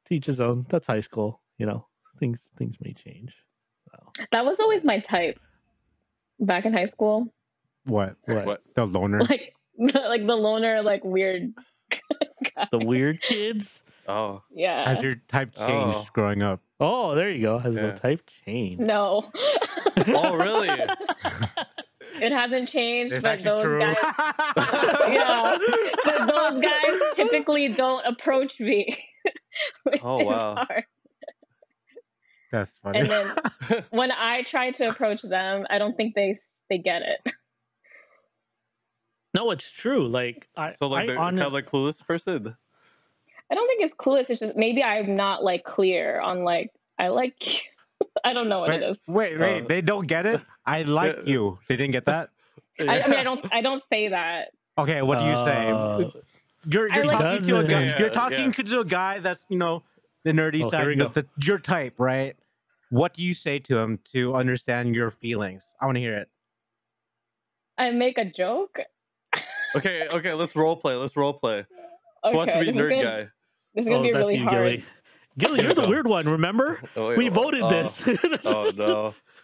teach 0.07 0.25
his 0.25 0.39
own. 0.39 0.65
That's 0.69 0.87
high 0.87 1.01
school. 1.01 1.41
You 1.57 1.65
know, 1.65 1.87
things 2.19 2.39
things 2.57 2.75
may 2.81 2.93
change. 2.93 3.33
So, 3.91 4.25
That 4.31 4.45
was 4.45 4.59
always 4.59 4.83
my 4.83 4.99
type 4.99 5.39
back 6.39 6.65
in 6.65 6.73
high 6.73 6.87
school. 6.87 7.33
What? 7.85 8.15
what, 8.25 8.45
What? 8.45 8.63
The 8.75 8.85
loner. 8.85 9.21
Like 9.21 9.54
like 10.09 10.25
the 10.25 10.35
loner, 10.35 10.81
like 10.81 11.03
weird 11.03 11.53
guy. 11.91 12.67
the 12.71 12.79
weird 12.85 13.21
kids? 13.21 13.79
Oh, 14.07 14.43
Yeah. 14.51 14.87
Has 14.93 15.03
your 15.03 15.15
type 15.29 15.51
oh. 15.57 15.67
changed 15.67 15.97
Oh. 15.97 16.05
growing 16.13 16.41
up? 16.43 16.61
Oh, 16.79 17.15
there 17.15 17.29
you 17.31 17.41
go. 17.41 17.57
Has 17.57 17.75
Yeah. 17.75 17.91
the 17.91 17.99
type 17.99 18.21
changed? 18.45 18.81
no. 18.81 19.31
Oh, 20.07 20.35
really? 20.35 20.69
it 22.21 22.31
hasn't 22.31 22.67
changed, 22.69 23.13
It's 23.13 23.23
but 23.23 23.39
actually 23.39 23.45
those 23.45 23.63
true. 23.63 23.79
guys 23.79 23.95
yeah. 25.09 25.57
But 26.03 26.27
those 26.27 26.61
guys 26.61 26.99
typically 27.15 27.69
don't 27.69 28.05
approach 28.05 28.59
me. 28.59 28.97
which 29.83 30.01
Oh, 30.03 30.19
is 30.19 30.25
wow. 30.27 30.55
hard. 30.67 30.83
That's 32.51 32.71
funny. 32.83 32.99
And 32.99 33.09
then 33.09 33.83
when 33.89 34.11
I 34.11 34.43
try 34.43 34.71
to 34.71 34.89
approach 34.89 35.21
them, 35.23 35.65
I 35.69 35.77
don't 35.77 35.95
think 35.97 36.13
they 36.15 36.37
they 36.69 36.77
get 36.77 37.01
it. 37.01 37.33
No, 39.35 39.51
it's 39.51 39.69
true. 39.81 40.07
Like 40.07 40.47
I, 40.55 40.73
so 40.79 40.87
like 40.87 41.09
I 41.09 41.13
the 41.13 41.19
hon- 41.19 41.35
kind 41.35 41.41
of 41.47 41.51
like 41.51 41.69
clueless 41.69 41.99
person. 42.07 42.55
I 43.51 43.53
don't 43.53 43.67
think 43.67 43.83
it's 43.83 43.93
clueless. 43.93 44.29
It's 44.29 44.39
just 44.39 44.55
maybe 44.55 44.81
I'm 44.81 45.17
not 45.17 45.43
like 45.43 45.65
clear 45.65 46.21
on 46.21 46.45
like 46.45 46.71
I 46.97 47.09
like. 47.09 47.35
you. 47.45 47.59
I 48.23 48.31
don't 48.33 48.47
know 48.47 48.59
what 48.61 48.69
wait, 48.69 48.81
it 48.81 48.89
is. 48.91 48.97
wait, 49.07 49.39
wait. 49.39 49.63
Uh, 49.63 49.67
they 49.67 49.81
don't 49.81 50.07
get 50.07 50.25
it. 50.25 50.41
I 50.65 50.83
like 50.83 51.17
yeah. 51.25 51.33
you. 51.33 51.59
They 51.67 51.75
didn't 51.75 51.91
get 51.91 52.05
that. 52.05 52.29
I, 52.79 53.01
I 53.01 53.07
mean, 53.07 53.19
I 53.19 53.23
don't. 53.23 53.53
I 53.53 53.61
don't 53.61 53.83
say 53.89 54.07
that. 54.07 54.53
Okay, 54.77 55.01
what 55.01 55.19
do 55.19 55.25
you 55.25 55.35
say? 55.35 55.69
Uh, 55.69 56.21
You're 56.65 56.89
you're 56.93 57.05
like- 57.05 57.19
talking 57.19 57.47
to 57.47 57.59
a 57.59 57.63
guy. 57.67 57.83
Yeah, 57.83 57.99
you're 57.99 58.09
talking 58.09 58.53
yeah. 58.57 58.63
to 58.63 58.79
a 58.79 58.85
guy 58.85 59.19
that's 59.19 59.43
you 59.49 59.57
know 59.57 59.83
the 60.23 60.31
nerdy 60.31 60.63
Oh, 60.63 60.71
side, 60.71 60.97
the, 60.97 61.09
the- 61.09 61.27
your 61.37 61.59
type, 61.59 61.95
right? 61.97 62.37
What 62.89 63.13
do 63.13 63.21
you 63.21 63.33
say 63.33 63.59
to 63.59 63.77
him 63.77 63.99
to 64.13 64.33
understand 64.35 64.95
your 64.95 65.11
feelings? 65.11 65.63
I 65.81 65.85
want 65.87 65.97
to 65.97 65.99
hear 65.99 66.17
it. 66.17 66.29
I 67.77 67.91
make 67.91 68.17
a 68.17 68.25
joke. 68.25 68.79
Okay, 69.75 70.07
okay, 70.09 70.33
let's 70.33 70.55
role 70.55 70.75
play. 70.75 70.95
Let's 70.95 71.17
role 71.17 71.33
play. 71.33 71.65
Okay, 72.23 72.31
Who 72.31 72.37
wants 72.37 72.53
to 72.53 72.59
be 72.59 72.67
nerd 72.71 72.89
gonna, 72.89 73.03
guy? 73.03 73.27
This 73.73 73.83
is 73.83 73.85
gonna 73.85 73.97
oh, 73.97 74.03
be 74.03 74.11
that's 74.11 74.19
really 74.19 74.37
you, 74.37 74.43
hard. 74.43 74.53
Gilly. 74.53 74.85
Gilly, 75.37 75.63
you're 75.63 75.73
the 75.73 75.83
oh 75.83 75.89
weird 75.89 76.07
one. 76.07 76.29
Remember, 76.29 76.79
oh, 76.95 77.09
wait, 77.09 77.17
we 77.17 77.29
oh, 77.29 77.33
voted 77.33 77.61
oh. 77.61 77.69
this. 77.69 78.01
oh 78.45 78.71
no. 78.75 79.13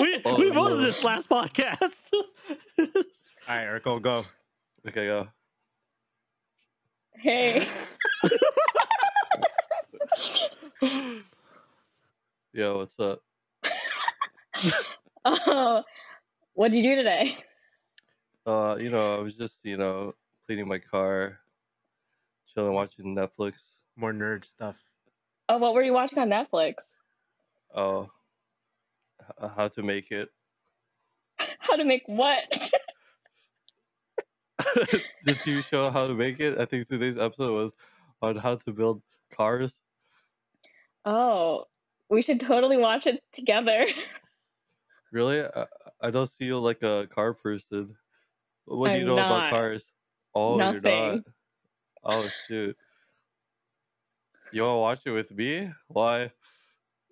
we 0.00 0.20
oh, 0.24 0.36
we 0.38 0.50
voted 0.50 0.78
no. 0.78 0.84
this 0.84 1.02
last 1.04 1.28
podcast. 1.28 1.94
All 2.12 2.26
right, 3.48 3.62
Eric, 3.62 3.84
go 3.84 4.00
go. 4.00 4.24
Okay, 4.88 5.06
go. 5.06 5.28
Hey. 7.16 7.68
Yo, 12.52 12.78
what's 12.78 12.98
up? 12.98 13.22
oh, 15.24 15.84
what'd 16.54 16.74
you 16.74 16.82
do 16.82 16.96
today? 16.96 17.38
Uh, 18.46 18.76
you 18.76 18.90
know, 18.90 19.16
I 19.16 19.18
was 19.20 19.34
just, 19.34 19.56
you 19.62 19.76
know, 19.76 20.14
cleaning 20.46 20.68
my 20.68 20.78
car, 20.78 21.38
chilling, 22.52 22.72
watching 22.74 23.14
Netflix. 23.14 23.54
More 23.96 24.12
nerd 24.12 24.44
stuff. 24.44 24.76
Oh, 25.48 25.58
what 25.58 25.74
were 25.74 25.82
you 25.82 25.92
watching 25.92 26.18
on 26.18 26.28
Netflix? 26.30 26.74
Oh, 27.74 28.10
h- 29.42 29.50
how 29.56 29.68
to 29.68 29.82
make 29.82 30.10
it. 30.10 30.30
How 31.58 31.76
to 31.76 31.84
make 31.84 32.02
what? 32.06 32.42
the 35.24 35.34
TV 35.34 35.62
show 35.64 35.90
How 35.90 36.06
to 36.06 36.14
Make 36.14 36.38
It. 36.40 36.58
I 36.58 36.66
think 36.66 36.86
today's 36.88 37.16
episode 37.16 37.52
was 37.54 37.72
on 38.22 38.36
how 38.36 38.56
to 38.56 38.72
build 38.72 39.02
cars. 39.34 39.74
oh, 41.06 41.64
we 42.10 42.22
should 42.22 42.40
totally 42.40 42.76
watch 42.76 43.06
it 43.06 43.22
together. 43.32 43.86
Really? 45.12 45.42
I, 45.42 45.66
I 46.00 46.10
don't 46.10 46.30
see 46.30 46.44
you 46.44 46.58
like 46.60 46.82
a 46.82 47.08
car 47.12 47.34
person. 47.34 47.96
What 48.66 48.92
do 48.92 48.94
you 48.94 49.00
I'm 49.00 49.06
know 49.06 49.16
not. 49.16 49.26
about 49.48 49.50
cars? 49.50 49.84
Oh, 50.34 50.56
you're 50.58 50.72
not. 50.80 50.82
Nothing. 50.82 51.24
Oh 52.04 52.28
shoot. 52.48 52.76
You 54.52 54.62
want 54.62 54.74
to 54.74 54.78
watch 54.78 55.00
it 55.06 55.10
with 55.10 55.30
me? 55.30 55.70
Why? 55.88 56.30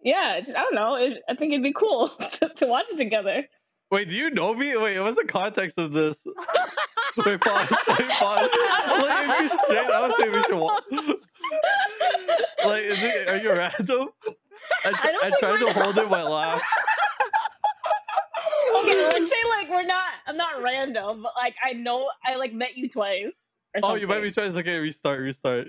Yeah, 0.03 0.41
just, 0.41 0.57
I 0.57 0.61
don't 0.63 0.75
know. 0.75 0.95
It, 0.97 1.23
I 1.29 1.35
think 1.35 1.53
it'd 1.53 1.63
be 1.63 1.73
cool 1.73 2.09
to, 2.41 2.49
to 2.49 2.67
watch 2.67 2.87
it 2.91 2.97
together. 2.97 3.45
Wait, 3.91 4.09
do 4.09 4.17
you 4.17 4.31
know 4.31 4.55
me? 4.55 4.77
Wait, 4.77 4.99
what's 5.01 5.17
the 5.17 5.27
context 5.27 5.79
of 5.79 5.93
this? 5.93 6.17
Wait, 7.25 7.41
pause. 7.41 7.69
Wait, 7.89 8.11
pause. 8.11 8.49
Like, 9.03 9.29
if 9.29 9.53
you 9.53 9.59
straight, 9.65 9.91
I 9.91 10.07
would 10.07 10.17
say 10.19 10.29
we 10.29 10.43
should 10.43 10.59
watch. 10.59 10.85
Like, 12.65 12.83
is 12.85 12.99
it? 13.01 13.29
Are 13.29 13.39
you 13.39 13.53
random? 13.53 14.09
I, 14.85 14.89
I 14.89 14.91
don't 14.91 15.25
I 15.25 15.31
think 15.31 15.39
tried 15.41 15.51
we're 15.63 15.73
to 15.73 15.73
hold 15.73 15.99
it 15.99 16.05
in 16.05 16.11
my 16.11 16.23
laugh. 16.23 16.63
Okay, 19.69 19.77
let's 19.77 19.77
say 19.77 19.77
like 19.77 19.83
we're 19.83 19.87
not. 19.87 20.11
I'm 20.27 20.37
not 20.37 20.63
random, 20.63 21.23
but 21.23 21.33
like 21.37 21.55
I 21.65 21.73
know 21.73 22.09
I 22.25 22.37
like 22.37 22.53
met 22.53 22.77
you 22.77 22.89
twice. 22.89 23.27
Or 23.75 23.81
Oh, 23.93 23.95
you 23.95 24.07
might 24.07 24.21
be 24.23 24.33
something. 24.33 24.53
trying 24.53 24.65
to 24.65 24.71
okay, 24.71 24.79
restart, 24.79 25.21
restart. 25.21 25.69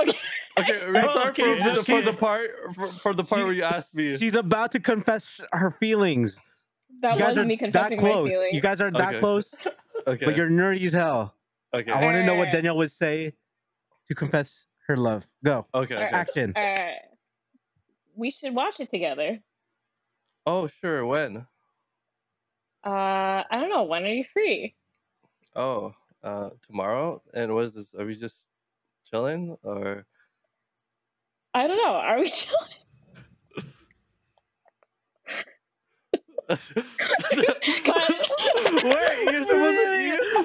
Okay. 0.00 0.18
Okay, 0.58 0.86
restart 0.88 1.28
Okay, 1.38 1.42
for, 1.58 1.58
just 1.64 1.76
the, 1.80 1.84
for 1.84 2.00
the 2.02 2.12
part 2.14 2.50
for, 2.74 2.90
for 3.02 3.12
the 3.14 3.22
part 3.22 3.40
She- 3.40 3.44
where 3.44 3.52
you 3.52 3.62
asked 3.62 3.94
me. 3.94 4.16
She's 4.16 4.34
about 4.34 4.72
to 4.72 4.80
confess 4.80 5.26
her 5.52 5.70
feelings. 5.78 6.34
That 7.02 7.12
you 7.12 7.18
guys 7.18 7.28
wasn't 7.36 7.44
are 7.44 7.48
me 7.48 7.56
that 7.56 7.64
confessing 7.64 7.96
my 8.00 8.10
close. 8.10 8.30
feelings. 8.30 8.54
You 8.54 8.60
guys 8.62 8.80
are 8.80 8.90
that 8.90 9.08
Okay. 9.10 9.18
close, 9.20 9.54
Okay. 10.06 10.24
but 10.24 10.34
you're 10.34 10.48
nerdy 10.48 10.86
as 10.86 10.94
hell. 10.94 11.34
okay. 11.74 11.90
I 11.92 12.02
want 12.02 12.14
to 12.14 12.24
know 12.24 12.36
what 12.36 12.52
Danielle 12.52 12.78
would 12.78 12.90
say 12.90 13.34
to 14.08 14.14
confess 14.14 14.64
her 14.88 14.96
love. 14.96 15.24
Go. 15.44 15.66
okay. 15.74 15.94
okay. 15.94 16.04
Action. 16.04 16.54
Alright. 16.56 16.94
We 18.14 18.30
should 18.30 18.54
watch 18.54 18.80
it 18.80 18.90
together. 18.90 19.40
Oh, 20.46 20.68
sure. 20.80 21.04
When? 21.04 21.46
Uh, 22.86 23.42
I 23.50 23.58
don't 23.58 23.68
know. 23.68 23.82
When 23.82 24.04
are 24.04 24.14
you 24.14 24.24
free? 24.32 24.76
Oh, 25.56 25.92
uh, 26.22 26.50
tomorrow. 26.68 27.20
And 27.34 27.52
what 27.52 27.64
is 27.64 27.74
this? 27.74 27.86
Are 27.98 28.06
we 28.06 28.14
just 28.14 28.36
chilling 29.10 29.56
or? 29.64 30.06
I 31.52 31.66
don't 31.66 31.78
know. 31.78 31.94
Are 31.94 32.20
we 32.20 32.28
chilling? 32.30 32.60
Wait, 36.48 36.58
you're 39.32 39.42
supposed 39.42 39.84
to. 39.84 39.95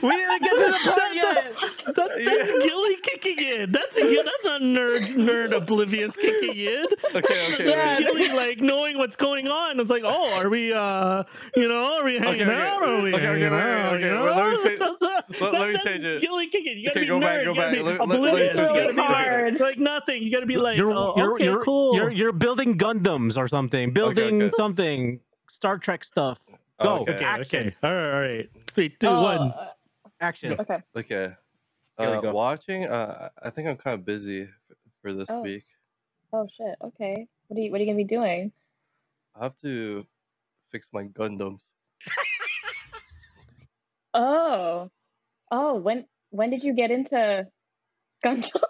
You, 0.01 0.07
We 0.07 0.15
didn't 0.15 0.41
get 0.41 0.49
to 0.51 0.57
the 0.57 0.79
part 0.83 0.95
That- 0.97 1.15
yet. 1.15 1.53
that- 1.95 1.95
that's 1.95 2.19
Yeah. 2.51 2.67
Gilly 2.67 2.95
kicking 3.03 3.37
in. 3.39 3.71
That's 3.71 3.95
a, 3.97 4.01
that's 4.01 4.43
not 4.45 4.61
nerd 4.61 5.15
nerd 5.15 5.55
oblivious 5.55 6.15
kicking 6.15 6.55
in. 6.57 6.85
okay, 7.15 7.53
okay. 7.53 7.69
Yeah. 7.69 7.97
Gilly 7.99 8.29
like 8.29 8.59
knowing 8.59 8.97
what's 8.97 9.15
going 9.15 9.47
on. 9.47 9.79
It's 9.79 9.89
like, 9.89 10.03
oh, 10.05 10.31
are 10.31 10.49
we 10.49 10.71
uh 10.73 11.23
you 11.55 11.67
know, 11.67 11.95
are 11.97 12.03
we 12.03 12.17
hanging 12.17 12.41
okay. 12.43 12.51
out? 12.51 12.81
Are 12.83 13.01
we 13.01 13.13
Okay, 13.13 13.17
okay, 13.17 13.25
hanging 13.25 13.51
wait, 13.51 13.51
wait, 13.51 13.61
out? 13.61 13.93
okay, 13.95 14.03
you 14.05 14.09
know? 14.13 14.23
well, 14.25 14.49
let 14.49 14.57
me 14.57 14.63
change- 14.69 14.79
That's 14.79 15.01
not- 15.01 15.25
let- 15.41 15.53
let 15.53 15.67
me 15.67 15.73
that's 15.73 15.85
change 15.85 16.03
it. 16.05 16.21
Gilly 16.21 16.47
kicking. 16.47 16.77
You 16.77 16.87
gotta 16.89 16.99
Okay, 16.99 17.01
be 17.01 17.07
go 17.07 17.19
nerd. 17.19 17.21
back, 17.21 17.45
go 17.45 17.49
you 17.51 17.55
gotta 17.55 17.61
back. 17.61 17.71
be 17.77 17.81
Let- 17.83 17.99
let- 17.99 18.09
let 18.09 18.09
me 18.09 18.15
oblivious. 18.27 18.55
change 18.55 18.67
you 18.69 18.73
gotta 18.73 18.89
it. 18.89 18.95
like, 18.95 19.07
Hard. 19.27 19.59
like 19.59 19.77
nothing. 19.77 20.23
You 20.23 20.31
gotta 20.31 20.45
be 20.45 20.57
like, 20.57 20.77
you're, 20.77 20.91
oh, 20.91 21.13
you're, 21.17 21.33
okay, 21.35 21.43
you're, 21.45 21.63
cool. 21.63 21.95
you're, 21.95 22.11
you're 22.11 22.31
building 22.33 22.77
Gundams 22.77 23.37
or 23.37 23.47
something. 23.47 23.93
Building 23.93 24.41
okay. 24.43 24.55
something. 24.57 25.19
Star 25.49 25.77
Trek 25.77 26.03
stuff. 26.03 26.37
Go. 26.81 26.99
Okay. 26.99 27.13
okay, 27.13 27.23
Action. 27.25 27.67
okay. 27.67 27.75
All 27.83 27.93
right, 27.93 28.13
all 28.13 28.21
right. 28.21 28.49
Three, 28.73 28.89
two, 28.89 29.07
Oh, 29.07 29.21
one. 29.21 29.53
Action. 30.21 30.53
okay. 30.59 30.77
Okay. 30.95 31.33
Here 31.97 32.09
we 32.11 32.17
Uh, 32.17 32.21
go. 32.21 32.31
watching. 32.33 32.85
Uh, 32.85 33.29
I 33.43 33.49
think 33.49 33.67
I'm 33.67 33.75
kind 33.77 33.95
of 33.99 34.05
busy 34.05 34.43
f- 34.43 34.49
for 35.01 35.13
this 35.13 35.27
Oh. 35.29 35.41
week. 35.41 35.65
Oh 36.31 36.47
shit. 36.55 36.75
Okay. 36.81 37.27
What 37.47 37.57
are 37.57 37.61
you 37.61 37.71
What 37.71 37.81
are 37.81 37.83
you 37.83 37.87
gonna 37.91 37.97
be 37.97 38.03
doing? 38.05 38.51
I 39.35 39.43
have 39.43 39.57
to 39.61 40.05
fix 40.71 40.87
my 40.93 41.03
Gundams. 41.05 41.63
Oh. 44.13 44.91
Oh. 45.51 45.75
When 45.75 46.05
When 46.31 46.49
did 46.49 46.63
you 46.63 46.73
get 46.73 46.91
into 46.91 47.47
Gundam? 48.23 48.61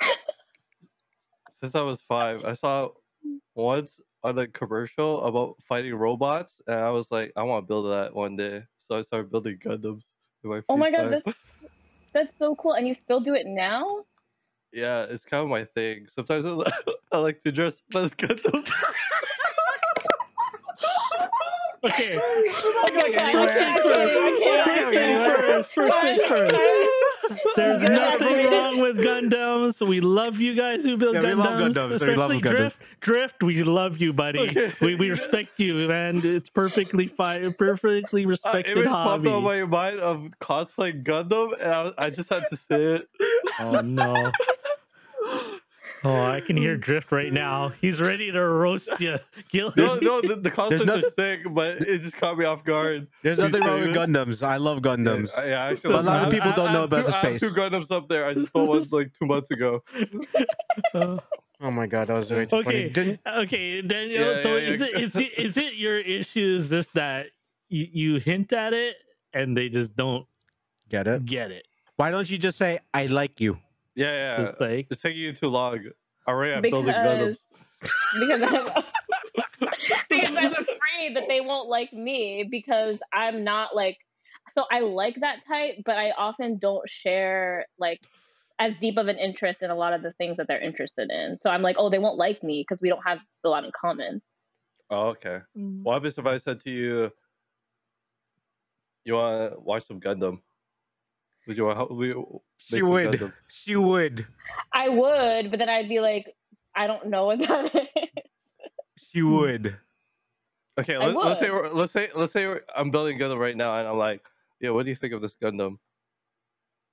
Since 1.60 1.74
I 1.74 1.82
was 1.82 2.00
five, 2.02 2.42
I 2.44 2.54
saw 2.54 2.90
once 3.54 4.00
on 4.22 4.38
a 4.38 4.46
commercial 4.46 5.24
about 5.26 5.56
fighting 5.68 5.94
robots, 5.94 6.54
and 6.66 6.76
I 6.78 6.90
was 6.90 7.10
like, 7.10 7.32
I 7.36 7.42
want 7.42 7.64
to 7.64 7.68
build 7.68 7.90
that 7.92 8.14
one 8.14 8.36
day. 8.36 8.62
So 8.88 8.96
I 8.96 9.02
started 9.02 9.30
building 9.30 9.58
Gundams. 9.58 10.06
In 10.44 10.50
my 10.50 10.62
oh 10.68 10.76
my 10.76 10.90
god, 10.90 11.10
time. 11.10 11.22
that's 11.24 11.38
that's 12.12 12.38
so 12.38 12.54
cool. 12.56 12.72
And 12.72 12.86
you 12.88 12.94
still 12.94 13.20
do 13.20 13.34
it 13.34 13.46
now? 13.46 14.04
Yeah, 14.72 15.02
it's 15.08 15.24
kind 15.24 15.42
of 15.42 15.48
my 15.48 15.64
thing. 15.64 16.06
Sometimes 16.14 16.44
I, 16.46 16.72
I 17.12 17.18
like 17.18 17.42
to 17.42 17.52
dress 17.52 17.74
up 17.94 18.04
as 18.04 18.10
Gundam. 18.12 18.66
Okay. 21.84 22.18
Oh 22.82 22.88
okay, 22.90 23.14
anyway. 23.16 23.42
I 23.42 23.80
can't, 23.80 23.86
I 23.86 24.38
can't, 24.38 24.70
I 24.70 24.84
First 24.84 24.94
things 24.94 25.18
can't. 25.18 25.36
first. 25.36 25.70
First 25.74 25.96
things 26.02 26.22
first. 26.28 26.89
There's 27.56 27.82
nothing 27.82 28.46
wrong 28.46 28.80
with 28.80 28.96
Gundams. 28.96 29.86
We 29.86 30.00
love 30.00 30.36
you 30.36 30.54
guys 30.54 30.82
who 30.84 30.96
build 30.96 31.14
Yeah, 31.14 31.22
we 31.22 31.34
love 31.34 31.60
Gundams. 31.60 31.88
We 31.90 31.94
Especially 31.96 32.16
love 32.16 32.30
Gundams. 32.32 32.50
Drift. 32.50 32.76
Drift, 33.00 33.42
we 33.42 33.62
love 33.62 33.98
you, 33.98 34.12
buddy. 34.12 34.40
Okay. 34.40 34.72
We, 34.80 34.94
we 34.96 35.10
respect 35.10 35.58
you, 35.58 35.74
man. 35.88 36.20
It's 36.24 36.48
perfectly 36.48 37.06
fine, 37.08 37.54
perfectly 37.54 38.26
respected 38.26 38.76
Uh, 38.76 38.78
respected 38.78 38.78
image 38.78 38.88
popped 38.88 39.24
hobby. 39.24 39.30
up 39.30 39.42
my 39.42 39.64
mind 39.64 40.00
of 40.00 40.28
cosplaying 40.40 41.04
Gundam, 41.04 41.52
and 41.60 41.94
I, 41.98 42.06
I 42.06 42.10
just 42.10 42.28
had 42.28 42.44
to 42.50 42.56
say 42.56 42.82
it. 42.96 43.08
Oh 43.58 43.80
no. 43.80 44.30
Oh, 46.02 46.22
I 46.22 46.40
can 46.40 46.56
hear 46.56 46.76
Drift 46.78 47.12
right 47.12 47.32
now. 47.32 47.72
He's 47.80 48.00
ready 48.00 48.32
to 48.32 48.40
roast 48.40 48.88
you. 49.00 49.16
Gil- 49.52 49.72
No, 49.76 49.96
no, 49.96 50.20
the, 50.22 50.36
the 50.36 50.50
cosplays 50.50 50.86
nothing- 50.86 51.04
are 51.04 51.10
sick, 51.18 51.40
but 51.52 51.82
it 51.82 52.00
just 52.00 52.16
caught 52.16 52.38
me 52.38 52.46
off 52.46 52.64
guard. 52.64 53.06
There's 53.22 53.36
You 53.38 53.44
nothing 53.48 53.66
wrong 53.66 53.80
with? 53.82 53.90
Gundams. 53.94 54.42
I 54.42 54.56
love 54.56 54.78
Gundams. 54.78 55.28
Yeah, 55.36 55.44
yeah, 55.44 55.64
actually, 55.64 55.92
But 55.96 56.00
a 56.00 56.06
lot 56.06 56.24
of 56.26 56.32
people 56.32 56.50
I- 56.52 56.56
don't 56.56 56.68
I 56.68 56.72
know 56.72 56.80
have 56.82 56.92
about 56.92 57.04
two, 57.06 57.10
the 57.12 57.18
I 57.18 57.30
have 57.32 57.40
two. 57.40 57.50
Gundams 57.50 57.90
up 57.90 58.08
there. 58.08 58.24
I 58.26 58.32
just 58.34 58.50
bought 58.52 58.68
one 58.68 58.86
like 58.90 59.12
two 59.18 59.26
months 59.26 59.50
ago. 59.50 59.82
Uh, 60.94 61.18
Oh 61.62 61.70
my 61.70 61.86
god, 61.86 62.08
that 62.08 62.16
was 62.16 62.30
way 62.30 62.46
too 62.46 62.56
Okay. 62.56 62.90
funny. 62.90 63.18
Okay, 63.44 63.82
Daniel. 63.82 64.30
Yeah, 64.34 64.42
so 64.42 64.56
yeah, 64.56 64.70
is 64.72 64.80
yeah. 64.80 64.86
it 64.86 64.94
is 65.02 65.16
it 65.16 65.28
is 65.36 65.56
it 65.58 65.74
your 65.74 65.98
issue? 66.00 66.56
Is 66.58 66.70
this 66.70 66.86
that 66.94 67.26
you, 67.68 67.86
you 67.92 68.18
hint 68.18 68.50
at 68.54 68.72
it 68.72 68.96
and 69.34 69.54
they 69.54 69.68
just 69.68 69.94
don't 69.94 70.24
get 70.88 71.06
it? 71.06 71.26
get 71.26 71.50
it? 71.50 71.66
Why 71.96 72.10
don't 72.10 72.30
you 72.30 72.38
just 72.38 72.56
say 72.56 72.78
I 72.94 73.04
like 73.06 73.42
you? 73.42 73.58
Yeah, 74.00 74.12
yeah. 74.12 74.48
It's 74.48 74.60
like 74.60 74.86
It's 74.90 75.02
taking 75.02 75.20
you 75.20 75.32
too 75.34 75.48
long. 75.48 75.78
Already, 76.26 76.54
I'm 76.54 76.62
building 76.62 76.94
Gundams. 76.94 77.38
because 78.18 78.40
because 78.40 78.42
I'm 78.42 78.64
because 80.10 80.36
I'm 80.36 80.52
afraid 80.52 81.16
that 81.16 81.24
they 81.28 81.42
won't 81.42 81.68
like 81.68 81.92
me 81.92 82.48
because 82.50 82.96
I'm 83.12 83.44
not 83.44 83.76
like 83.76 83.98
so 84.54 84.64
I 84.70 84.80
like 84.80 85.16
that 85.20 85.46
type, 85.46 85.82
but 85.84 85.98
I 85.98 86.12
often 86.12 86.58
don't 86.58 86.88
share 86.88 87.66
like 87.78 88.00
as 88.58 88.72
deep 88.80 88.96
of 88.96 89.08
an 89.08 89.18
interest 89.18 89.60
in 89.60 89.70
a 89.70 89.74
lot 89.74 89.92
of 89.92 90.02
the 90.02 90.12
things 90.12 90.38
that 90.38 90.48
they're 90.48 90.62
interested 90.62 91.10
in. 91.10 91.36
So 91.36 91.50
I'm 91.50 91.62
like, 91.62 91.76
oh, 91.78 91.90
they 91.90 91.98
won't 91.98 92.16
like 92.16 92.42
me 92.42 92.64
because 92.66 92.80
we 92.80 92.88
don't 92.88 93.02
have 93.06 93.18
a 93.44 93.48
lot 93.50 93.64
in 93.64 93.70
common. 93.78 94.22
Oh, 94.88 95.08
okay. 95.08 95.40
What 95.54 95.94
happens 95.94 96.16
if 96.16 96.26
I 96.26 96.38
said 96.38 96.60
to 96.60 96.70
you, 96.70 97.12
you 99.04 99.14
want 99.14 99.52
to 99.52 99.60
watch 99.60 99.86
some 99.86 100.00
Gundam? 100.00 100.40
Would 101.46 101.56
you 101.56 101.64
want 101.64 101.76
to 101.76 101.78
help 101.78 102.42
She 102.58 102.82
would. 102.82 103.12
Gundam? 103.12 103.32
She 103.48 103.76
would. 103.76 104.26
I 104.72 104.88
would, 104.88 105.50
but 105.50 105.58
then 105.58 105.68
I'd 105.68 105.88
be 105.88 106.00
like, 106.00 106.34
I 106.74 106.86
don't 106.86 107.08
know 107.08 107.26
what 107.26 107.38
that 107.40 107.74
is. 107.74 107.88
She 109.12 109.22
would. 109.22 109.76
Okay, 110.78 110.94
I 110.94 111.06
let, 111.06 111.16
let's 111.16 111.40
say 111.40 111.50
we're, 111.50 111.68
let's 111.68 111.92
say 111.92 112.08
let's 112.14 112.32
say 112.32 112.46
we're, 112.46 112.62
I'm 112.74 112.90
building 112.90 113.18
Gundam 113.18 113.38
right 113.38 113.56
now, 113.56 113.78
and 113.78 113.88
I'm 113.88 113.98
like, 113.98 114.22
yeah, 114.60 114.70
what 114.70 114.84
do 114.84 114.90
you 114.90 114.96
think 114.96 115.12
of 115.12 115.20
this 115.20 115.34
Gundam? 115.42 115.78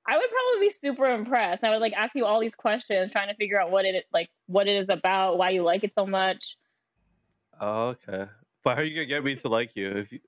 I 0.08 0.18
would 0.18 0.30
probably 0.30 0.68
be 0.68 0.74
super 0.82 1.06
impressed. 1.14 1.64
I 1.64 1.70
would 1.70 1.80
like 1.80 1.93
ask 1.93 2.16
you 2.16 2.26
all 2.26 2.39
these 2.39 2.56
questions, 2.56 3.12
trying 3.12 3.28
to 3.28 3.36
figure 3.36 3.60
out 3.60 3.72
what 3.72 3.86
it 3.86 4.06
like, 4.14 4.30
what 4.48 4.68
it 4.68 4.76
is 4.76 4.89
about, 4.89 5.38
why 5.38 5.52
you 5.52 5.64
like 5.64 5.84
it 5.84 5.93
so 5.93 6.06
much. 6.06 6.58
Oh, 7.62 7.95
okay. 8.10 8.30
But 8.64 8.76
how 8.76 8.82
are 8.82 8.84
you 8.84 8.95
gonna 8.95 9.06
get 9.06 9.24
me 9.24 9.36
to 9.36 9.48
like 9.48 9.76
you 9.76 9.91
if 9.91 10.12
you? 10.12 10.20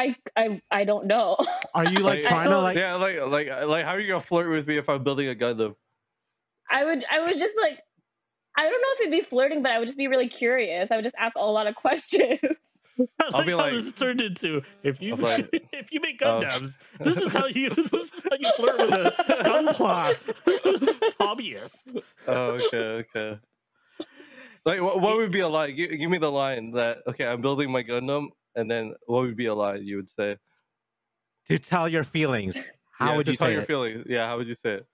I 0.00 0.16
I 0.36 0.60
I 0.70 0.84
don't 0.84 1.06
know. 1.06 1.36
Are 1.74 1.84
you 1.84 1.98
like 2.00 2.20
Like, 2.22 2.28
trying 2.28 2.48
to 2.50 2.58
like? 2.60 2.76
yeah, 2.76 2.94
like 2.94 3.16
like 3.20 3.48
like 3.66 3.84
how 3.84 3.92
are 3.92 4.00
you 4.00 4.08
gonna 4.08 4.24
flirt 4.24 4.50
with 4.50 4.66
me 4.66 4.78
if 4.78 4.88
I'm 4.88 5.04
building 5.04 5.28
a 5.28 5.34
Gundam? 5.34 5.74
I 6.70 6.84
would 6.84 7.04
I 7.10 7.20
would 7.20 7.38
just 7.38 7.54
like 7.60 7.78
I 8.56 8.62
don't 8.62 8.72
know 8.72 8.88
if 8.94 9.00
it'd 9.02 9.12
be 9.12 9.28
flirting, 9.28 9.62
but 9.62 9.72
I 9.72 9.78
would 9.78 9.86
just 9.86 9.98
be 9.98 10.08
really 10.08 10.28
curious. 10.28 10.90
I 10.90 10.96
would 10.96 11.04
just 11.04 11.16
ask 11.18 11.36
a 11.36 11.40
lot 11.44 11.66
of 11.66 11.74
questions. 11.84 12.38
I 12.98 13.04
I'll 13.26 13.30
like 13.32 13.46
be 13.46 13.52
how 13.52 13.58
like- 13.58 13.72
this 13.74 13.92
turned 13.92 14.20
into 14.20 14.62
if 14.82 15.00
you 15.00 15.16
like- 15.16 15.48
if 15.72 15.92
you 15.92 16.00
make 16.00 16.20
Oh. 16.22 16.40
Gundams, 16.40 16.74
this 17.00 17.16
is 17.16 17.32
how 17.32 17.46
you 17.46 17.70
this 17.70 17.86
is 17.92 18.10
how 18.24 18.36
you 18.38 18.52
flirt 18.56 18.78
with 18.78 18.90
a 18.90 19.42
gun 19.44 19.66
gunpla 19.66 20.16
hobbyist. 21.20 21.76
Oh, 22.26 22.58
okay, 22.66 22.76
okay. 23.16 23.38
Like, 24.66 24.82
what, 24.82 25.00
what 25.00 25.16
would 25.16 25.32
be 25.32 25.40
a 25.40 25.48
line? 25.48 25.74
Give, 25.74 25.90
give 25.90 26.10
me 26.10 26.18
the 26.18 26.30
line 26.30 26.72
that 26.72 26.98
okay, 27.08 27.24
I'm 27.24 27.40
building 27.40 27.70
my 27.72 27.82
Gundam, 27.82 28.26
and 28.56 28.70
then 28.70 28.94
what 29.06 29.22
would 29.22 29.36
be 29.36 29.46
a 29.46 29.54
lie 29.54 29.76
you 29.76 29.96
would 29.96 30.10
say? 30.10 30.36
To 31.48 31.58
tell 31.58 31.88
your 31.88 32.04
feelings. 32.04 32.54
How 32.92 33.10
Yeah, 33.12 33.16
would 33.16 33.26
to 33.26 33.32
you 33.32 33.36
tell 33.36 33.48
say 33.48 33.52
your 33.52 33.62
it? 33.62 33.66
feelings? 33.66 34.06
Yeah, 34.08 34.26
how 34.26 34.36
would 34.38 34.48
you 34.48 34.54
say 34.54 34.74
it? 34.74 34.86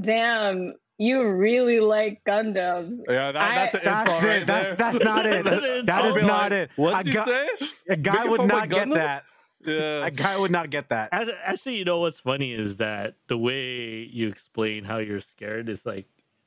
Damn, 0.00 0.74
you 0.98 1.26
really 1.28 1.80
like 1.80 2.22
Gundams. 2.26 3.00
Yeah, 3.08 3.32
that, 3.32 3.36
I- 3.36 3.54
that's 3.54 3.74
an 3.74 3.80
That's 3.84 4.06
insult 4.06 4.24
it. 4.24 4.26
right 4.28 4.46
That's 4.46 4.78
that's 4.78 5.04
not 5.04 5.26
it. 5.26 5.44
That's 5.44 5.64
an 5.64 5.86
That 5.86 6.04
insult. 6.04 6.16
I'll 6.22 6.22
not 6.26 6.50
like, 6.50 6.52
it. 6.52 6.70
What'd 6.76 7.06
a 7.06 7.10
you 7.10 7.14
guy, 7.14 7.24
say? 7.26 7.48
a 7.90 7.96
guy 7.96 8.12
Making 8.24 8.30
would 8.30 8.36
fun 8.38 8.44
of 8.46 8.50
my 8.52 8.58
not 8.60 8.68
get 8.70 8.88
Gundams? 8.88 8.94
that. 8.94 9.24
Yeah. 9.66 10.06
A 10.06 10.10
guy 10.10 10.36
would 10.36 10.50
not 10.52 10.70
get 10.70 10.88
that. 10.90 11.08
Actually, 11.12 11.76
you 11.76 11.84
know 11.84 11.98
what's 11.98 12.20
funny 12.20 12.52
is 12.52 12.76
that 12.76 13.14
the 13.28 13.36
way 13.36 14.08
you 14.12 14.28
explain 14.28 14.84
how 14.84 14.98
you're 14.98 15.20
scared 15.20 15.68
is 15.68 15.80
like 15.84 16.06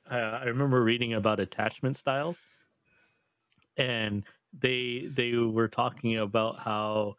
uh, 0.10 0.16
I 0.16 0.46
remember 0.46 0.82
reading 0.84 1.14
about 1.14 1.40
attachment 1.40 1.98
styles, 1.98 2.38
and 3.78 4.24
they 4.54 5.10
they 5.16 5.34
were 5.36 5.68
talking 5.68 6.18
about 6.18 6.60
how 6.60 7.16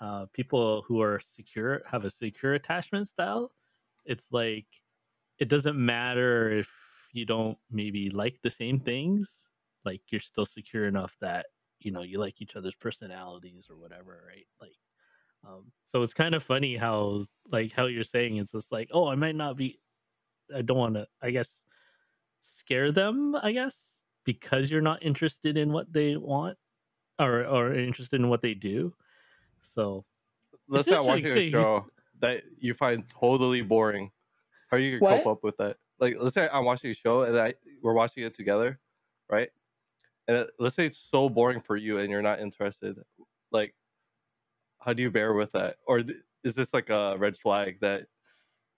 uh, 0.00 0.26
people 0.32 0.82
who 0.86 1.00
are 1.00 1.20
secure 1.34 1.82
have 1.90 2.04
a 2.04 2.10
secure 2.10 2.54
attachment 2.54 3.08
style. 3.08 3.52
It's 4.04 4.26
like 4.30 4.66
it 5.38 5.48
doesn't 5.48 5.76
matter 5.76 6.50
if 6.50 6.68
you 7.12 7.26
don't 7.26 7.58
maybe 7.70 8.10
like 8.10 8.38
the 8.42 8.50
same 8.50 8.80
things, 8.80 9.28
like 9.84 10.00
you're 10.10 10.20
still 10.20 10.46
secure 10.46 10.86
enough 10.86 11.14
that 11.20 11.46
you 11.80 11.90
know 11.90 12.02
you 12.02 12.18
like 12.18 12.40
each 12.40 12.56
other's 12.56 12.74
personalities 12.74 13.66
or 13.70 13.76
whatever, 13.76 14.24
right? 14.28 14.46
Like 14.60 14.76
um, 15.46 15.72
so 15.84 16.02
it's 16.02 16.14
kind 16.14 16.34
of 16.34 16.42
funny 16.42 16.76
how 16.76 17.26
like 17.50 17.72
how 17.72 17.86
you're 17.86 18.04
saying 18.04 18.36
it's 18.38 18.52
just 18.52 18.72
like, 18.72 18.88
oh, 18.92 19.08
I 19.08 19.14
might 19.14 19.36
not 19.36 19.56
be 19.56 19.80
I 20.54 20.62
don't 20.62 20.78
want 20.78 20.94
to 20.94 21.06
I 21.22 21.30
guess 21.30 21.48
scare 22.58 22.92
them, 22.92 23.36
I 23.36 23.52
guess, 23.52 23.74
because 24.26 24.70
you're 24.70 24.82
not 24.82 25.02
interested 25.02 25.56
in 25.56 25.72
what 25.72 25.90
they 25.92 26.16
want 26.16 26.58
or 27.18 27.44
or 27.46 27.74
interested 27.74 28.20
in 28.20 28.28
what 28.28 28.42
they 28.42 28.52
do. 28.54 28.92
So 29.74 30.04
Let's 30.68 30.88
It's 30.88 30.94
say 30.94 30.98
I'm 30.98 31.06
watching 31.06 31.26
a 31.32 31.40
you- 31.40 31.50
show 31.50 31.86
that 32.20 32.42
you 32.58 32.74
find 32.74 33.04
totally 33.08 33.62
boring. 33.62 34.10
How 34.70 34.76
are 34.78 34.80
you 34.80 34.98
gonna 34.98 35.18
cope 35.22 35.26
up 35.38 35.44
with 35.44 35.56
that? 35.58 35.76
Like, 36.00 36.16
let's 36.18 36.34
say 36.34 36.48
I'm 36.52 36.64
watching 36.64 36.90
a 36.90 36.94
show 36.94 37.22
and 37.22 37.38
I 37.38 37.54
we're 37.82 37.92
watching 37.94 38.24
it 38.24 38.34
together, 38.34 38.78
right? 39.30 39.48
And 40.28 40.36
it, 40.38 40.50
let's 40.58 40.74
say 40.74 40.86
it's 40.86 41.06
so 41.10 41.28
boring 41.28 41.60
for 41.60 41.76
you 41.76 41.98
and 41.98 42.10
you're 42.10 42.20
not 42.22 42.40
interested. 42.40 42.98
Like, 43.52 43.74
how 44.80 44.92
do 44.92 45.02
you 45.02 45.10
bear 45.10 45.34
with 45.34 45.52
that? 45.52 45.76
Or 45.86 46.02
th- 46.02 46.18
is 46.42 46.52
this 46.54 46.68
like 46.74 46.90
a 46.90 47.16
red 47.16 47.36
flag 47.38 47.78
that 47.80 48.06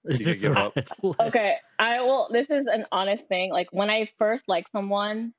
You 0.04 0.18
could 0.18 0.26
just 0.26 0.40
give 0.40 0.56
up. 0.56 0.76
Okay, 1.20 1.56
I 1.78 2.00
will. 2.02 2.28
This 2.30 2.50
is 2.50 2.66
an 2.66 2.84
honest 2.92 3.24
thing. 3.28 3.50
Like 3.50 3.68
when 3.72 3.88
I 3.88 4.10
first 4.18 4.46
like 4.46 4.66
someone, 4.72 5.32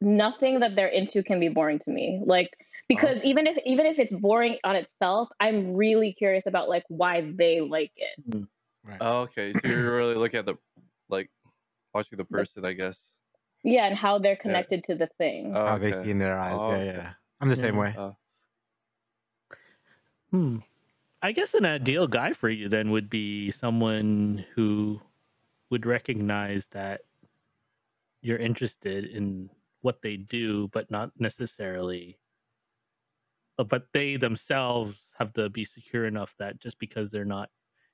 nothing 0.00 0.60
that 0.60 0.76
they're 0.76 0.88
into 0.88 1.22
can 1.22 1.40
be 1.40 1.48
boring 1.48 1.78
to 1.80 1.90
me. 1.90 2.22
Like 2.24 2.50
because 2.88 3.20
even 3.22 3.46
if 3.46 3.56
even 3.64 3.86
if 3.86 3.98
it's 3.98 4.12
boring 4.12 4.58
on 4.64 4.76
itself, 4.76 5.28
I'm 5.38 5.74
really 5.74 6.12
curious 6.12 6.46
about 6.46 6.68
like 6.68 6.84
why 6.88 7.32
they 7.36 7.60
like 7.60 7.92
it. 7.96 8.46
Oh, 9.00 9.20
okay. 9.20 9.52
So 9.52 9.60
you're 9.64 9.96
really 9.96 10.16
looking 10.16 10.40
at 10.40 10.46
the 10.46 10.54
like 11.08 11.30
watching 11.94 12.18
the 12.18 12.24
person, 12.24 12.64
I 12.64 12.72
guess. 12.72 12.98
Yeah, 13.62 13.86
and 13.86 13.96
how 13.96 14.18
they're 14.18 14.36
connected 14.36 14.84
to 14.84 14.94
the 14.94 15.08
thing. 15.18 15.52
Oh, 15.54 15.66
How 15.66 15.78
they 15.78 15.92
see 15.92 16.10
in 16.10 16.18
their 16.18 16.38
eyes. 16.38 16.56
Oh, 16.58 16.70
yeah, 16.70 16.76
okay. 16.76 16.92
yeah. 16.96 17.10
I'm 17.40 17.48
the 17.48 17.56
same 17.56 17.76
way. 17.76 17.94
Uh, 17.96 18.12
Hmm. 20.30 20.58
I 21.22 21.32
guess 21.32 21.54
an 21.54 21.66
ideal 21.66 22.06
guy 22.06 22.32
for 22.32 22.48
you 22.48 22.68
then 22.68 22.90
would 22.90 23.10
be 23.10 23.50
someone 23.50 24.44
who 24.54 25.00
would 25.68 25.84
recognize 25.84 26.66
that 26.70 27.02
you're 28.22 28.38
interested 28.38 29.04
in 29.04 29.50
what 29.82 30.02
they 30.02 30.16
do, 30.16 30.68
but 30.72 30.90
not 30.90 31.12
necessarily. 31.18 32.18
uh, 33.58 33.64
But 33.64 33.88
they 33.92 34.16
themselves 34.16 34.96
have 35.18 35.32
to 35.34 35.48
be 35.48 35.64
secure 35.64 36.06
enough 36.06 36.34
that 36.38 36.60
just 36.60 36.78
because 36.78 37.10
they're 37.10 37.24
not 37.24 37.50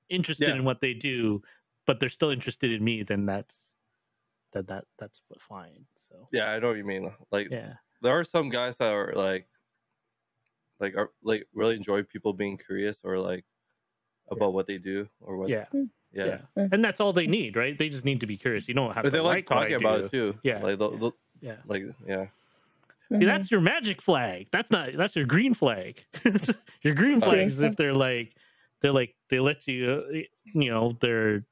interested 0.08 0.48
Yeah. 0.48 0.56
in 0.56 0.64
what 0.64 0.80
they 0.80 0.94
do, 0.94 1.42
but 1.86 2.00
they're 2.00 2.10
still 2.10 2.30
interested 2.30 2.72
in 2.72 2.84
me, 2.84 3.02
then 3.02 3.26
that's 3.26 3.54
that 4.52 4.66
that 4.68 4.84
that's 4.98 5.20
fine. 5.48 5.86
So 6.08 6.28
yeah, 6.32 6.46
I 6.46 6.58
know 6.58 6.68
what 6.68 6.76
you 6.76 6.84
mean. 6.84 7.12
Like, 7.30 7.50
yeah, 7.50 7.74
there 8.02 8.12
are 8.18 8.24
some 8.24 8.48
guys 8.50 8.76
that 8.78 8.92
are 8.92 9.12
like, 9.14 9.48
like 10.80 10.96
are 10.96 11.10
like 11.22 11.46
really 11.54 11.76
enjoy 11.76 12.02
people 12.02 12.32
being 12.32 12.58
curious 12.58 12.98
or 13.04 13.18
like 13.18 13.44
about 14.30 14.52
what 14.52 14.66
they 14.66 14.78
do 14.78 15.08
or 15.20 15.36
what. 15.36 15.50
yeah, 15.50 15.66
Yeah. 16.16 16.38
yeah, 16.56 16.68
and 16.72 16.84
that's 16.84 17.00
all 17.00 17.12
they 17.12 17.26
need, 17.26 17.56
right? 17.56 17.78
They 17.78 17.88
just 17.88 18.04
need 18.04 18.20
to 18.20 18.26
be 18.26 18.36
curious. 18.36 18.66
You 18.68 18.74
don't 18.74 18.94
have 18.94 19.02
But 19.04 19.10
to 19.10 19.16
they 19.16 19.20
like 19.20 19.48
what 19.50 19.58
I 19.58 19.62
talking 19.62 19.76
about 19.76 20.00
it 20.00 20.10
too. 20.10 20.34
Yeah. 20.42 20.62
Like, 20.62 20.78
they'll, 20.78 20.96
they'll- 20.96 21.16
Yeah. 21.42 21.56
like 21.66 21.82
yeah. 22.06 22.26
See, 23.10 23.16
Mhm. 23.16 23.26
that's 23.26 23.50
your 23.50 23.60
magic 23.60 24.02
flag. 24.02 24.48
That's 24.50 24.70
not. 24.70 24.90
That's 24.96 25.14
your 25.14 25.26
green 25.26 25.54
flag. 25.54 26.02
your 26.82 26.94
green 26.94 27.20
flags 27.20 27.52
is 27.54 27.60
if 27.60 27.76
they're 27.76 27.92
like, 27.92 28.34
they're 28.82 28.92
like 28.92 29.14
they 29.30 29.38
let 29.38 29.66
you, 29.68 30.24
you 30.44 30.70
know, 30.70 30.96
they're, 31.00 31.44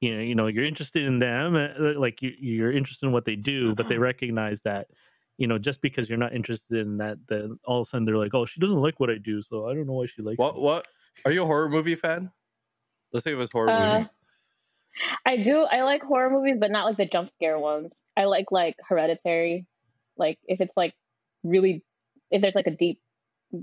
you 0.00 0.14
know, 0.14 0.22
you 0.22 0.34
know, 0.34 0.46
you're 0.46 0.64
interested 0.64 1.04
in 1.04 1.18
them, 1.18 1.56
uh, 1.56 1.98
like 1.98 2.22
you, 2.22 2.32
you're 2.38 2.72
interested 2.72 3.06
in 3.06 3.12
what 3.12 3.24
they 3.24 3.36
do, 3.36 3.74
but 3.74 3.88
they 3.88 3.98
recognize 3.98 4.60
that, 4.62 4.86
you 5.38 5.46
know, 5.46 5.58
just 5.58 5.80
because 5.82 6.08
you're 6.08 6.18
not 6.18 6.32
interested 6.34 6.78
in 6.78 6.96
that, 6.98 7.18
then 7.28 7.58
all 7.64 7.80
of 7.82 7.86
a 7.86 7.90
sudden 7.90 8.04
they're 8.06 8.16
like, 8.16 8.32
oh, 8.34 8.46
she 8.46 8.60
doesn't 8.60 8.80
like 8.80 8.98
what 9.00 9.10
I 9.10 9.16
do, 9.18 9.42
so 9.42 9.68
I 9.68 9.74
don't 9.74 9.86
know 9.86 9.92
why 9.94 10.06
she 10.06 10.22
likes. 10.22 10.38
What 10.38 10.54
me." 10.56 10.62
what 10.62 10.86
are 11.24 11.32
you 11.32 11.42
a 11.42 11.46
horror 11.46 11.68
movie 11.68 11.96
fan? 11.96 12.30
Let's 13.12 13.24
say 13.24 13.32
it 13.32 13.34
was 13.36 13.50
horror 13.52 13.70
Uh, 13.70 13.98
movie. 13.98 14.10
I 15.24 15.36
do. 15.36 15.62
I 15.62 15.82
like 15.82 16.02
horror 16.02 16.30
movies, 16.30 16.58
but 16.58 16.70
not 16.70 16.86
like 16.86 16.96
the 16.96 17.06
jump 17.06 17.30
scare 17.30 17.58
ones. 17.58 17.92
I 18.16 18.24
like 18.24 18.50
like 18.50 18.74
Hereditary. 18.88 19.66
Like 20.16 20.38
if 20.46 20.60
it's 20.60 20.76
like 20.76 20.94
really, 21.44 21.84
if 22.30 22.42
there's 22.42 22.54
like 22.56 22.66
a 22.66 22.72
deep 22.72 23.00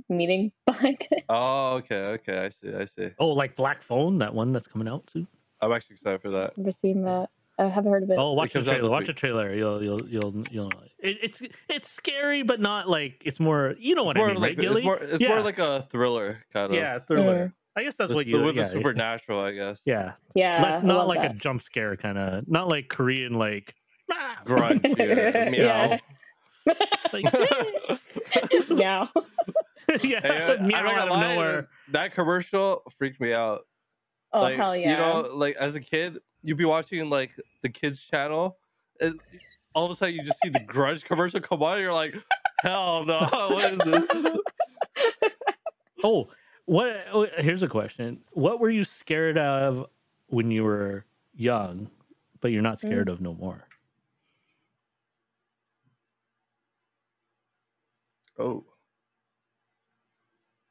meaning 0.10 0.52
behind 0.66 1.06
it. 1.12 1.24
Oh, 1.30 1.76
okay, 1.76 1.96
okay. 1.96 2.38
I 2.38 2.50
see. 2.50 2.74
I 2.74 2.86
see. 2.86 3.10
Oh, 3.20 3.30
like 3.30 3.56
Black 3.56 3.84
Phone, 3.84 4.20
that 4.20 4.34
one 4.34 4.54
that's 4.54 4.68
coming 4.68 4.88
out 4.88 5.06
too. 5.08 5.28
I'm 5.62 5.72
actually 5.72 5.96
excited 5.96 6.22
for 6.22 6.32
that. 6.32 6.58
Never 6.58 6.72
seen 6.82 7.04
that. 7.04 7.30
I 7.58 7.68
haven't 7.70 7.90
heard 7.92 8.04
of 8.04 8.10
it. 8.10 8.18
Oh, 8.20 8.34
watch 8.34 8.52
the 8.52 8.62
trailer. 8.64 8.90
Watch 8.90 9.02
week. 9.02 9.08
the 9.08 9.14
trailer. 9.14 9.54
You'll, 9.54 9.82
you'll, 9.82 10.10
you'll, 10.10 10.44
you'll. 10.52 10.72
It, 11.00 11.18
it's, 11.24 11.42
it's 11.70 11.90
scary, 11.90 12.44
but 12.44 12.60
not 12.60 12.90
like 12.90 13.22
it's 13.24 13.40
more. 13.40 13.76
You 13.80 13.96
know 13.96 14.04
what 14.04 14.18
it's 14.18 14.24
I 14.24 14.28
mean, 14.28 14.36
like 14.36 14.50
right, 14.50 14.60
Gilly? 14.60 14.82
it's 14.82 14.86
more 14.86 14.98
it's 14.98 15.22
yeah. 15.22 15.30
more 15.30 15.42
like 15.42 15.60
a 15.60 15.88
thriller 15.90 16.40
kind 16.52 16.72
of. 16.72 16.74
yeah, 16.74 17.00
thriller. 17.00 17.54
I 17.78 17.84
guess 17.84 17.94
that's 17.98 18.10
With, 18.10 18.16
what 18.16 18.28
you. 18.28 18.42
with 18.42 18.56
yeah, 18.56 18.70
the 18.70 18.74
supernatural, 18.74 19.40
I 19.42 19.52
guess. 19.52 19.80
Yeah, 19.86 20.14
yeah, 20.34 20.62
like, 20.62 20.84
not 20.84 21.08
like 21.08 21.22
that. 21.22 21.32
a 21.32 21.40
jump 21.40 21.62
scare 21.62 21.98
kind 21.98 22.18
of. 22.18 22.48
Not 22.48 22.70
like 22.70 22.88
Korean, 22.88 23.34
like. 23.34 23.74
"Ah!" 24.12 24.40
Grudge, 24.46 24.80
yeah, 24.98 25.50
meow. 25.50 26.00
It's 26.66 27.14
like, 27.14 27.26
yeah. 28.80 29.08
yeah, 30.04 30.20
Hey, 30.22 30.30
I- 30.30 30.54
I'm 30.56 30.68
meow 30.68 30.88
out 30.88 31.08
of 31.08 31.10
lie, 31.10 31.34
nowhere. 31.34 31.68
That 31.92 32.14
commercial 32.14 32.82
freaked 32.98 33.20
me 33.20 33.34
out. 33.34 33.62
Oh 34.34 34.42
like, 34.42 34.58
hell 34.58 34.76
yeah. 34.76 34.92
You 34.92 34.98
know, 34.98 35.30
like 35.36 35.56
as 35.58 35.76
a 35.76 35.80
kid, 35.82 36.18
you'd 36.44 36.58
be 36.58 36.66
watching 36.66 37.10
like 37.10 37.32
the 37.62 37.70
kids 37.70 38.00
channel, 38.10 38.58
and 39.02 39.20
all 39.74 39.86
of 39.86 39.92
a 39.92 39.96
sudden 39.96 40.16
you 40.16 40.24
just 40.24 40.40
see 40.44 40.50
the 40.50 40.60
Grudge 40.62 41.04
commercial 41.04 41.42
come 41.42 41.62
on, 41.62 41.74
and 41.74 41.82
you're 41.82 41.94
like, 41.94 42.16
hell 42.62 43.04
no, 43.06 43.20
what 43.52 43.74
is 43.74 43.80
this? 43.80 44.04
Oh, 46.04 46.30
what? 46.66 46.88
oh, 47.12 47.28
Here's 47.38 47.64
a 47.64 47.68
question: 47.68 48.20
What 48.32 48.60
were 48.60 48.70
you 48.70 48.84
scared 48.84 49.38
of 49.38 49.86
when 50.28 50.52
you 50.52 50.64
were 50.64 51.06
young, 51.34 51.90
but 52.42 52.50
you're 52.52 52.62
not 52.62 52.78
Mm. 52.78 52.88
scared 52.88 53.10
of 53.10 53.22
no 53.22 53.34
more? 53.34 53.68
Oh, 58.38 58.66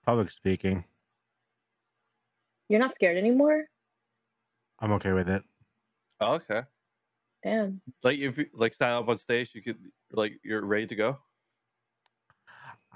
Public 0.04 0.30
speaking. 0.30 0.84
You're 2.68 2.80
not 2.80 2.94
scared 2.94 3.16
anymore? 3.16 3.64
I'm 4.80 4.92
okay 4.92 5.12
with 5.12 5.28
it. 5.28 5.42
oh, 6.20 6.34
okay. 6.34 6.62
Damn. 7.42 7.80
Like 8.02 8.18
if 8.18 8.36
you 8.38 8.46
like 8.54 8.74
stand 8.74 8.92
up 8.92 9.08
on 9.08 9.16
stage, 9.18 9.50
you 9.54 9.62
could 9.62 9.78
like 10.12 10.32
you're 10.42 10.64
ready 10.64 10.86
to 10.88 10.94
go. 10.94 11.18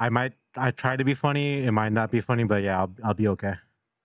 I 0.00 0.08
might 0.08 0.32
I 0.56 0.70
try 0.70 0.96
to 0.96 1.04
be 1.04 1.14
funny. 1.14 1.64
It 1.64 1.72
might 1.72 1.92
not 1.92 2.10
be 2.10 2.20
funny, 2.20 2.44
but 2.44 2.62
yeah, 2.62 2.78
I'll 2.80 2.90
I'll 3.04 3.14
be 3.14 3.28
okay. 3.28 3.54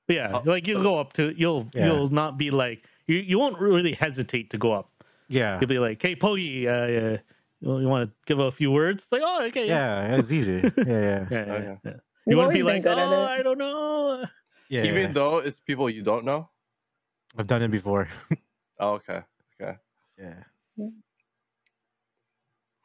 But 0.08 0.16
yeah, 0.16 0.32
Oh, 0.34 0.42
like 0.46 0.68
you'll 0.68 0.84
go 0.84 1.00
up 1.00 1.14
to 1.14 1.34
you'll 1.38 1.70
Yeah. 1.74 1.86
you'll 1.88 2.10
not 2.10 2.38
be 2.38 2.52
like 2.52 2.84
you 3.08 3.18
you 3.18 3.40
won't 3.40 3.60
really 3.60 3.94
hesitate 3.94 4.50
to 4.52 4.58
go 4.58 4.74
up. 4.74 4.90
Yeah. 5.30 5.60
You'll 5.60 5.70
be 5.70 5.80
like, 5.80 6.02
hey, 6.02 6.16
Pogi, 6.16 6.66
uh, 6.68 6.70
uh, 6.70 7.18
you, 7.62 7.80
you 7.80 7.88
want 7.88 8.10
to 8.10 8.16
give 8.28 8.40
a 8.40 8.52
few 8.52 8.72
words? 8.72 9.04
It's 9.04 9.12
like, 9.12 9.22
oh, 9.24 9.46
okay, 9.46 9.68
yeah, 9.68 10.10
Yeah, 10.10 10.20
it's 10.20 10.32
easy. 10.32 10.62
Yeah, 10.78 10.84
yeah. 10.88 11.26
yeah, 11.32 11.46
yeah, 11.46 11.54
Okay. 11.54 11.80
yeah. 11.86 11.92
You've 11.92 12.02
You 12.28 12.38
want 12.38 12.52
to 12.52 12.54
be 12.54 12.64
like, 12.64 12.86
oh. 12.86 13.26
I 13.26 13.42
don't 13.42 13.58
know. 13.58 14.26
Yeah. 14.70 14.84
Even 14.84 15.14
though 15.14 15.38
it's 15.38 15.60
people 15.60 15.90
you 15.90 16.04
don't 16.04 16.26
know. 16.26 16.50
I've 17.38 17.48
done 17.48 17.62
it 17.64 17.72
before. 17.72 18.08
Oh, 18.80 18.94
okay, 18.94 19.22
okay. 19.62 19.78
Yeah. 20.20 20.44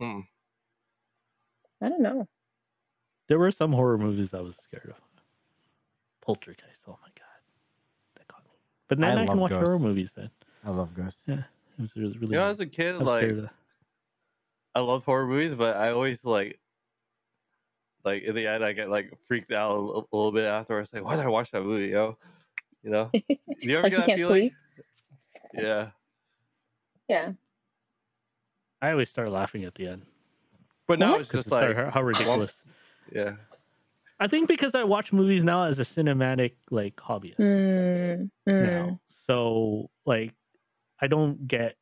Hmm. 0.01 0.21
I 1.83 1.89
don't 1.89 2.03
know. 2.03 2.27
There 3.29 3.39
were 3.39 3.51
some 3.53 3.73
horror 3.73 3.99
movies 3.99 4.31
I 4.33 4.41
was 4.41 4.55
scared 4.67 4.89
of. 4.91 4.97
Poltergeist. 6.23 6.81
Oh 6.87 6.99
my 7.03 7.09
god, 7.17 7.41
that 8.17 8.29
got 8.29 8.43
me. 8.45 8.51
But 8.89 8.99
now 8.99 9.17
I 9.17 9.23
I, 9.23 9.27
can 9.27 9.39
watch 9.39 9.51
Ghost. 9.51 9.65
horror 9.65 9.79
movies. 9.79 10.11
Then 10.15 10.31
I 10.65 10.71
love 10.71 10.95
Ghost. 10.95 11.19
it 11.27 11.39
was, 11.79 11.91
it 11.97 12.03
was 12.03 12.17
really. 12.19 12.33
You 12.35 12.41
know, 12.41 12.47
as 12.49 12.61
a 12.61 12.67
kid, 12.67 12.95
I 12.95 12.99
was 12.99 13.07
like 13.07 13.25
of. 13.31 13.49
I 14.75 14.81
love 14.81 15.05
horror 15.05 15.27
movies, 15.27 15.55
but 15.55 15.77
I 15.77 15.91
always 15.91 16.23
like, 16.25 16.59
like 18.05 18.23
in 18.23 18.35
the 18.35 18.47
end, 18.47 18.65
I 18.65 18.73
get 18.73 18.91
like 18.91 19.13
freaked 19.27 19.53
out 19.53 19.73
a, 19.73 20.17
little 20.17 20.33
bit 20.33 20.45
after. 20.45 20.81
I 20.81 20.85
say, 20.85 21.01
"Why 21.01 21.17
did 21.17 21.25
I 21.25 21.29
watch 21.29 21.51
that 21.53 21.63
movie?" 21.63 21.89
Yo, 21.89 22.17
you 22.83 22.91
know. 22.91 23.11
Do 23.13 23.21
you 23.61 23.79
ever 23.79 23.83
Like 23.85 23.93
get 23.93 23.93
you 23.93 23.99
that 23.99 24.07
can't 24.07 24.19
feeling? 24.19 24.41
sleep. 24.43 24.53
Yeah, 25.55 25.91
Yeah. 27.09 27.33
I 28.83 28.91
always 28.91 29.09
start 29.09 29.31
laughing 29.31 29.65
at 29.65 29.75
the 29.75 29.89
end 29.89 30.03
but 30.87 30.99
now 30.99 31.13
What? 31.13 31.21
it's 31.23 31.31
just 31.31 31.51
like, 31.51 31.75
how, 31.77 31.91
how 31.91 32.03
ridiculous. 32.03 32.53
Yeah, 33.13 33.37
I 34.21 34.29
think 34.29 34.49
because 34.49 34.75
I 34.75 34.85
watch 34.85 35.13
movies 35.13 35.43
now 35.45 35.65
as 35.65 35.79
a 35.79 35.85
cinematic 35.85 36.55
like 36.71 36.97
hobbyist 36.97 37.47
Mm, 37.47 38.31
mm. 38.47 38.59
now, 38.59 39.01
so 39.27 39.91
like 40.07 40.35
I 41.01 41.07
don't 41.09 41.47
get. 41.49 41.77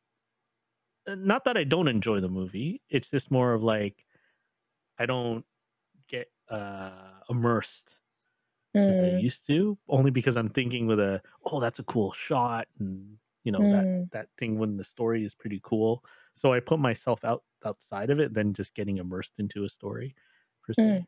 Not 1.07 1.45
that 1.45 1.57
I 1.57 1.63
don't 1.63 1.87
enjoy 1.87 2.19
the 2.19 2.27
movie. 2.29 2.81
It's 2.89 3.09
just 3.09 3.31
more 3.31 3.53
of 3.53 3.63
like 3.63 4.05
I 4.99 5.05
don't 5.05 5.45
get 6.07 6.31
uh 6.49 7.21
immersed 7.29 7.91
as 8.87 8.97
I 9.01 9.07
Mm, 9.07 9.07
used 9.07 9.45
to, 9.47 9.77
only 9.89 10.11
because 10.11 10.37
I'm 10.37 10.49
thinking 10.49 10.87
with 10.87 10.99
a 10.99 11.21
oh 11.45 11.59
that's 11.59 11.79
a 11.79 11.83
cool 11.83 12.11
shot 12.13 12.67
and 12.79 13.17
you 13.43 13.51
know 13.51 13.67
that 13.69 13.87
Mm. 13.87 14.09
that 14.11 14.29
thing 14.39 14.57
when 14.59 14.77
the 14.77 14.83
story 14.85 15.25
is 15.25 15.35
pretty 15.35 15.61
cool. 15.63 16.03
So 16.33 16.53
I 16.53 16.59
put 16.59 16.79
myself 16.79 17.23
out 17.25 17.43
outside 17.65 18.09
of 18.09 18.19
it 18.19 18.33
than 18.33 18.53
just 18.53 18.75
getting 18.75 18.97
immersed 18.97 19.33
into 19.39 19.65
a 19.65 19.69
story 19.69 20.15
per 20.63 20.73
se. 20.73 21.05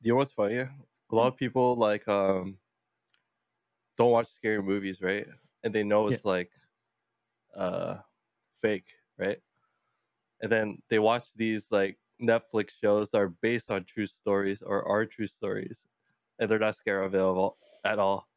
You 0.00 0.12
know 0.12 0.16
what's 0.16 0.32
funny? 0.32 0.56
A 0.58 0.70
lot 1.10 1.28
of 1.28 1.36
people 1.36 1.76
like 1.76 2.06
um 2.08 2.58
don't 3.96 4.10
watch 4.10 4.28
scary 4.28 4.62
movies, 4.62 5.00
right? 5.00 5.26
And 5.62 5.74
they 5.74 5.82
know 5.82 6.08
Yeah. 6.08 6.08
it's 6.08 6.24
like 6.24 6.50
uh 7.56 7.96
fake, 8.62 8.86
right? 9.18 9.38
And 10.40 10.50
then 10.50 10.82
they 10.88 10.98
watch 10.98 11.24
these 11.36 11.66
like 11.70 11.98
Netflix 12.20 12.70
shows 12.80 13.08
that 13.10 13.18
are 13.18 13.28
based 13.28 13.70
on 13.70 13.84
true 13.84 14.06
stories 14.06 14.62
or 14.62 14.86
are 14.86 15.06
true 15.06 15.26
stories, 15.26 15.80
and 16.38 16.50
they're 16.50 16.58
not 16.58 16.76
scared 16.76 17.04
of 17.06 17.14
it 17.14 17.18
at 17.18 17.22
all. 17.22 17.58
At 17.84 17.98
all. 17.98 18.28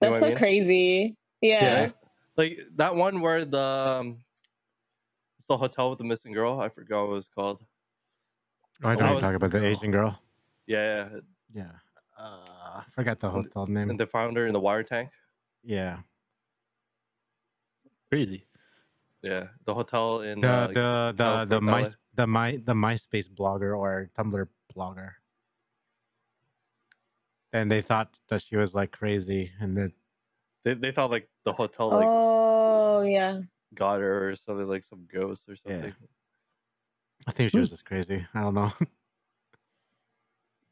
You 0.00 0.08
know 0.08 0.12
That's 0.12 0.12
what 0.12 0.18
so 0.20 0.26
I 0.26 0.34
mean? 0.34 0.44
crazy. 0.44 1.16
Yeah. 1.40 1.88
Right? 1.88 1.94
Like 2.36 2.58
that 2.76 2.94
one 2.96 3.20
where 3.20 3.44
the 3.44 3.58
um, 3.60 4.24
it's 5.38 5.46
the 5.48 5.56
hotel 5.56 5.90
with 5.90 5.98
the 5.98 6.04
missing 6.04 6.32
girl. 6.32 6.60
I 6.60 6.68
forgot 6.68 7.02
what 7.04 7.12
it 7.12 7.14
was 7.14 7.28
called. 7.28 7.64
Oh, 8.84 8.88
I 8.88 8.96
don't 8.96 9.06
I 9.06 9.10
you're 9.10 9.16
talking 9.16 9.36
about 9.36 9.50
the 9.52 9.64
Asian 9.64 9.90
girl. 9.90 10.21
Yeah, 10.66 11.08
yeah, 11.12 11.20
Yeah. 11.54 11.72
Uh, 12.18 12.80
I 12.80 12.84
forgot 12.94 13.18
the 13.20 13.30
hotel 13.30 13.66
name. 13.66 13.90
and 13.90 13.98
they 13.98 14.06
found 14.06 14.36
her 14.36 14.46
in 14.46 14.52
the 14.52 14.60
water 14.60 14.82
tank. 14.82 15.10
yeah. 15.64 15.98
Crazy. 18.10 18.44
Yeah, 19.22 19.46
the 19.64 19.72
hotel 19.72 20.20
in 20.20 20.40
The 20.40 20.48
uh, 20.48 20.66
the 20.68 21.14
the 21.16 21.46
the 21.48 21.60
my 21.60 21.90
the 22.14 22.26
my 22.26 22.50
the 22.66 22.74
MySpace 22.74 23.28
blogger 23.30 23.76
or 23.78 24.10
Tumblr 24.18 24.46
blogger. 24.76 25.12
And 27.54 27.70
they 27.70 27.80
thought 27.82 28.10
that 28.28 28.42
she 28.42 28.56
was 28.56 28.74
like 28.74 28.90
crazy, 28.92 29.50
and 29.60 29.76
then 29.76 29.92
they, 30.64 30.74
they 30.74 30.92
thought 30.92 31.10
like 31.10 31.28
the 31.44 31.52
hotel 31.52 31.88
like 31.90 32.06
oh 32.08 33.02
yeah. 33.02 33.40
got 33.74 34.00
her 34.00 34.30
or 34.30 34.36
something 34.36 34.66
like 34.68 34.84
some 34.84 35.06
ghost 35.12 35.42
or 35.48 35.56
something. 35.56 35.78
Yeah. 35.80 35.90
something. 35.90 36.08
I 37.26 37.32
think 37.32 37.50
she 37.50 37.58
was 37.60 37.68
Hmm. 37.68 37.74
just 37.74 37.84
crazy. 37.86 38.26
I 38.34 38.40
don't 38.40 38.54
know. 38.54 38.72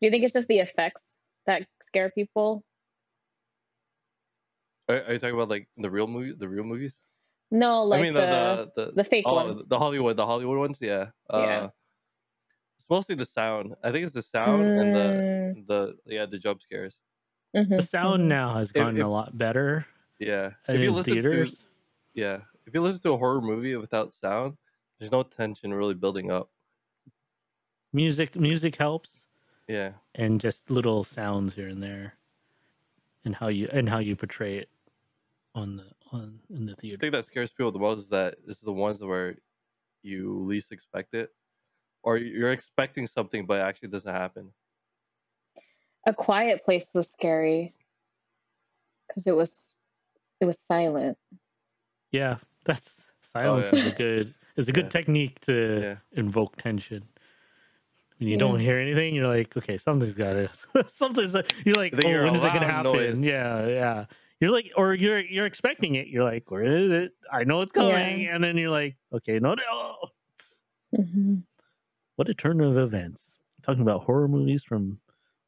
Do 0.01 0.07
you 0.07 0.11
think 0.11 0.25
it's 0.25 0.35
just 0.35 0.49
the 0.49 0.61
effects 0.61 1.17
that 1.47 1.67
scare 1.87 2.11
people? 2.11 2.65
Are, 4.89 5.03
are 5.05 5.13
you 5.13 5.19
talking 5.19 5.35
about 5.35 5.49
like 5.49 5.69
the 5.77 5.91
real 5.91 6.07
movie, 6.07 6.35
the 6.37 6.49
real 6.49 6.65
movies? 6.65 6.97
No, 7.51 7.83
like 7.85 8.01
I 8.01 8.03
mean 8.03 8.15
the, 8.15 8.21
the, 8.21 8.73
the 8.75 8.87
the 8.87 8.93
the 9.03 9.05
fake 9.05 9.27
oh, 9.27 9.35
ones. 9.35 9.59
the 9.69 9.79
Hollywood, 9.79 10.17
the 10.17 10.27
Hollywood 10.27 10.59
ones. 10.59 10.79
Yeah. 10.81 11.11
Uh, 11.29 11.39
Yeah. 11.39 11.69
It's 12.79 12.89
mostly 12.89 13.15
the 13.15 13.27
sound. 13.27 13.75
I 13.85 13.93
think 13.93 14.05
it's 14.05 14.15
the 14.15 14.23
sound 14.23 14.73
and 14.77 14.95
Mm, 14.95 15.65
the 15.65 15.65
the 15.67 15.99
yeah 16.07 16.27
the 16.27 16.39
jump 16.39 16.63
scares. 16.63 16.97
mhm, 17.55 17.77
The 17.77 17.83
sound 17.83 18.29
now 18.29 18.55
has 18.57 18.73
gotten 18.73 18.97
if- 18.97 19.05
a 19.05 19.09
lot 19.11 19.37
better 19.37 19.87
Yeah. 20.19 20.53
in 20.69 20.77
if 20.77 20.83
you 20.83 20.93
listen 20.93 21.15
theaters. 21.15 21.51
to 21.51 21.57
yeah, 22.15 22.41
if 22.67 22.75
you 22.75 22.81
listen 22.83 23.03
to 23.03 23.13
a 23.13 23.19
horror 23.19 23.41
movie 23.41 23.77
without 23.77 24.13
sound, 24.15 24.57
there's 24.99 25.13
no 25.13 25.23
tension 25.23 25.73
really 25.75 25.95
building 25.95 26.31
up. 26.31 26.51
Music 27.93 28.35
music 28.37 28.77
helps, 28.77 29.20
Yeah. 29.71 29.93
and 30.17 30.41
just 30.41 30.69
little 30.69 31.05
sounds 31.05 31.55
here 31.55 31.69
and 31.69 31.81
there, 31.81 32.15
and 33.25 33.35
how 33.35 33.47
you 33.49 33.69
and 33.73 33.89
how 33.89 33.99
you 33.99 34.17
portray 34.17 34.59
it 34.59 34.69
on 35.55 35.77
the 35.77 35.85
on 36.11 36.41
in 36.51 36.67
the 36.67 36.73
The 36.75 36.81
theater. 36.81 36.99
thing 36.99 37.13
that 37.13 37.25
scares 37.27 37.51
people 37.53 37.71
the 37.71 37.79
most 37.79 38.01
is 38.01 38.09
that 38.09 38.35
it's 38.49 38.59
the 38.61 38.73
ones 38.73 39.01
where 39.01 39.37
you 40.03 40.43
least 40.45 40.73
expect 40.73 41.15
it, 41.15 41.31
or 42.03 42.17
you're 42.19 42.53
expecting 42.53 43.07
something 43.07 43.47
but 43.47 43.59
it 43.59 43.63
actually 43.63 43.91
doesn't 43.91 44.13
happen. 44.13 44.51
A 46.07 46.13
quiet 46.15 46.65
place 46.65 46.89
was 46.93 47.09
scary 47.11 47.73
because 49.07 49.27
it 49.29 49.37
was 49.37 49.71
it 50.41 50.47
was 50.47 50.59
silent. 50.67 51.17
Yeah, 52.11 52.39
that's 52.67 52.89
oh, 52.99 53.39
silence 53.39 53.67
Oh, 53.73 53.77
yeah. 53.77 53.83
is 53.87 53.93
a 53.93 53.97
good 53.97 54.35
is 54.57 54.69
a 54.69 54.73
good 54.73 54.87
Yeah. 54.87 54.91
technique 54.91 55.41
to 55.43 55.81
Yeah. 55.81 55.97
invoke 56.21 56.57
tension. 56.57 57.05
When 58.21 58.29
you 58.29 58.35
Yeah. 58.35 58.39
don't 58.39 58.61
hear 58.61 58.79
anything, 58.79 59.15
you're 59.15 59.27
like, 59.27 59.57
okay, 59.57 59.79
something's 59.79 60.15
got 60.15 60.35
to. 60.35 60.51
something's. 60.95 61.35
You're 61.65 61.75
like, 61.77 61.93
Then 61.93 62.05
oh, 62.07 62.11
you're 62.11 62.25
when 62.25 62.35
a 62.35 62.39
is 62.39 62.45
it 62.45 62.53
gonna 62.53 62.67
happen? 62.67 62.93
noise. 62.93 63.19
Yeah, 63.19 63.67
yeah. 63.67 64.05
You're 64.41 64.51
like, 64.51 64.71
or 64.77 64.93
you're 64.95 65.21
you're 65.21 65.47
expecting 65.47 65.95
it. 65.95 66.09
You're 66.09 66.25
like, 66.25 66.51
where 66.51 66.65
is 66.65 66.91
it? 66.91 67.13
I 67.33 67.45
know 67.45 67.63
it's 67.63 67.73
coming, 67.73 68.27
and 68.29 68.45
then 68.45 68.59
you're 68.59 68.71
like, 68.71 68.97
okay, 69.13 69.39
no, 69.39 69.55
no. 69.55 69.97
hmm 71.03 71.37
What 72.17 72.29
a 72.29 72.35
turn 72.35 72.61
of 72.61 72.77
events. 72.77 73.23
Talking 73.63 73.83
about 73.83 74.03
horror 74.05 74.29
movies 74.29 74.63
from 74.63 75.01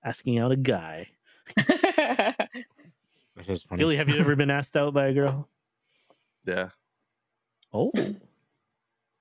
asking 0.03 0.39
out 0.39 0.51
a 0.53 0.57
guy. 0.57 1.09
Which 3.35 3.49
is 3.49 3.63
funny. 3.65 3.81
Gilly, 3.81 3.97
have 3.97 4.09
you 4.09 4.19
ever 4.19 4.35
been 4.35 4.51
asked 4.51 4.77
out 4.77 4.95
by 4.95 5.09
a 5.09 5.13
girl? 5.13 5.47
Yeah. 6.47 6.71
Oh, 7.73 7.93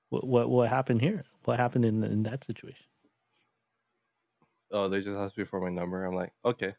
what 0.08 0.26
what 0.26 0.48
what 0.50 0.68
happened 0.70 1.02
here? 1.02 1.24
What 1.44 1.58
happened 1.58 1.84
in 1.84 2.02
in 2.02 2.22
that 2.24 2.44
situation? 2.44 2.84
Oh, 4.72 4.88
they 4.88 5.00
just 5.00 5.18
asked 5.18 5.36
me 5.38 5.44
for 5.44 5.60
my 5.60 5.68
number. 5.70 6.04
I'm 6.04 6.14
like, 6.14 6.32
okay. 6.44 6.74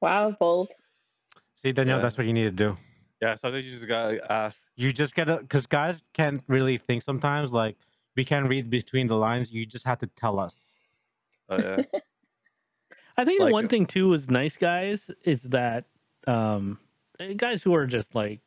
wow, 0.00 0.30
bold. 0.38 0.70
See, 1.62 1.72
Danielle, 1.72 1.98
Yeah. 1.98 2.02
that's 2.02 2.16
what 2.16 2.26
you 2.26 2.32
need 2.32 2.44
to 2.44 2.50
do. 2.52 2.76
Yeah, 3.20 3.34
sometimes 3.34 3.64
you 3.66 3.72
just 3.72 3.88
gotta 3.88 4.20
ask. 4.32 4.58
You 4.76 4.92
just 4.92 5.14
gotta, 5.14 5.38
because 5.38 5.66
guys 5.66 6.02
can't 6.14 6.42
really 6.46 6.78
think 6.78 7.02
sometimes. 7.02 7.52
Like, 7.52 7.76
we 8.16 8.24
can't 8.24 8.48
read 8.48 8.70
between 8.70 9.08
the 9.08 9.16
lines. 9.16 9.50
You 9.50 9.66
just 9.66 9.84
have 9.86 9.98
to 10.00 10.06
tell 10.16 10.38
us. 10.38 10.54
Oh 11.48 11.56
yeah. 11.58 11.82
I 13.16 13.24
think 13.24 13.40
Like 13.40 13.48
the 13.48 13.52
one 13.52 13.68
thing 13.68 13.86
too 13.86 14.12
is 14.12 14.30
nice 14.30 14.56
guys 14.56 15.10
is 15.24 15.42
that 15.42 15.86
um 16.26 16.78
guys 17.36 17.62
who 17.62 17.74
are 17.74 17.86
just 17.86 18.14
like 18.14 18.40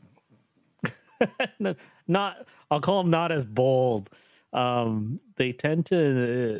not 2.07 2.47
I'll 2.69 2.81
call 2.81 3.01
them 3.03 3.11
not 3.11 3.31
as 3.31 3.45
bold. 3.45 4.09
Um 4.53 5.19
they 5.37 5.51
tend 5.51 5.85
to 5.87 6.57
uh, 6.57 6.59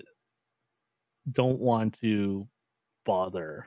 don't 1.34 1.60
want 1.60 1.94
to 2.02 2.48
bother. 3.06 3.66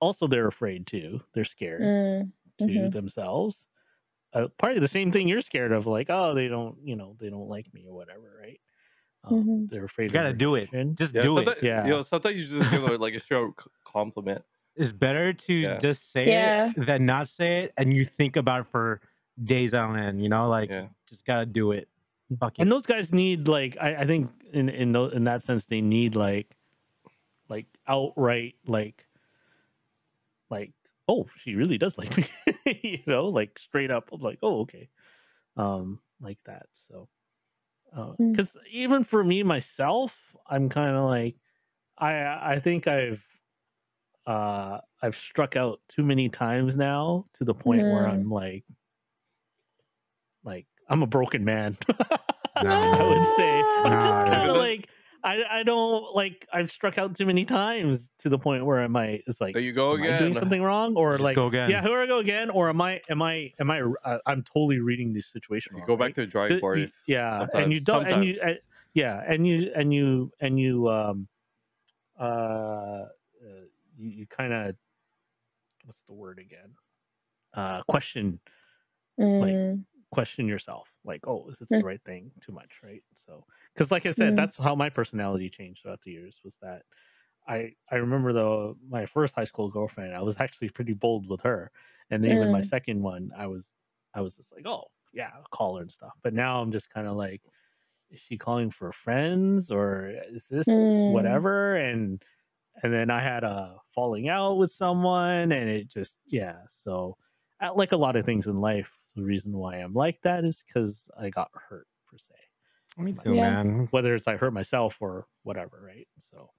Also 0.00 0.26
they're 0.26 0.48
afraid 0.48 0.86
too. 0.86 1.20
They're 1.34 1.44
scared 1.44 1.82
Mm, 1.82 2.32
to 2.58 2.64
mhm. 2.64 2.92
themselves. 2.92 3.56
Uh, 4.34 4.48
probably 4.58 4.78
the 4.80 4.88
same 4.88 5.10
thing 5.10 5.26
you're 5.26 5.40
scared 5.40 5.72
of 5.72 5.86
like 5.86 6.08
oh 6.10 6.34
they 6.34 6.48
don't, 6.48 6.76
you 6.84 6.96
know, 6.96 7.16
they 7.20 7.30
don't 7.30 7.48
like 7.48 7.72
me 7.72 7.86
or 7.88 7.94
whatever, 7.94 8.38
right? 8.40 8.60
Um, 9.24 9.44
Mhm. 9.44 9.70
They're 9.70 9.84
afraid 9.84 10.10
You 10.10 10.14
gotta 10.14 10.30
of 10.30 10.38
do 10.38 10.54
it. 10.54 10.70
rejection. 10.72 10.96
Just 10.96 11.14
yeah 11.14 11.22
do 11.22 11.38
it. 11.38 11.58
Yeah. 11.62 11.84
You 11.84 11.90
know, 11.90 12.02
sometimes 12.02 12.38
you 12.38 12.46
just 12.46 12.70
give 12.70 12.84
it 12.84 13.00
like 13.00 13.14
a 13.14 13.20
short 13.20 13.54
compliment. 13.84 14.44
It's 14.76 14.92
better 14.92 15.32
to 15.32 15.52
Yeah. 15.54 15.78
just 15.78 16.12
say 16.12 16.28
Yeah. 16.28 16.72
it 16.76 16.86
than 16.86 17.04
not 17.06 17.28
say 17.28 17.64
it, 17.64 17.72
and 17.76 17.92
you 17.92 18.04
think 18.04 18.36
about 18.36 18.60
it 18.60 18.66
for 18.70 19.00
days 19.44 19.74
on 19.74 19.98
end. 19.98 20.22
You 20.22 20.28
know, 20.28 20.48
like 20.48 20.70
Yeah. 20.70 20.86
just 21.08 21.24
gotta 21.24 21.46
do 21.46 21.72
it. 21.72 21.88
Fuck 22.38 22.58
it. 22.58 22.62
and 22.62 22.70
those 22.70 22.84
guys 22.84 23.10
need 23.12 23.48
like 23.48 23.76
I, 23.80 23.96
I 23.96 24.06
think 24.06 24.30
in 24.52 24.68
in 24.68 24.92
tho- 24.92 25.08
in 25.08 25.24
that 25.24 25.42
sense 25.42 25.64
they 25.64 25.80
need 25.80 26.14
like 26.14 26.54
like 27.48 27.66
outright 27.86 28.54
like 28.66 29.04
like 30.50 30.72
oh 31.08 31.26
she 31.42 31.54
really 31.54 31.78
does 31.78 31.96
like 31.98 32.16
me 32.16 32.26
you 32.82 32.98
know 33.06 33.28
like 33.28 33.58
straight 33.58 33.90
up 33.90 34.08
I'm 34.12 34.20
like 34.20 34.38
oh 34.42 34.60
okay 34.60 34.88
um 35.56 36.00
like 36.20 36.38
that 36.46 36.66
so 36.88 37.08
Mm. 37.96 38.32
because 38.32 38.50
even 38.70 39.02
for 39.02 39.24
me 39.24 39.42
myself 39.42 40.12
i'm 40.46 40.68
kind 40.68 40.94
of 40.94 41.04
like 41.06 41.36
i 41.96 42.12
i 42.54 42.60
think 42.62 42.86
i've 42.86 43.22
uh 44.26 44.78
i've 45.02 45.16
struck 45.30 45.56
out 45.56 45.80
too 45.88 46.02
many 46.02 46.28
times 46.28 46.76
now 46.76 47.24
to 47.38 47.44
the 47.44 47.54
point 47.54 47.88
where 47.88 48.04
Mm. 48.04 48.12
i'm 48.12 48.30
like 48.30 48.64
like 50.44 50.66
I'm 50.88 51.02
a 51.02 51.06
broken 51.06 51.44
man. 51.44 51.76
No. 52.62 52.70
I 53.00 53.04
would 53.04 53.26
say 53.26 53.62
I'm 53.84 53.90
Nah, 53.90 54.04
just 54.04 54.26
kind 54.30 54.50
of 54.50 54.56
like 54.56 54.88
I 55.28 55.60
I 55.60 55.62
don't 55.62 56.14
like 56.14 56.46
I've 56.52 56.70
struck 56.70 56.98
out 56.98 57.14
too 57.16 57.26
many 57.26 57.44
times 57.44 58.10
to 58.20 58.28
the 58.28 58.38
point 58.38 58.64
where 58.64 58.80
I 58.80 58.86
might 58.86 59.22
it's 59.26 59.40
like 59.40 59.54
There 59.54 59.62
you 59.62 59.72
go 59.72 59.92
am 59.92 60.02
I 60.02 60.06
again. 60.06 60.18
doing 60.18 60.34
something 60.34 60.62
wrong 60.62 60.96
or 60.96 61.12
Just 61.12 61.24
like 61.24 61.36
go 61.36 61.46
again. 61.46 61.70
yeah 61.70 61.82
here 61.82 61.98
I 62.00 62.06
go 62.06 62.18
again 62.18 62.50
or 62.50 62.68
am 62.68 62.80
I 62.80 63.00
am 63.10 63.22
I 63.22 63.52
am 63.60 63.70
I 63.70 63.80
uh, 64.04 64.18
I'm 64.26 64.42
totally 64.42 64.78
reading 64.78 65.12
this 65.12 65.28
situation 65.32 65.72
You 65.74 65.80
wrong, 65.80 65.86
go 65.86 65.96
right? 65.96 66.08
back 66.08 66.14
to 66.16 66.20
the 66.22 66.26
drawing 66.26 66.52
So 66.52 66.60
board. 66.60 66.78
you- 66.78 66.84
if- 66.84 66.92
yeah 67.06 67.46
and 67.54 67.72
you 67.72 67.80
don't 67.80 68.06
and 68.06 68.24
you 68.24 68.40
uh, 68.40 68.54
yeah 68.94 69.22
and 69.26 69.46
you 69.46 69.70
and 69.74 69.92
you 69.92 70.32
and 70.40 70.58
you 70.58 70.88
um 70.88 71.28
uh, 72.18 72.24
uh 72.24 73.08
you, 73.96 74.08
you 74.10 74.26
kind 74.26 74.52
of 74.52 74.76
what's 75.84 76.02
the 76.06 76.14
word 76.14 76.38
again 76.38 76.74
uh 77.54 77.82
question 77.84 78.38
Mm, 79.20 79.84
question 80.12 80.46
yourself 80.48 80.88
like 81.04 81.20
oh 81.26 81.48
is 81.48 81.58
this 81.58 81.72
Mm. 81.72 81.78
the 81.78 81.84
right 81.84 82.00
thing 82.04 82.30
too 82.40 82.52
much 82.52 82.70
right 82.82 83.02
so 83.26 83.44
because 83.78 83.90
like 83.92 84.06
i 84.06 84.12
said 84.12 84.34
Mm. 84.34 84.36
that's 84.36 84.56
how 84.56 84.74
my 84.74 84.90
personality 84.90 85.50
changed 85.50 85.82
throughout 85.82 86.00
the 86.04 86.12
years 86.12 86.38
was 86.44 86.54
that 86.62 86.82
i 87.48 87.72
i 87.92 87.96
remember 87.96 88.32
though 88.32 88.76
my 88.88 89.06
first 89.06 89.34
high 89.34 89.44
school 89.44 89.70
girlfriend 89.70 90.14
i 90.14 90.22
was 90.22 90.36
actually 90.40 90.68
pretty 90.70 90.94
bold 90.94 91.28
with 91.28 91.40
her 91.42 91.70
and 92.10 92.24
then 92.24 92.32
even 92.32 92.50
my 92.50 92.60
Mm. 92.60 92.70
second 92.70 93.02
one 93.02 93.30
i 93.36 93.46
was 93.46 93.68
i 94.14 94.20
was 94.20 94.34
just 94.36 94.52
like 94.52 94.66
oh 94.66 94.84
yeah 95.14 95.30
I'll 95.36 95.44
call 95.52 95.76
her 95.76 95.82
and 95.82 95.90
stuff 95.92 96.12
but 96.22 96.34
now 96.34 96.60
i'm 96.62 96.72
just 96.72 96.90
kind 96.90 97.06
of 97.06 97.16
like 97.16 97.42
is 98.10 98.20
she 98.28 98.38
calling 98.38 98.70
for 98.70 98.92
friends 98.92 99.70
or 99.70 100.12
is 100.30 100.44
this 100.50 100.68
Mm. 100.68 101.04
whatever 101.06 101.76
and 101.76 102.22
and 102.82 102.92
then 102.92 103.10
i 103.10 103.20
had 103.20 103.44
a 103.44 103.76
falling 103.94 104.28
out 104.28 104.54
with 104.58 104.72
someone 104.72 105.52
and 105.52 105.70
it 105.70 105.88
just 105.88 106.14
yeah 106.26 106.56
so 106.84 107.16
like 107.76 107.92
a 107.92 107.96
lot 107.96 108.16
of 108.16 108.24
things 108.24 108.46
in 108.46 108.60
life 108.60 108.88
the 109.16 109.22
reason 109.24 109.56
why 109.56 109.76
i'm 109.76 109.94
like 109.94 110.20
that 110.22 110.44
is 110.44 110.62
because 110.66 111.02
i 111.18 111.30
got 111.30 111.50
hurt 111.54 111.86
Me 112.98 113.12
too, 113.12 113.34
Yeah. 113.34 113.62
man. 113.62 113.88
whether 113.92 114.14
it's 114.16 114.26
i 114.26 114.36
hurt 114.36 114.52
myself 114.52 114.96
or 115.00 115.26
whatever 115.44 115.80
right 115.86 116.08
so 116.30 116.50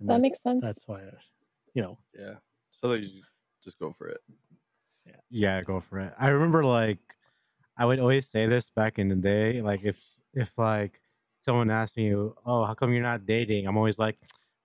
and 0.00 0.08
that 0.10 0.20
makes 0.20 0.42
sense. 0.42 0.60
that's 0.62 0.82
why 0.86 1.00
I, 1.00 1.10
you 1.74 1.82
know 1.82 1.98
yeah. 2.18 2.34
So 2.72 2.92
you 2.94 3.06
just- 3.06 3.24
just 3.64 3.78
go 3.80 3.90
for 3.90 4.06
it. 4.08 4.20
Yeah. 5.06 5.16
Yeah, 5.30 5.62
go 5.62 5.80
for 5.80 5.98
it. 5.98 6.12
I 6.20 6.28
remember 6.28 6.64
like 6.64 6.98
I 7.76 7.84
would 7.84 7.98
always 7.98 8.26
say 8.30 8.46
this 8.46 8.70
back 8.76 8.98
in 9.00 9.08
the 9.08 9.16
day. 9.16 9.60
Like 9.60 9.80
if 9.82 9.96
if 10.34 10.50
like 10.56 11.00
someone 11.44 11.68
asked 11.70 11.96
me, 11.96 12.14
"Oh, 12.14 12.64
how 12.64 12.74
come 12.74 12.92
you're 12.92 13.02
not 13.02 13.26
dating?" 13.26 13.66
I'm 13.66 13.76
always 13.76 13.98
like, 13.98 14.18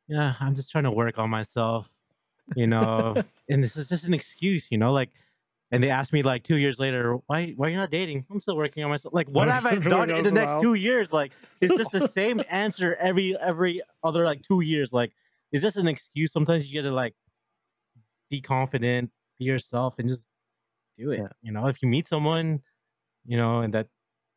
"Yeah, 0.07 0.35
I'm 0.39 0.53
just 0.55 0.69
trying 0.71 0.83
to 0.83 0.91
work 0.91 1.17
on 1.17 1.29
myself," 1.31 1.89
you 2.55 2.67
know. 2.67 3.15
and 3.49 3.63
this 3.63 3.75
is 3.75 3.89
just 3.89 4.03
an 4.05 4.13
excuse, 4.13 4.67
you 4.69 4.77
know. 4.77 4.91
Like, 4.93 5.09
and 5.71 5.81
they 5.83 5.89
asked 5.89 6.11
me 6.13 6.21
like 6.23 6.43
two 6.43 6.57
years 6.57 6.79
later, 6.79 7.17
"Why 7.27 7.53
why 7.55 7.69
you're 7.69 7.79
not 7.79 7.91
dating?" 7.91 8.25
I'm 8.29 8.41
still 8.41 8.57
working 8.57 8.83
on 8.83 8.89
myself. 8.89 9.13
Like, 9.13 9.27
what 9.29 9.47
have 9.47 9.65
I 9.65 9.75
done 9.95 10.09
in 10.09 10.23
the 10.23 10.31
next 10.31 10.61
two 10.61 10.73
years? 10.73 11.11
Like, 11.11 11.31
it's 11.61 11.75
just 11.75 11.91
the 11.91 12.07
same 12.19 12.41
answer 12.49 12.95
every 12.95 13.37
every 13.39 13.81
other 14.03 14.25
like 14.25 14.41
two 14.47 14.61
years. 14.61 14.91
Like, 14.91 15.11
it's 15.51 15.63
just 15.63 15.77
an 15.77 15.87
excuse. 15.87 16.31
Sometimes 16.31 16.67
you 16.67 16.81
gotta 16.81 16.93
like 16.93 17.15
be 18.29 18.41
confident, 18.41 19.11
be 19.39 19.45
yourself, 19.45 19.95
and 19.97 20.07
just 20.09 20.27
do 20.97 21.11
it. 21.11 21.21
You 21.41 21.51
know, 21.51 21.67
if 21.67 21.81
you 21.81 21.87
meet 21.87 22.07
someone, 22.07 22.61
you 23.25 23.37
know, 23.37 23.61
and 23.61 23.73
that 23.73 23.87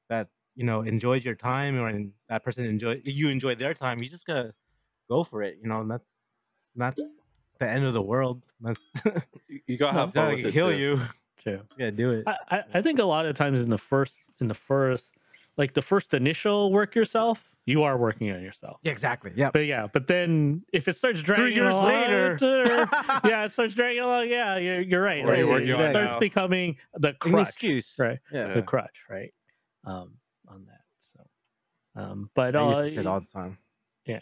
that 0.09 0.29
you 0.55 0.65
know 0.65 0.83
enjoys 0.83 1.25
your 1.25 1.35
time, 1.35 1.77
or 1.79 1.89
and 1.89 2.13
that 2.29 2.45
person 2.45 2.65
enjoy 2.65 3.01
you 3.05 3.29
enjoy 3.29 3.55
their 3.55 3.75
time, 3.75 4.03
you 4.03 4.09
just 4.09 4.27
gotta 4.27 4.55
go 5.09 5.25
for 5.25 5.43
it. 5.43 5.59
You 5.63 5.69
know, 5.69 5.81
and 5.81 5.91
that's 5.91 6.07
not 6.77 6.97
the 7.59 7.69
end 7.69 7.85
of 7.85 7.93
the 7.93 8.03
world. 8.03 8.43
That's 8.61 8.81
You, 9.67 9.79
gotta 9.79 9.93
have 9.99 10.13
fun 10.15 10.37
gonna 10.37 10.49
it. 10.49 10.53
kill 10.53 10.71
too. 10.71 10.77
you. 10.77 11.01
True 11.45 11.59
Just 11.69 11.79
gotta 11.79 11.91
do 11.93 12.11
it. 12.13 12.25
I, 12.27 12.37
I 12.51 12.65
I 12.75 12.83
think 12.83 12.99
a 12.99 13.05
lot 13.05 13.27
of 13.27 13.37
times 13.37 13.63
in 13.63 13.71
the 13.71 13.79
first 13.79 14.15
in 14.41 14.49
the 14.49 14.55
first 14.55 15.05
like 15.57 15.75
the 15.75 15.83
first 15.83 16.13
initial 16.15 16.73
work 16.73 16.95
yourself 16.97 17.39
you 17.67 17.83
are 17.83 17.97
working 17.97 18.31
on 18.31 18.43
yourself 18.43 18.79
Yeah, 18.83 18.93
exactly. 18.93 19.31
Yeah. 19.37 19.51
but 19.53 19.61
yeah 19.67 19.87
but 19.93 20.07
then 20.09 20.63
if 20.73 20.89
it 20.89 20.97
starts 20.97 21.23
dragging 21.23 21.45
Three 21.47 21.55
years 21.55 21.73
along, 21.73 21.87
later. 21.87 22.37
yeah 23.25 23.45
it 23.45 23.53
starts 23.53 23.75
dragging 23.75 24.03
along 24.03 24.29
yeah 24.29 24.57
you're, 24.59 24.81
you're 24.81 25.03
right 25.03 25.25
What 25.25 25.35
are 25.35 25.37
you 25.37 25.45
Like, 25.45 25.53
working 25.53 25.69
it 25.71 25.91
starts 25.93 26.13
now? 26.15 26.19
becoming 26.19 26.77
the 26.95 27.15
An 27.25 27.39
excuse. 27.39 27.95
right 27.99 28.19
Yeah. 28.33 28.53
the 28.55 28.63
crutch 28.63 28.97
right 29.09 29.33
um 29.87 30.13
on 30.49 30.67
that 30.67 30.81
so 31.15 32.01
um 32.03 32.31
but 32.35 32.55
I 32.57 32.69
used 32.85 32.99
uh, 32.99 33.01
it 33.01 33.07
all 33.07 33.21
the 33.21 33.27
time. 33.27 33.57
Yeah. 34.07 34.21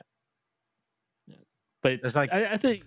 yeah. 1.26 1.36
But 1.82 1.92
It's 2.04 2.14
like 2.14 2.32
I, 2.32 2.52
I 2.54 2.56
think 2.58 2.84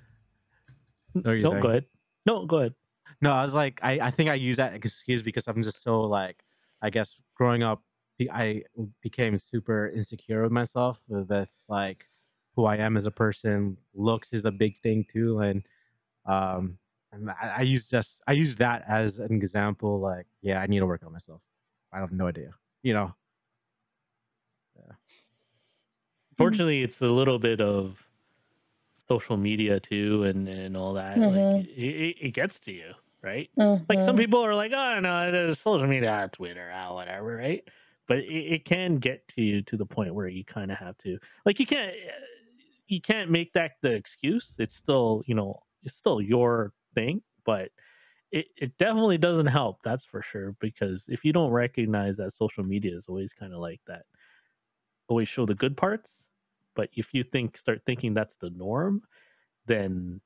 What 1.13 1.25
are 1.27 1.35
you 1.35 1.43
no 1.43 1.51
saying? 1.51 1.61
go 1.63 1.69
ahead 1.69 1.85
no 2.25 2.45
go 2.45 2.57
ahead 2.59 2.73
No, 3.21 3.31
I 3.31 3.43
was 3.43 3.53
like, 3.53 3.79
I, 3.83 3.99
I 3.99 4.11
think 4.11 4.29
I 4.29 4.35
use 4.35 4.57
that 4.57 4.73
excuse 4.73 5.21
because 5.21 5.47
I'm 5.47 5.63
just 5.63 5.83
so 5.83 6.01
like, 6.01 6.43
I 6.81 6.89
guess 6.89 7.15
growing 7.35 7.63
up, 7.63 7.81
I 8.31 8.63
became 9.01 9.37
super 9.37 9.89
insecure 9.89 10.43
with 10.43 10.51
myself. 10.51 10.99
With 11.07 11.27
that, 11.29 11.49
like, 11.67 12.05
who 12.55 12.65
I 12.65 12.77
am 12.77 12.97
as 12.97 13.05
a 13.05 13.11
person, 13.11 13.77
looks 13.93 14.29
is 14.33 14.45
a 14.45 14.51
big 14.51 14.81
thing 14.81 15.05
too, 15.11 15.39
and 15.39 15.63
um, 16.25 16.77
and 17.11 17.29
I, 17.31 17.55
I 17.57 17.61
use 17.61 17.87
just 17.87 18.21
I 18.27 18.33
use 18.33 18.55
that 18.57 18.83
as 18.87 19.19
an 19.19 19.33
example. 19.33 19.99
Like, 19.99 20.27
yeah, 20.41 20.59
I 20.59 20.67
need 20.67 20.79
to 20.79 20.85
work 20.85 21.03
on 21.05 21.11
myself. 21.13 21.41
I 21.93 21.99
have 21.99 22.11
no 22.11 22.27
idea, 22.27 22.51
you 22.83 22.93
know. 22.93 23.13
Yeah. 24.75 24.95
fortunately 26.37 26.81
it's 26.83 27.01
a 27.01 27.07
little 27.07 27.39
bit 27.39 27.59
of 27.61 27.97
social 29.07 29.37
media 29.37 29.79
too 29.79 30.23
and 30.23 30.47
and 30.47 30.75
all 30.77 30.93
that 30.93 31.21
Mhm. 31.21 31.25
like 31.25 31.55
it, 31.55 31.69
it, 31.69 32.17
it 32.27 32.31
gets 32.31 32.59
to 32.59 32.71
you 32.71 32.93
right? 33.25 33.49
Like 33.89 34.01
some 34.03 34.15
Mhm. 34.15 34.19
people 34.19 34.41
are 34.45 34.55
like 34.55 34.73
oh 34.73 34.99
no 35.01 35.31
there's 35.31 35.59
social 35.61 35.87
media 35.87 36.11
ah, 36.11 36.27
twitter 36.31 36.71
ah, 36.73 36.93
whatever 36.93 37.35
right? 37.37 37.63
But 38.07 38.19
it, 38.19 38.53
it 38.55 38.65
can 38.65 38.97
get 38.99 39.27
to 39.29 39.41
you 39.41 39.63
to 39.63 39.77
the 39.77 39.85
point 39.85 40.15
where 40.15 40.27
you 40.29 40.45
kind 40.45 40.71
of 40.71 40.77
have 40.79 40.97
to 40.99 41.19
like 41.45 41.59
you 41.59 41.67
can't 41.67 41.95
you 42.87 43.01
can't 43.01 43.31
make 43.31 43.53
that 43.53 43.73
the 43.81 43.91
excuse. 43.91 44.53
It's 44.59 44.75
still 44.75 45.23
you 45.27 45.35
know 45.35 45.61
it's 45.83 45.95
still 45.95 46.21
your 46.21 46.73
thing 46.95 47.21
but 47.45 47.71
it, 48.31 48.47
it 48.57 48.77
definitely 48.77 49.17
doesn't 49.17 49.47
help 49.47 49.79
that's 49.83 50.05
for 50.05 50.21
sure 50.21 50.55
because 50.59 51.05
if 51.07 51.25
you 51.25 51.33
don't 51.33 51.51
recognize 51.51 52.17
that 52.17 52.33
social 52.33 52.63
media 52.63 52.95
is 52.97 53.05
always 53.07 53.33
kind 53.33 53.53
of 53.53 53.59
like 53.59 53.81
that 53.87 54.03
always 55.09 55.29
show 55.29 55.45
the 55.45 55.55
good 55.55 55.77
parts 55.77 56.11
but 56.75 56.89
if 56.93 57.13
you 57.13 57.23
think 57.23 57.57
start 57.57 57.81
thinking 57.85 58.13
that's 58.13 58.35
the 58.41 58.49
norm 58.51 59.01
then 59.67 60.21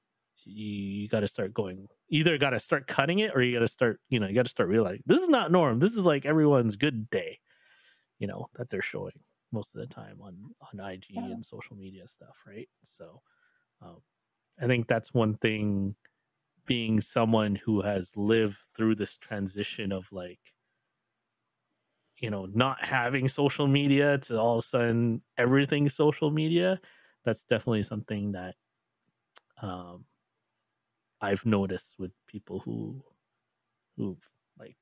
you, 0.45 1.07
got 1.09 1.21
to 1.21 1.27
start 1.27 1.53
going 1.53 1.87
either 2.09 2.37
got 2.37 2.51
to 2.51 2.59
start 2.59 2.87
cutting 2.87 3.19
it 3.19 3.31
or 3.35 3.41
you 3.41 3.53
got 3.53 3.61
to 3.65 3.67
start 3.67 3.99
you 4.09 4.19
know 4.19 4.27
you 4.27 4.35
got 4.35 4.45
to 4.45 4.49
start 4.49 4.69
realizing 4.69 5.03
this 5.05 5.21
is 5.21 5.29
not 5.29 5.51
norm 5.51 5.79
this 5.79 5.93
is 5.93 5.99
like 5.99 6.25
everyone's 6.25 6.75
good 6.75 7.09
day 7.09 7.39
you 8.19 8.27
know 8.27 8.47
that 8.55 8.69
they're 8.69 8.81
showing 8.81 9.13
most 9.51 9.69
of 9.75 9.81
the 9.81 9.87
time 9.93 10.19
on 10.21 10.35
on 10.61 10.91
ig 10.91 11.05
Yeah. 11.09 11.23
and 11.23 11.45
social 11.45 11.75
media 11.75 12.07
stuff 12.07 12.35
right 12.47 12.69
so 12.97 13.21
um, 13.81 13.97
i 14.61 14.67
think 14.67 14.87
that's 14.87 15.13
one 15.13 15.35
thing 15.37 15.95
being 16.65 17.01
someone 17.01 17.55
who 17.55 17.81
has 17.81 18.11
lived 18.15 18.57
through 18.77 18.95
this 18.95 19.15
transition 19.17 19.91
of 19.91 20.05
like 20.11 20.39
you 22.19 22.29
know 22.29 22.45
not 22.53 22.83
having 22.83 23.27
social 23.27 23.67
media 23.67 24.17
to 24.19 24.39
all 24.39 24.59
of 24.59 24.65
a 24.65 24.67
sudden 24.67 25.21
everything 25.37 25.89
social 25.89 26.29
media 26.29 26.79
that's 27.25 27.43
definitely 27.49 27.83
something 27.83 28.31
that 28.33 28.55
um 29.61 30.05
i've 31.21 31.45
noticed 31.45 31.95
with 31.99 32.11
people 32.27 32.59
who 32.59 33.03
who 33.97 34.17
like 34.59 34.77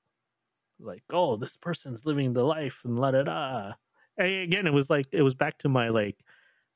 like 0.80 1.04
oh 1.12 1.38
this 1.38 1.58
person's 1.58 2.06
living 2.06 2.34
the 2.34 2.44
life 2.44 2.76
and 2.84 3.00
la 3.00 3.12
da 3.12 3.24
da 3.24 3.74
again 4.20 4.68
it 4.68 4.74
was 4.74 4.90
like 4.90 5.08
it 5.12 5.22
was 5.24 5.36
back 5.36 5.58
to 5.60 5.70
my 5.70 5.90
like 5.90 6.18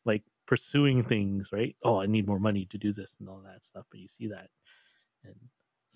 like 0.05 0.23
pursuing 0.47 1.03
things 1.03 1.49
right 1.51 1.75
oh 1.83 1.99
i 2.01 2.05
need 2.05 2.27
more 2.27 2.39
money 2.39 2.65
to 2.65 2.77
do 2.77 2.93
this 2.93 3.11
and 3.19 3.29
all 3.29 3.41
that 3.43 3.63
stuff 3.65 3.85
but 3.91 3.99
you 3.99 4.07
see 4.17 4.27
that 4.27 4.49
and 5.23 5.35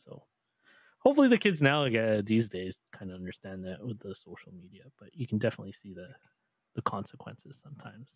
so 0.05 0.23
hopefully 0.99 1.27
the 1.29 1.37
kids 1.37 1.61
now 1.61 1.85
uh, 1.85 2.21
these 2.25 2.49
days 2.49 2.75
kind 2.97 3.11
of 3.11 3.17
understand 3.17 3.63
that 3.65 3.85
with 3.85 3.99
the 3.99 4.15
social 4.15 4.53
media 4.53 4.83
but 4.99 5.09
you 5.13 5.27
can 5.27 5.37
definitely 5.39 5.73
see 5.83 5.93
the 5.93 6.07
the 6.75 6.81
consequences 6.83 7.57
sometimes 7.63 8.15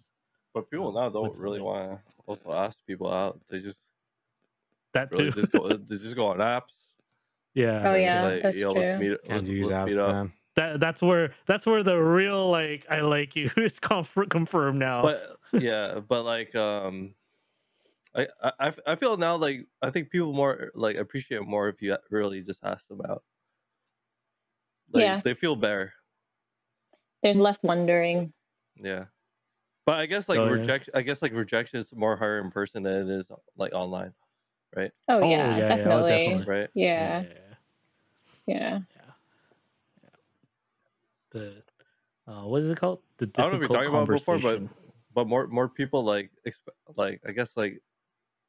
But 0.54 0.70
people 0.70 0.92
now 0.94 1.10
don't 1.10 1.38
really 1.38 1.62
want 1.62 1.92
to 1.92 2.02
also 2.28 2.54
ask 2.54 2.80
people 2.86 3.12
out. 3.12 3.40
They 3.50 3.60
just 3.60 3.80
that 4.94 5.12
really 5.12 5.32
too 5.32 5.42
just 5.42 5.52
go. 5.52 5.68
They 5.70 5.98
just 5.98 6.16
go 6.16 6.28
on 6.28 6.38
apps. 6.38 6.74
yeah 7.54 7.82
Oh, 7.88 7.94
and 7.94 8.02
yeah, 8.04 8.24
like, 8.24 8.44
that's 8.44 8.58
Yo, 8.58 8.72
let's 8.72 9.00
true. 9.00 9.10
meet. 9.10 9.18
Let's, 9.30 9.44
use 9.46 9.68
let's 9.68 9.76
apps, 9.78 9.86
meet 9.88 9.98
up. 10.00 10.12
man. 10.14 10.34
that 10.56 10.80
that's 10.80 11.02
where 11.02 11.34
that's 11.48 11.66
where 11.66 11.84
the 11.84 11.96
real 11.98 12.50
like 12.50 12.86
i 12.90 13.00
like 13.02 13.36
you 13.36 13.50
is 13.58 13.80
conf- 13.80 14.28
confirmed 14.30 14.80
now 14.80 15.02
But 15.02 15.38
yeah, 15.54 16.00
but 16.00 16.24
like 16.24 16.54
um, 16.56 17.14
I, 18.16 18.28
I 18.60 18.74
I 18.88 18.96
feel 18.96 19.18
now 19.18 19.36
like 19.36 19.68
I 19.82 19.90
think 19.92 20.10
people 20.10 20.34
more 20.34 20.72
like 20.76 20.96
appreciate 20.98 21.44
more 21.46 21.70
if 21.70 21.82
you 21.82 21.96
really 22.10 22.42
just 22.42 22.60
ask 22.64 22.88
them 22.88 23.02
out. 23.08 23.24
Like, 24.92 25.04
Yeah. 25.04 25.22
they 25.24 25.34
feel 25.36 25.56
better. 25.56 25.94
There's 27.24 27.38
less 27.38 27.62
wondering. 27.64 28.34
Yeah. 28.76 29.06
But 29.86 29.96
I 30.00 30.06
guess 30.08 30.28
like 30.30 30.40
Oh, 30.40 30.46
yeah. 30.46 30.52
rejection. 30.52 30.94
I 30.96 31.02
guess 31.02 31.22
like 31.22 31.34
rejection 31.34 31.80
is 31.80 31.92
more 31.94 32.16
hard 32.16 32.44
in 32.46 32.52
person 32.52 32.84
than 32.84 33.10
it 33.10 33.20
is 33.20 33.32
like 33.58 33.74
online, 33.74 34.14
Oh, 34.78 34.84
Oh, 35.08 35.20
yeah, 35.22 35.58
yeah, 35.58 35.58
yeah, 35.58 35.68
oh, 35.68 36.08
definitely. 36.08 36.10
definitely. 36.10 36.46
right? 36.46 36.70
Yeah, 36.74 37.24
yeah. 37.24 37.56
yeah. 38.48 38.80
the 41.32 41.64
uh, 42.28 42.44
what 42.46 42.62
is 42.62 42.70
it 42.70 42.80
called? 42.80 43.00
The 43.18 43.30
I 43.38 43.42
don't 43.42 43.52
know 43.52 43.58
if 43.58 43.62
you're 43.62 43.78
talking 43.78 43.90
about 43.90 44.08
before, 44.08 44.40
but 44.40 44.62
but 45.14 45.28
more 45.28 45.48
more 45.48 45.68
people 45.68 46.04
like 46.04 46.32
expect 46.46 46.78
like 46.96 47.22
I 47.28 47.32
guess 47.32 47.52
like 47.56 47.82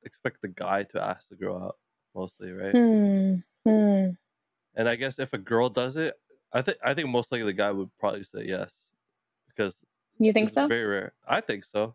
expect 0.04 0.42
the 0.42 0.48
guy 0.48 0.82
to 0.84 1.02
ask 1.02 1.28
the 1.28 1.36
girl 1.36 1.56
out 1.56 1.76
mostly, 2.14 2.52
right? 2.52 2.72
Hmm. 2.72 3.34
Hmm. 3.66 4.08
And 4.76 4.88
I 4.88 4.96
guess 4.96 5.18
if 5.18 5.32
a 5.32 5.38
girl 5.38 5.68
does 5.68 5.96
it, 5.96 6.14
I 6.52 6.62
think 6.62 6.78
I 6.84 6.94
think 6.94 7.08
most 7.08 7.32
likely 7.32 7.46
the 7.46 7.52
guy 7.52 7.70
would 7.70 7.90
probably 7.98 8.24
say 8.24 8.44
yes 8.44 8.72
because 9.48 9.74
You 10.18 10.32
think 10.32 10.48
it's 10.48 10.54
so? 10.54 10.68
very 10.68 10.84
rare. 10.84 11.12
I 11.26 11.40
think 11.40 11.64
so. 11.64 11.94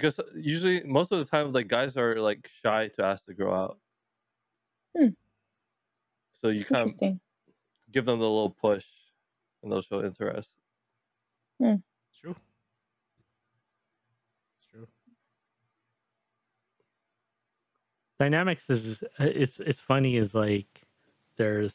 Because 0.00 0.20
usually, 0.34 0.82
most 0.84 1.10
of 1.12 1.18
the 1.18 1.24
time, 1.24 1.52
like 1.52 1.68
guys 1.68 1.96
are 1.96 2.20
like 2.20 2.48
shy 2.62 2.88
to 2.96 3.04
ask 3.04 3.24
the 3.26 3.34
girl 3.34 3.54
out. 3.54 3.78
Hmm. 4.96 5.08
So 6.40 6.48
you 6.48 6.64
kind 6.64 6.88
of 6.88 7.18
give 7.92 8.04
them 8.04 8.18
the 8.18 8.24
little 8.24 8.50
push, 8.50 8.84
and 9.62 9.72
they'll 9.72 9.82
show 9.82 10.04
interest. 10.04 10.50
It's 12.10 12.20
true. 12.20 12.36
It's 14.58 14.70
true. 14.70 14.86
dynamics 18.18 18.64
is 18.68 19.02
uh, 19.02 19.24
it's 19.24 19.60
it's 19.60 19.80
funny 19.80 20.16
is 20.16 20.34
like 20.34 20.66
there's 21.36 21.72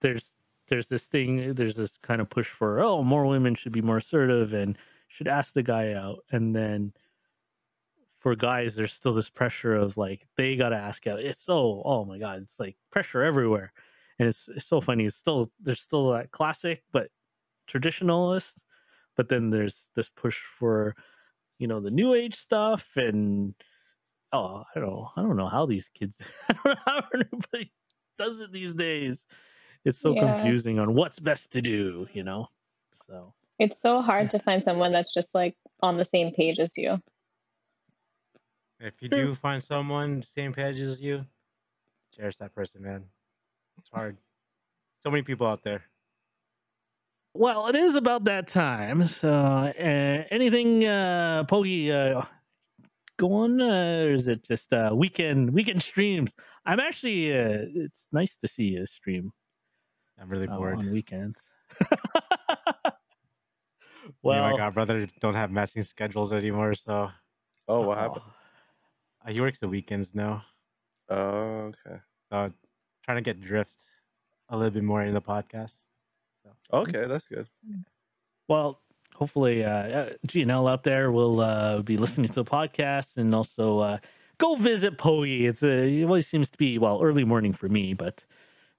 there's 0.00 0.24
there's 0.68 0.86
this 0.86 1.02
thing 1.02 1.54
there's 1.54 1.76
this 1.76 1.92
kind 2.02 2.20
of 2.20 2.30
push 2.30 2.48
for 2.48 2.80
oh 2.80 3.02
more 3.02 3.26
women 3.26 3.54
should 3.54 3.72
be 3.72 3.82
more 3.82 3.98
assertive 3.98 4.52
and 4.52 4.78
should 5.14 5.28
ask 5.28 5.52
the 5.54 5.62
guy 5.62 5.92
out 5.92 6.18
and 6.32 6.54
then 6.54 6.92
for 8.20 8.34
guys 8.34 8.74
there's 8.74 8.92
still 8.92 9.14
this 9.14 9.28
pressure 9.28 9.74
of 9.76 9.96
like 9.96 10.26
they 10.36 10.56
gotta 10.56 10.76
ask 10.76 11.06
out 11.06 11.20
it's 11.20 11.44
so 11.44 11.82
oh 11.84 12.04
my 12.04 12.18
god 12.18 12.40
it's 12.42 12.58
like 12.58 12.76
pressure 12.90 13.22
everywhere 13.22 13.72
and 14.18 14.28
it's, 14.28 14.48
it's 14.48 14.66
so 14.66 14.80
funny 14.80 15.04
it's 15.06 15.16
still 15.16 15.50
there's 15.60 15.80
still 15.80 16.12
that 16.12 16.30
classic 16.30 16.82
but 16.92 17.08
traditionalist 17.70 18.52
but 19.16 19.28
then 19.28 19.50
there's 19.50 19.86
this 19.94 20.08
push 20.16 20.36
for 20.58 20.94
you 21.58 21.66
know 21.66 21.80
the 21.80 21.90
new 21.90 22.14
age 22.14 22.36
stuff 22.36 22.84
and 22.96 23.54
oh, 24.32 24.64
I 24.74 24.80
don't 24.80 24.88
know. 24.90 25.10
I 25.16 25.22
don't 25.22 25.36
know 25.36 25.48
how 25.48 25.66
these 25.66 25.88
kids. 25.94 26.16
I 26.48 26.52
don't 26.54 26.64
know 26.66 26.80
how 26.84 27.04
everybody 27.14 27.72
does 28.18 28.40
it 28.40 28.52
these 28.52 28.74
days. 28.74 29.18
It's 29.84 30.00
so 30.00 30.14
Yeah. 30.14 30.20
confusing 30.20 30.78
on 30.78 30.94
what's 30.94 31.18
best 31.20 31.50
to 31.52 31.62
do. 31.62 32.06
You 32.12 32.24
know. 32.24 32.48
So 33.06 33.34
It's 33.58 33.80
so 33.80 34.02
hard 34.02 34.30
to 34.30 34.38
find 34.40 34.62
someone 34.62 34.92
that's 34.92 35.12
just 35.14 35.34
like 35.34 35.54
on 35.80 35.96
the 35.96 36.04
same 36.04 36.32
page 36.32 36.58
as 36.58 36.76
you. 36.76 37.00
If 38.80 38.94
you 39.00 39.08
do 39.08 39.34
find 39.34 39.62
someone 39.62 40.24
same 40.34 40.52
page 40.52 40.80
as 40.80 41.00
you, 41.00 41.24
cherish 42.14 42.36
that 42.38 42.54
person, 42.54 42.82
man. 42.82 43.04
It's 43.78 43.88
hard. 43.90 44.16
So 45.02 45.10
many 45.10 45.22
people 45.22 45.46
out 45.46 45.62
there. 45.62 45.84
well, 47.34 47.68
it 47.68 47.76
is 47.76 47.94
about 47.94 48.24
that 48.24 48.48
time. 48.48 49.06
So 49.06 49.28
uh, 49.28 49.72
anything, 50.30 50.84
uh, 50.84 51.44
Pogi, 51.48 51.90
uh, 51.90 52.24
go 53.18 53.32
on, 53.32 53.60
uh, 53.60 54.04
or 54.04 54.12
is 54.14 54.28
it 54.28 54.42
just 54.44 54.72
uh, 54.72 54.90
weekend 54.94 55.52
weekend 55.52 55.82
streams? 55.82 56.32
I'm 56.66 56.80
actually. 56.80 57.32
Uh, 57.32 57.66
it's 57.74 58.00
nice 58.12 58.34
to 58.42 58.48
see 58.48 58.64
you 58.64 58.86
stream 58.86 59.32
I'm 60.20 60.28
really 60.28 60.48
uh, 60.48 60.56
bored. 60.56 60.78
on 60.78 60.90
weekends. 60.90 61.38
Me 64.24 64.30
and 64.32 64.40
well, 64.42 64.50
my 64.52 64.56
god 64.56 64.74
brother 64.74 65.06
don't 65.20 65.34
have 65.34 65.50
matching 65.50 65.82
schedules 65.82 66.32
anymore, 66.32 66.74
so 66.74 67.10
Oh, 67.68 67.82
what 67.82 67.98
happened? 67.98 68.24
uh, 69.26 69.30
he 69.30 69.40
works 69.40 69.58
the 69.58 69.68
weekends 69.68 70.14
now. 70.14 70.42
Oh, 71.08 71.72
okay. 71.86 71.98
So 72.30 72.52
trying 73.04 73.16
to 73.16 73.22
get 73.22 73.40
drift 73.40 73.74
a 74.48 74.56
little 74.56 74.70
bit 74.70 74.82
more 74.84 75.02
in 75.02 75.14
the 75.14 75.20
podcast. 75.20 75.72
Okay, 76.72 77.06
that's 77.06 77.26
good. 77.26 77.46
Well, 78.48 78.80
hopefully, 79.14 79.64
uh, 79.64 79.70
uh, 79.70 80.10
GNL 80.26 80.70
out 80.70 80.82
there 80.84 81.12
will 81.12 81.40
uh, 81.40 81.82
be 81.82 81.96
listening 81.96 82.28
to 82.28 82.42
the 82.42 82.44
podcast 82.44 83.16
and 83.16 83.34
also 83.34 83.78
uh, 83.78 83.98
go 84.38 84.56
visit 84.56 84.98
Poe. 84.98 85.22
It's 85.24 85.62
a, 85.62 86.00
it 86.00 86.04
always 86.04 86.26
seems 86.26 86.48
to 86.50 86.58
be 86.58 86.78
well 86.78 87.00
early 87.02 87.24
morning 87.24 87.52
for 87.52 87.68
me, 87.68 87.94
but 87.94 88.22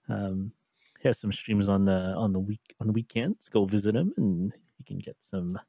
um, 0.10 0.52
he 1.00 1.08
has 1.08 1.18
some 1.20 1.32
streams 1.34 1.70
on 1.70 1.86
the 1.86 2.14
on 2.16 2.34
the 2.34 2.40
week 2.40 2.76
on 2.80 2.88
the 2.88 2.94
weekends. 2.94 3.48
Go 3.52 3.66
visit 3.66 3.96
him, 3.96 4.14
and 4.18 4.54
you 4.88 4.96
can 4.96 5.02
get 5.04 5.16
some 5.32 5.60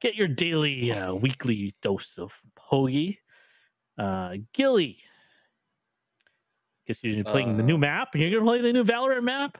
get 0.00 0.14
your 0.14 0.28
daily 0.28 0.92
uh, 0.92 1.14
weekly 1.14 1.74
dose 1.82 2.18
of 2.18 2.30
Poe. 2.56 2.88
Uh, 3.98 4.34
Gilly, 4.54 4.98
guess 6.86 6.98
you're 7.02 7.24
playing 7.24 7.56
the 7.56 7.62
new 7.62 7.74
Uh, 7.76 7.78
map. 7.78 8.08
You're 8.14 8.30
gonna 8.30 8.44
play 8.44 8.60
the 8.60 8.72
new 8.72 8.84
Valorant 8.84 9.22
map. 9.24 9.58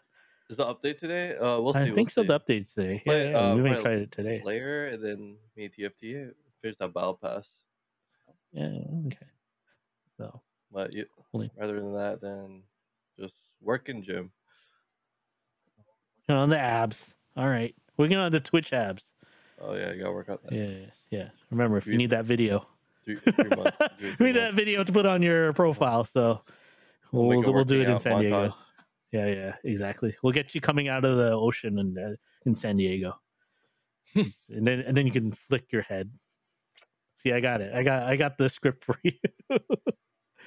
Is 0.50 0.56
the 0.56 0.64
update 0.66 0.98
today? 0.98 1.36
Uh, 1.36 1.60
we'll 1.60 1.72
see. 1.72 1.78
I 1.80 1.84
we'll 1.84 1.94
think 1.94 2.10
so. 2.10 2.22
see. 2.22 2.28
The 2.28 2.40
updates 2.40 2.74
today. 2.74 2.94
Yeah, 2.94 3.12
Play- 3.12 3.30
yeah, 3.30 3.38
uh, 3.38 3.54
we 3.54 3.62
may 3.62 3.72
play 3.74 3.82
try 3.82 3.92
it 3.94 4.12
today. 4.12 4.42
Layer 4.44 4.86
and 4.88 5.04
then 5.04 5.36
me 5.56 5.68
TFT 5.68 6.30
finish 6.60 6.76
that 6.78 6.92
battle 6.94 7.18
pass. 7.22 7.48
Yeah. 8.52 8.66
Okay. 9.06 9.26
So. 10.16 10.42
But 10.70 10.92
you, 10.94 11.04
Only- 11.34 11.50
rather 11.56 11.80
than 11.80 11.92
that, 11.94 12.20
then 12.22 12.62
just 13.18 13.34
work 13.60 13.88
in 13.88 14.02
gym. 14.02 14.30
on 16.28 16.48
the 16.48 16.58
abs. 16.58 16.96
All 17.36 17.46
right. 17.48 17.74
We're 17.96 18.08
going 18.08 18.20
on 18.20 18.32
the 18.32 18.40
Twitch 18.40 18.72
abs. 18.72 19.04
Oh 19.60 19.74
yeah, 19.74 19.92
you 19.92 20.00
gotta 20.00 20.12
work 20.12 20.28
out 20.28 20.42
that. 20.42 20.52
Yeah, 20.52 20.86
yeah. 21.10 21.28
Remember, 21.50 21.76
if 21.76 21.86
you 21.86 21.96
need 21.96 22.10
that 22.10 22.24
video, 22.24 22.66
Three, 23.04 23.18
three 23.18 23.48
months. 23.56 23.76
do 23.78 23.86
we 24.02 24.14
three 24.16 24.32
need 24.32 24.36
that 24.36 24.54
video 24.54 24.84
to 24.84 24.92
put 24.92 25.06
on 25.06 25.22
your 25.22 25.52
profile. 25.52 26.04
So 26.04 26.40
we'll, 27.10 27.44
a 27.44 27.52
we'll, 27.52 27.64
do 27.64 27.80
it 27.80 27.88
in 27.88 27.98
San 27.98 28.20
Diego. 28.20 28.54
Yeah, 29.10 29.26
yeah, 29.26 29.54
exactly. 29.64 30.14
We'll 30.22 30.32
get 30.32 30.54
you 30.54 30.60
coming 30.60 30.88
out 30.88 31.04
of 31.04 31.16
the 31.16 31.32
ocean 31.32 31.78
and 31.78 31.98
uh, 31.98 32.16
in 32.46 32.54
San 32.54 32.76
Diego, 32.76 33.14
and 34.14 34.32
then 34.48 34.80
and 34.80 34.96
then 34.96 35.06
you 35.06 35.12
can 35.12 35.36
flick 35.48 35.64
your 35.70 35.82
head. 35.82 36.10
See, 37.22 37.32
I 37.32 37.40
got 37.40 37.60
it. 37.60 37.74
I 37.74 37.82
got 37.82 38.04
I 38.04 38.16
got 38.16 38.38
the 38.38 38.48
script 38.48 38.84
for 38.84 38.98
you. 39.02 39.12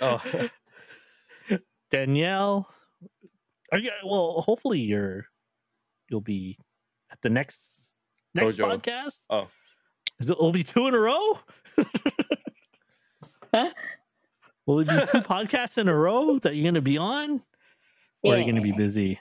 Oh, 0.01 0.21
Danielle, 1.91 2.67
are 3.71 3.77
you? 3.77 3.91
Well, 4.05 4.41
hopefully 4.45 4.79
you're 4.79 5.25
you'll 6.09 6.21
be 6.21 6.57
at 7.11 7.19
the 7.21 7.29
next 7.29 7.57
next 8.33 8.57
Dojo. 8.57 8.79
podcast. 8.79 9.15
Oh. 9.29 9.47
Is 10.19 10.29
it, 10.29 10.39
will 10.39 10.51
be 10.51 10.63
two 10.63 10.87
in 10.87 10.93
a 10.93 10.99
row? 10.99 11.39
Huh? 13.53 13.69
Will 14.65 14.79
it 14.79 14.87
be 14.87 14.93
two 15.11 15.23
podcasts 15.27 15.77
in 15.77 15.87
a 15.87 15.95
row 15.95 16.39
that 16.39 16.55
you're 16.55 16.63
going 16.63 16.75
to 16.75 16.81
be 16.81 16.97
on, 16.97 17.41
or 18.23 18.35
are 18.35 18.37
you 18.37 18.43
going 18.43 18.55
to 18.55 18.61
be 18.61 18.71
busy? 18.71 19.19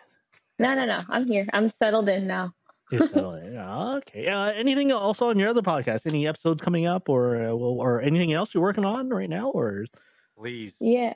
No, 0.58 0.74
no, 0.74 0.84
no. 0.84 1.02
I'm 1.08 1.26
here. 1.26 1.46
I'm 1.52 1.70
settled 1.82 2.08
in 2.08 2.26
now. 2.26 2.52
You're 2.90 3.08
settling. 3.12 3.56
Oh, 3.56 3.96
okay. 3.98 4.28
Uh, 4.28 4.46
anything 4.52 4.92
also 4.92 5.28
on 5.28 5.38
your 5.38 5.50
other 5.50 5.62
podcast? 5.62 6.06
Any 6.06 6.26
episodes 6.26 6.62
coming 6.62 6.86
up, 6.86 7.08
or 7.08 7.36
uh, 7.36 7.54
well, 7.54 7.80
or 7.80 8.00
anything 8.00 8.32
else 8.32 8.54
you're 8.54 8.62
working 8.62 8.84
on 8.84 9.08
right 9.10 9.28
now, 9.28 9.50
or 9.50 9.84
Please. 10.36 10.72
Yeah. 10.80 11.14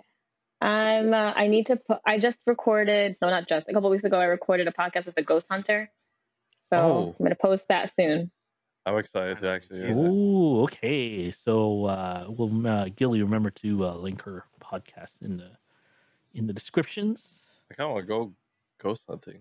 I'm 0.61 1.15
uh, 1.15 1.33
I 1.37 1.47
need 1.47 1.67
to 1.67 1.77
put 1.77 1.99
I 2.05 2.19
just 2.19 2.43
recorded 2.47 3.17
no 3.23 3.31
not 3.31 3.49
just 3.49 3.69
a 3.69 3.73
couple 3.73 3.91
weeks 3.91 4.03
ago 4.03 4.19
I 4.19 4.25
recorded 4.25 4.67
a 4.67 4.73
podcast 4.73 5.07
with 5.07 5.17
a 5.17 5.23
ghost 5.23 5.47
hunter. 5.49 5.91
So 6.69 6.77
Oh. 6.77 7.15
I'm 7.19 7.25
gonna 7.25 7.35
post 7.41 7.69
that 7.69 7.93
soon. 7.95 8.31
I'm 8.87 8.97
excited 8.99 9.39
to 9.39 9.49
actually. 9.49 9.81
hear 9.81 9.89
Jesus. 9.89 10.03
that. 10.05 10.11
Okay. 10.11 11.33
So 11.33 11.85
uh, 11.87 12.27
we'll 12.29 12.67
uh, 12.67 12.89
Gilly 12.97 13.23
remember 13.23 13.51
to 13.51 13.85
uh, 13.85 13.95
link 13.97 14.23
her 14.23 14.45
podcast 14.63 15.13
in 15.23 15.37
the 15.37 15.51
in 16.35 16.47
the 16.47 16.53
descriptions. 16.53 17.23
I 17.71 17.75
kind 17.75 17.89
of 17.91 17.95
want 17.95 18.05
to 18.05 18.09
go 18.09 18.33
ghost 18.83 19.03
hunting. 19.09 19.41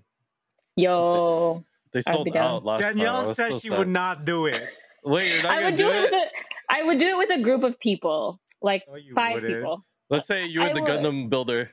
Yo. 0.75 1.63
They 1.93 1.99
I'd 2.05 2.13
sold 2.13 2.25
be 2.25 2.31
down. 2.31 2.55
out 2.55 2.65
last 2.65 2.81
Danielle 2.81 3.27
was 3.27 3.37
said 3.37 3.51
so 3.51 3.59
she 3.59 3.69
sad. 3.69 3.77
would 3.79 3.87
not 3.87 4.25
do 4.25 4.45
it. 4.47 4.63
Wait, 5.05 5.29
you're 5.29 5.43
not 5.43 5.51
I 5.51 5.55
gonna 5.55 5.65
would 5.67 5.75
do 5.77 5.83
do 5.85 5.91
it 5.91 6.13
it? 6.13 6.13
a 6.13 6.73
I 6.73 6.83
would 6.83 6.99
do 6.99 7.07
it 7.07 7.17
with 7.17 7.29
a 7.31 7.41
group 7.41 7.63
of 7.63 7.79
people. 7.79 8.39
Like 8.61 8.83
No, 8.87 8.97
five 9.15 9.35
wouldn't. 9.35 9.53
people. 9.53 9.85
Let's 10.09 10.27
say 10.27 10.45
you 10.45 10.61
I 10.63 10.73
the 10.73 10.81
would. 10.81 10.89
Gundam 10.89 11.29
builder. 11.29 11.69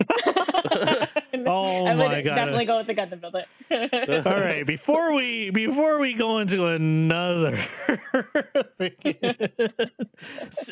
Oh 1.46 1.84
I 1.86 1.94
would 1.94 2.06
my 2.08 2.22
God. 2.22 2.34
definitely 2.34 2.64
go 2.64 2.78
with 2.78 2.86
the 2.86 2.94
Gundam 2.94 3.20
it. 3.70 4.26
All 4.26 4.40
right, 4.40 4.66
before 4.66 5.12
we 5.14 5.50
before 5.50 5.98
we 6.00 6.14
go 6.14 6.38
into 6.38 6.66
another 6.66 7.62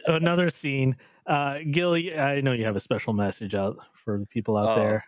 another 0.07 0.51
scene, 0.51 0.97
uh, 1.26 1.59
Gilly, 1.70 2.16
I 2.16 2.40
know 2.40 2.53
you 2.53 2.64
have 2.64 2.76
a 2.76 2.80
special 2.80 3.12
message 3.12 3.55
out 3.55 3.76
for 4.05 4.18
the 4.18 4.26
people 4.26 4.57
out 4.57 4.78
Oh. 4.78 4.82
there. 4.82 5.05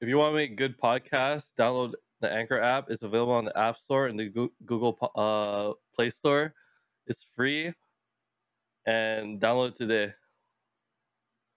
If 0.00 0.08
you 0.08 0.16
want 0.16 0.32
to 0.32 0.36
make 0.36 0.56
good 0.56 0.78
podcasts, 0.80 1.46
download 1.58 1.92
the 2.20 2.30
Anchor 2.32 2.60
app. 2.60 2.86
It's 2.88 3.02
available 3.02 3.32
on 3.32 3.46
the 3.46 3.58
App 3.58 3.76
Store 3.78 4.06
and 4.06 4.18
the 4.18 4.28
Google 4.64 4.96
uh, 5.16 5.72
Play 5.94 6.10
Store. 6.10 6.54
It's 7.06 7.24
free, 7.34 7.72
and 8.86 9.40
download 9.40 9.70
it 9.70 9.76
today. 9.76 10.12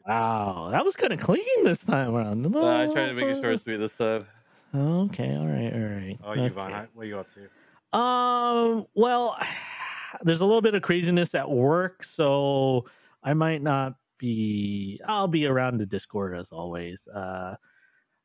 Wow, 0.07 0.69
that 0.71 0.83
was 0.83 0.95
kind 0.95 1.13
of 1.13 1.19
clean 1.19 1.63
this 1.63 1.79
time 1.79 2.15
around. 2.15 2.45
Uh, 2.45 2.59
I 2.59 2.87
tried 2.93 3.07
to 3.07 3.13
make 3.13 3.25
it 3.25 3.35
short 3.41 3.53
and 3.53 3.61
sweet 3.61 3.77
this 3.77 3.93
time. 3.93 4.25
Okay, 4.73 5.35
all 5.35 5.47
right, 5.47 5.73
all 5.73 5.79
right. 5.79 6.17
Oh, 6.23 6.33
you, 6.33 6.41
okay. 6.43 6.73
how- 6.73 6.87
what 6.93 7.03
are 7.03 7.05
you 7.05 7.19
up 7.19 7.27
to? 7.35 7.97
Um, 7.97 8.87
well, 8.95 9.37
there's 10.23 10.41
a 10.41 10.45
little 10.45 10.61
bit 10.61 10.75
of 10.75 10.81
craziness 10.81 11.35
at 11.35 11.49
work, 11.49 12.03
so 12.03 12.85
I 13.23 13.33
might 13.33 13.61
not 13.61 13.95
be. 14.17 14.99
I'll 15.07 15.27
be 15.27 15.45
around 15.45 15.77
the 15.77 15.85
Discord 15.85 16.37
as 16.37 16.47
always. 16.51 17.01
Uh, 17.13 17.55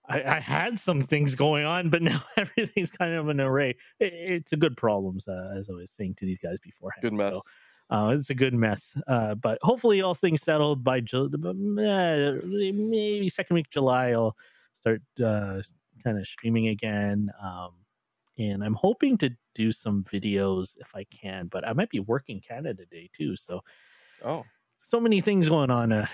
I, 0.08 0.22
I 0.36 0.40
had 0.40 0.78
some 0.78 1.02
things 1.02 1.34
going 1.34 1.64
on, 1.64 1.90
but 1.90 2.00
now 2.02 2.22
everything's 2.36 2.90
kind 2.90 3.14
of 3.14 3.28
an 3.28 3.40
array. 3.40 3.70
It, 4.00 4.12
it's 4.14 4.52
a 4.52 4.56
good 4.56 4.76
problem, 4.76 5.18
uh, 5.28 5.58
as 5.58 5.68
I 5.68 5.72
was 5.72 5.90
saying 5.98 6.14
to 6.18 6.26
these 6.26 6.38
guys 6.38 6.58
beforehand. 6.60 7.02
Good 7.02 7.12
mess. 7.12 7.32
So, 7.32 7.42
uh, 7.90 8.14
it's 8.16 8.30
a 8.30 8.34
good 8.34 8.54
mess, 8.54 8.92
uh, 9.06 9.34
but 9.34 9.58
hopefully 9.62 10.02
all 10.02 10.14
things 10.14 10.42
settled 10.42 10.82
by 10.82 11.00
Ju- 11.00 11.30
uh, 11.32 12.46
maybe 12.46 13.28
second 13.28 13.54
week 13.54 13.70
July. 13.70 14.10
I'll 14.10 14.36
start 14.72 15.02
uh, 15.24 15.62
kind 16.02 16.18
of 16.18 16.26
streaming 16.26 16.68
again, 16.68 17.30
um, 17.42 17.74
and 18.38 18.62
I'm 18.64 18.74
hoping 18.74 19.16
to 19.18 19.30
do 19.54 19.72
some 19.72 20.04
videos 20.12 20.70
if 20.78 20.88
I 20.94 21.04
can. 21.04 21.46
But 21.46 21.66
I 21.66 21.72
might 21.72 21.90
be 21.90 22.00
working 22.00 22.40
Canada 22.40 22.84
Day 22.86 23.08
too, 23.16 23.36
so 23.36 23.62
Oh, 24.24 24.44
so 24.88 25.00
many 25.00 25.20
things 25.20 25.48
going 25.48 25.70
on 25.70 25.92
uh, 25.92 26.06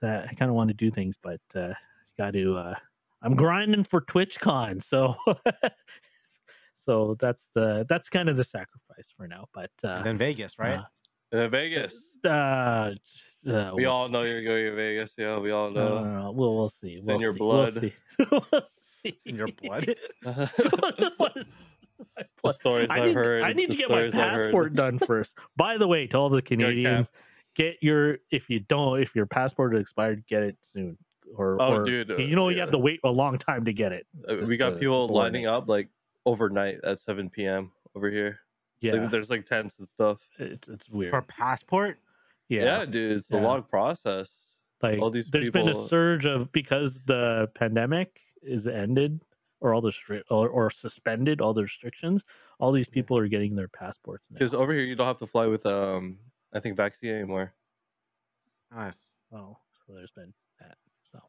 that 0.00 0.28
I 0.28 0.34
kind 0.34 0.48
of 0.50 0.54
want 0.54 0.68
to 0.68 0.74
do 0.74 0.90
things, 0.90 1.16
but 1.20 1.40
uh, 1.54 1.74
got 2.18 2.32
to. 2.32 2.56
Uh, 2.56 2.74
I'm 3.22 3.34
grinding 3.34 3.84
for 3.84 4.00
TwitchCon, 4.02 4.82
so 4.82 5.16
so 6.86 7.16
that's 7.20 7.46
the 7.54 7.84
that's 7.88 8.08
kind 8.08 8.28
of 8.28 8.36
the 8.36 8.44
sacrifice 8.44 9.08
for 9.16 9.26
now. 9.26 9.46
But 9.52 9.70
uh, 9.82 9.96
And 9.98 10.06
then 10.06 10.18
Vegas, 10.18 10.58
right? 10.58 10.78
uh, 10.78 10.84
Vegas. 11.32 11.94
uh, 12.24 12.28
uh, 12.28 12.90
uh, 13.48 13.70
We 13.74 13.82
we'll 13.82 13.92
all 13.92 14.08
know 14.08 14.22
you're 14.22 14.42
going 14.44 14.64
to 14.64 14.74
Vegas. 14.74 15.12
Yeah, 15.16 15.38
we 15.38 15.50
all 15.50 15.70
know. 15.70 16.02
no, 16.02 16.22
no, 16.22 16.30
we'll 16.32 16.56
we'll 16.56 16.68
see. 16.70 16.94
It's 16.94 17.04
we'll 17.04 17.16
in 17.16 17.22
your 17.22 17.32
blood. 17.32 17.92
We'll 18.30 18.40
see. 18.40 19.10
see. 19.10 19.18
In 19.26 19.36
your 19.36 19.48
blood? 19.62 19.94
What 20.22 20.98
is 20.98 21.10
my 21.18 21.30
the 22.44 22.52
stories 22.54 22.88
I 22.90 22.98
I've 23.00 23.04
need, 23.06 23.14
heard. 23.14 23.42
I 23.44 23.52
need 23.52 23.70
to 23.70 23.76
get 23.76 23.88
my 23.88 24.08
stories 24.08 24.14
I've 24.14 24.32
heard. 24.32 24.44
passport 24.46 24.74
done 24.74 24.98
first. 25.06 25.34
By 25.56 25.78
the 25.78 25.86
way, 25.88 26.06
to 26.08 26.16
all 26.18 26.28
the 26.28 26.42
Canadians, 26.42 27.08
get 27.54 27.76
your 27.80 28.18
if 28.30 28.48
you 28.50 28.60
don't 28.60 29.00
if 29.00 29.14
your 29.14 29.26
passport 29.26 29.74
is 29.74 29.80
expired, 29.80 30.24
get 30.28 30.42
it 30.42 30.56
soon. 30.72 30.96
Or, 31.34 31.60
Oh, 31.60 31.74
or 31.78 31.84
dude, 31.84 32.10
uh, 32.12 32.16
you 32.18 32.36
know 32.36 32.50
you 32.50 32.60
have 32.60 32.70
to 32.70 32.78
wait 32.78 33.00
a 33.02 33.10
long 33.10 33.36
time 33.38 33.64
to 33.64 33.72
get 33.72 33.92
it. 33.92 34.06
Uh, 34.28 34.36
we 34.46 34.56
got 34.56 34.70
to- 34.70 34.76
people 34.76 35.00
just 35.02 35.08
to 35.08 35.12
warn 35.14 35.24
lining 35.32 35.46
up 35.46 35.68
like 35.68 35.88
overnight 36.24 36.78
at 36.84 37.00
7 37.00 37.30
p.m. 37.30 37.72
over 37.96 38.10
here. 38.10 38.38
Yeah, 38.80 38.94
Like, 38.94 39.10
there's 39.10 39.30
like 39.30 39.46
tents 39.46 39.78
and 39.78 39.88
stuff. 39.88 40.18
it's, 40.38 40.68
it's 40.68 40.88
weird. 40.90 41.10
For 41.10 41.22
passport? 41.22 41.98
yeah, 42.48 42.64
Yeah, 42.80 42.84
dude, 42.84 43.12
it's 43.18 43.26
Yeah. 43.30 43.38
a 43.38 43.42
long 43.42 43.62
process. 43.62 44.28
like 44.82 45.00
all 45.00 45.10
these 45.10 45.26
there's 45.30 45.50
been 45.50 45.68
a 45.70 45.86
surge 45.88 46.26
of 46.26 46.52
because 46.52 47.00
the 47.06 47.48
pandemic 47.54 48.20
is 48.42 48.66
ended 48.66 49.20
or 49.60 49.72
all 49.72 49.80
the 49.80 49.90
stri- 49.90 50.22
or, 50.30 50.48
or 50.50 50.70
suspended 50.70 51.40
all 51.40 51.54
the 51.54 51.62
restrictions. 51.62 52.22
All 52.58 52.72
these 52.72 52.86
people 52.86 53.16
are 53.16 53.26
getting 53.28 53.56
their 53.56 53.68
passports. 53.68 54.26
Because 54.30 54.52
over 54.52 54.72
here, 54.74 54.82
you 54.84 54.94
don't 54.94 55.06
have 55.06 55.18
to 55.20 55.26
fly 55.26 55.46
with 55.46 55.64
um, 55.64 56.18
I 56.52 56.60
think 56.60 56.76
vaccine 56.76 57.10
anymore. 57.14 57.52
Nice. 58.74 58.96
Oh, 59.32 59.56
so 59.86 59.94
there's 59.94 60.10
been 60.10 60.32
that. 60.60 60.76
So, 61.10 61.20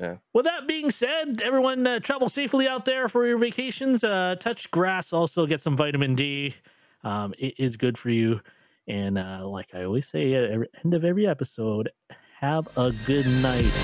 Yeah. 0.00 0.16
With 0.32 0.44
that 0.44 0.66
being 0.68 0.90
said, 0.90 1.42
everyone 1.44 1.86
uh, 1.86 1.98
travel 2.00 2.28
safely 2.28 2.68
out 2.68 2.84
there 2.84 3.08
for 3.08 3.26
your 3.26 3.38
vacations. 3.38 4.04
Uh, 4.04 4.36
touch 4.38 4.70
grass, 4.70 5.12
also 5.12 5.44
get 5.46 5.60
some 5.62 5.76
vitamin 5.76 6.14
D. 6.14 6.54
Um, 7.06 7.34
it 7.38 7.54
is 7.58 7.76
good 7.76 7.98
for 7.98 8.10
you. 8.10 8.40
And 8.88 9.18
uh, 9.18 9.46
like 9.48 9.74
I 9.74 9.84
always 9.84 10.08
say 10.08 10.34
at 10.34 10.50
the 10.50 10.66
end 10.84 10.94
of 10.94 11.04
every 11.04 11.26
episode, 11.26 11.90
have 12.40 12.68
a 12.76 12.92
good 12.92 13.26
night. 13.26 13.76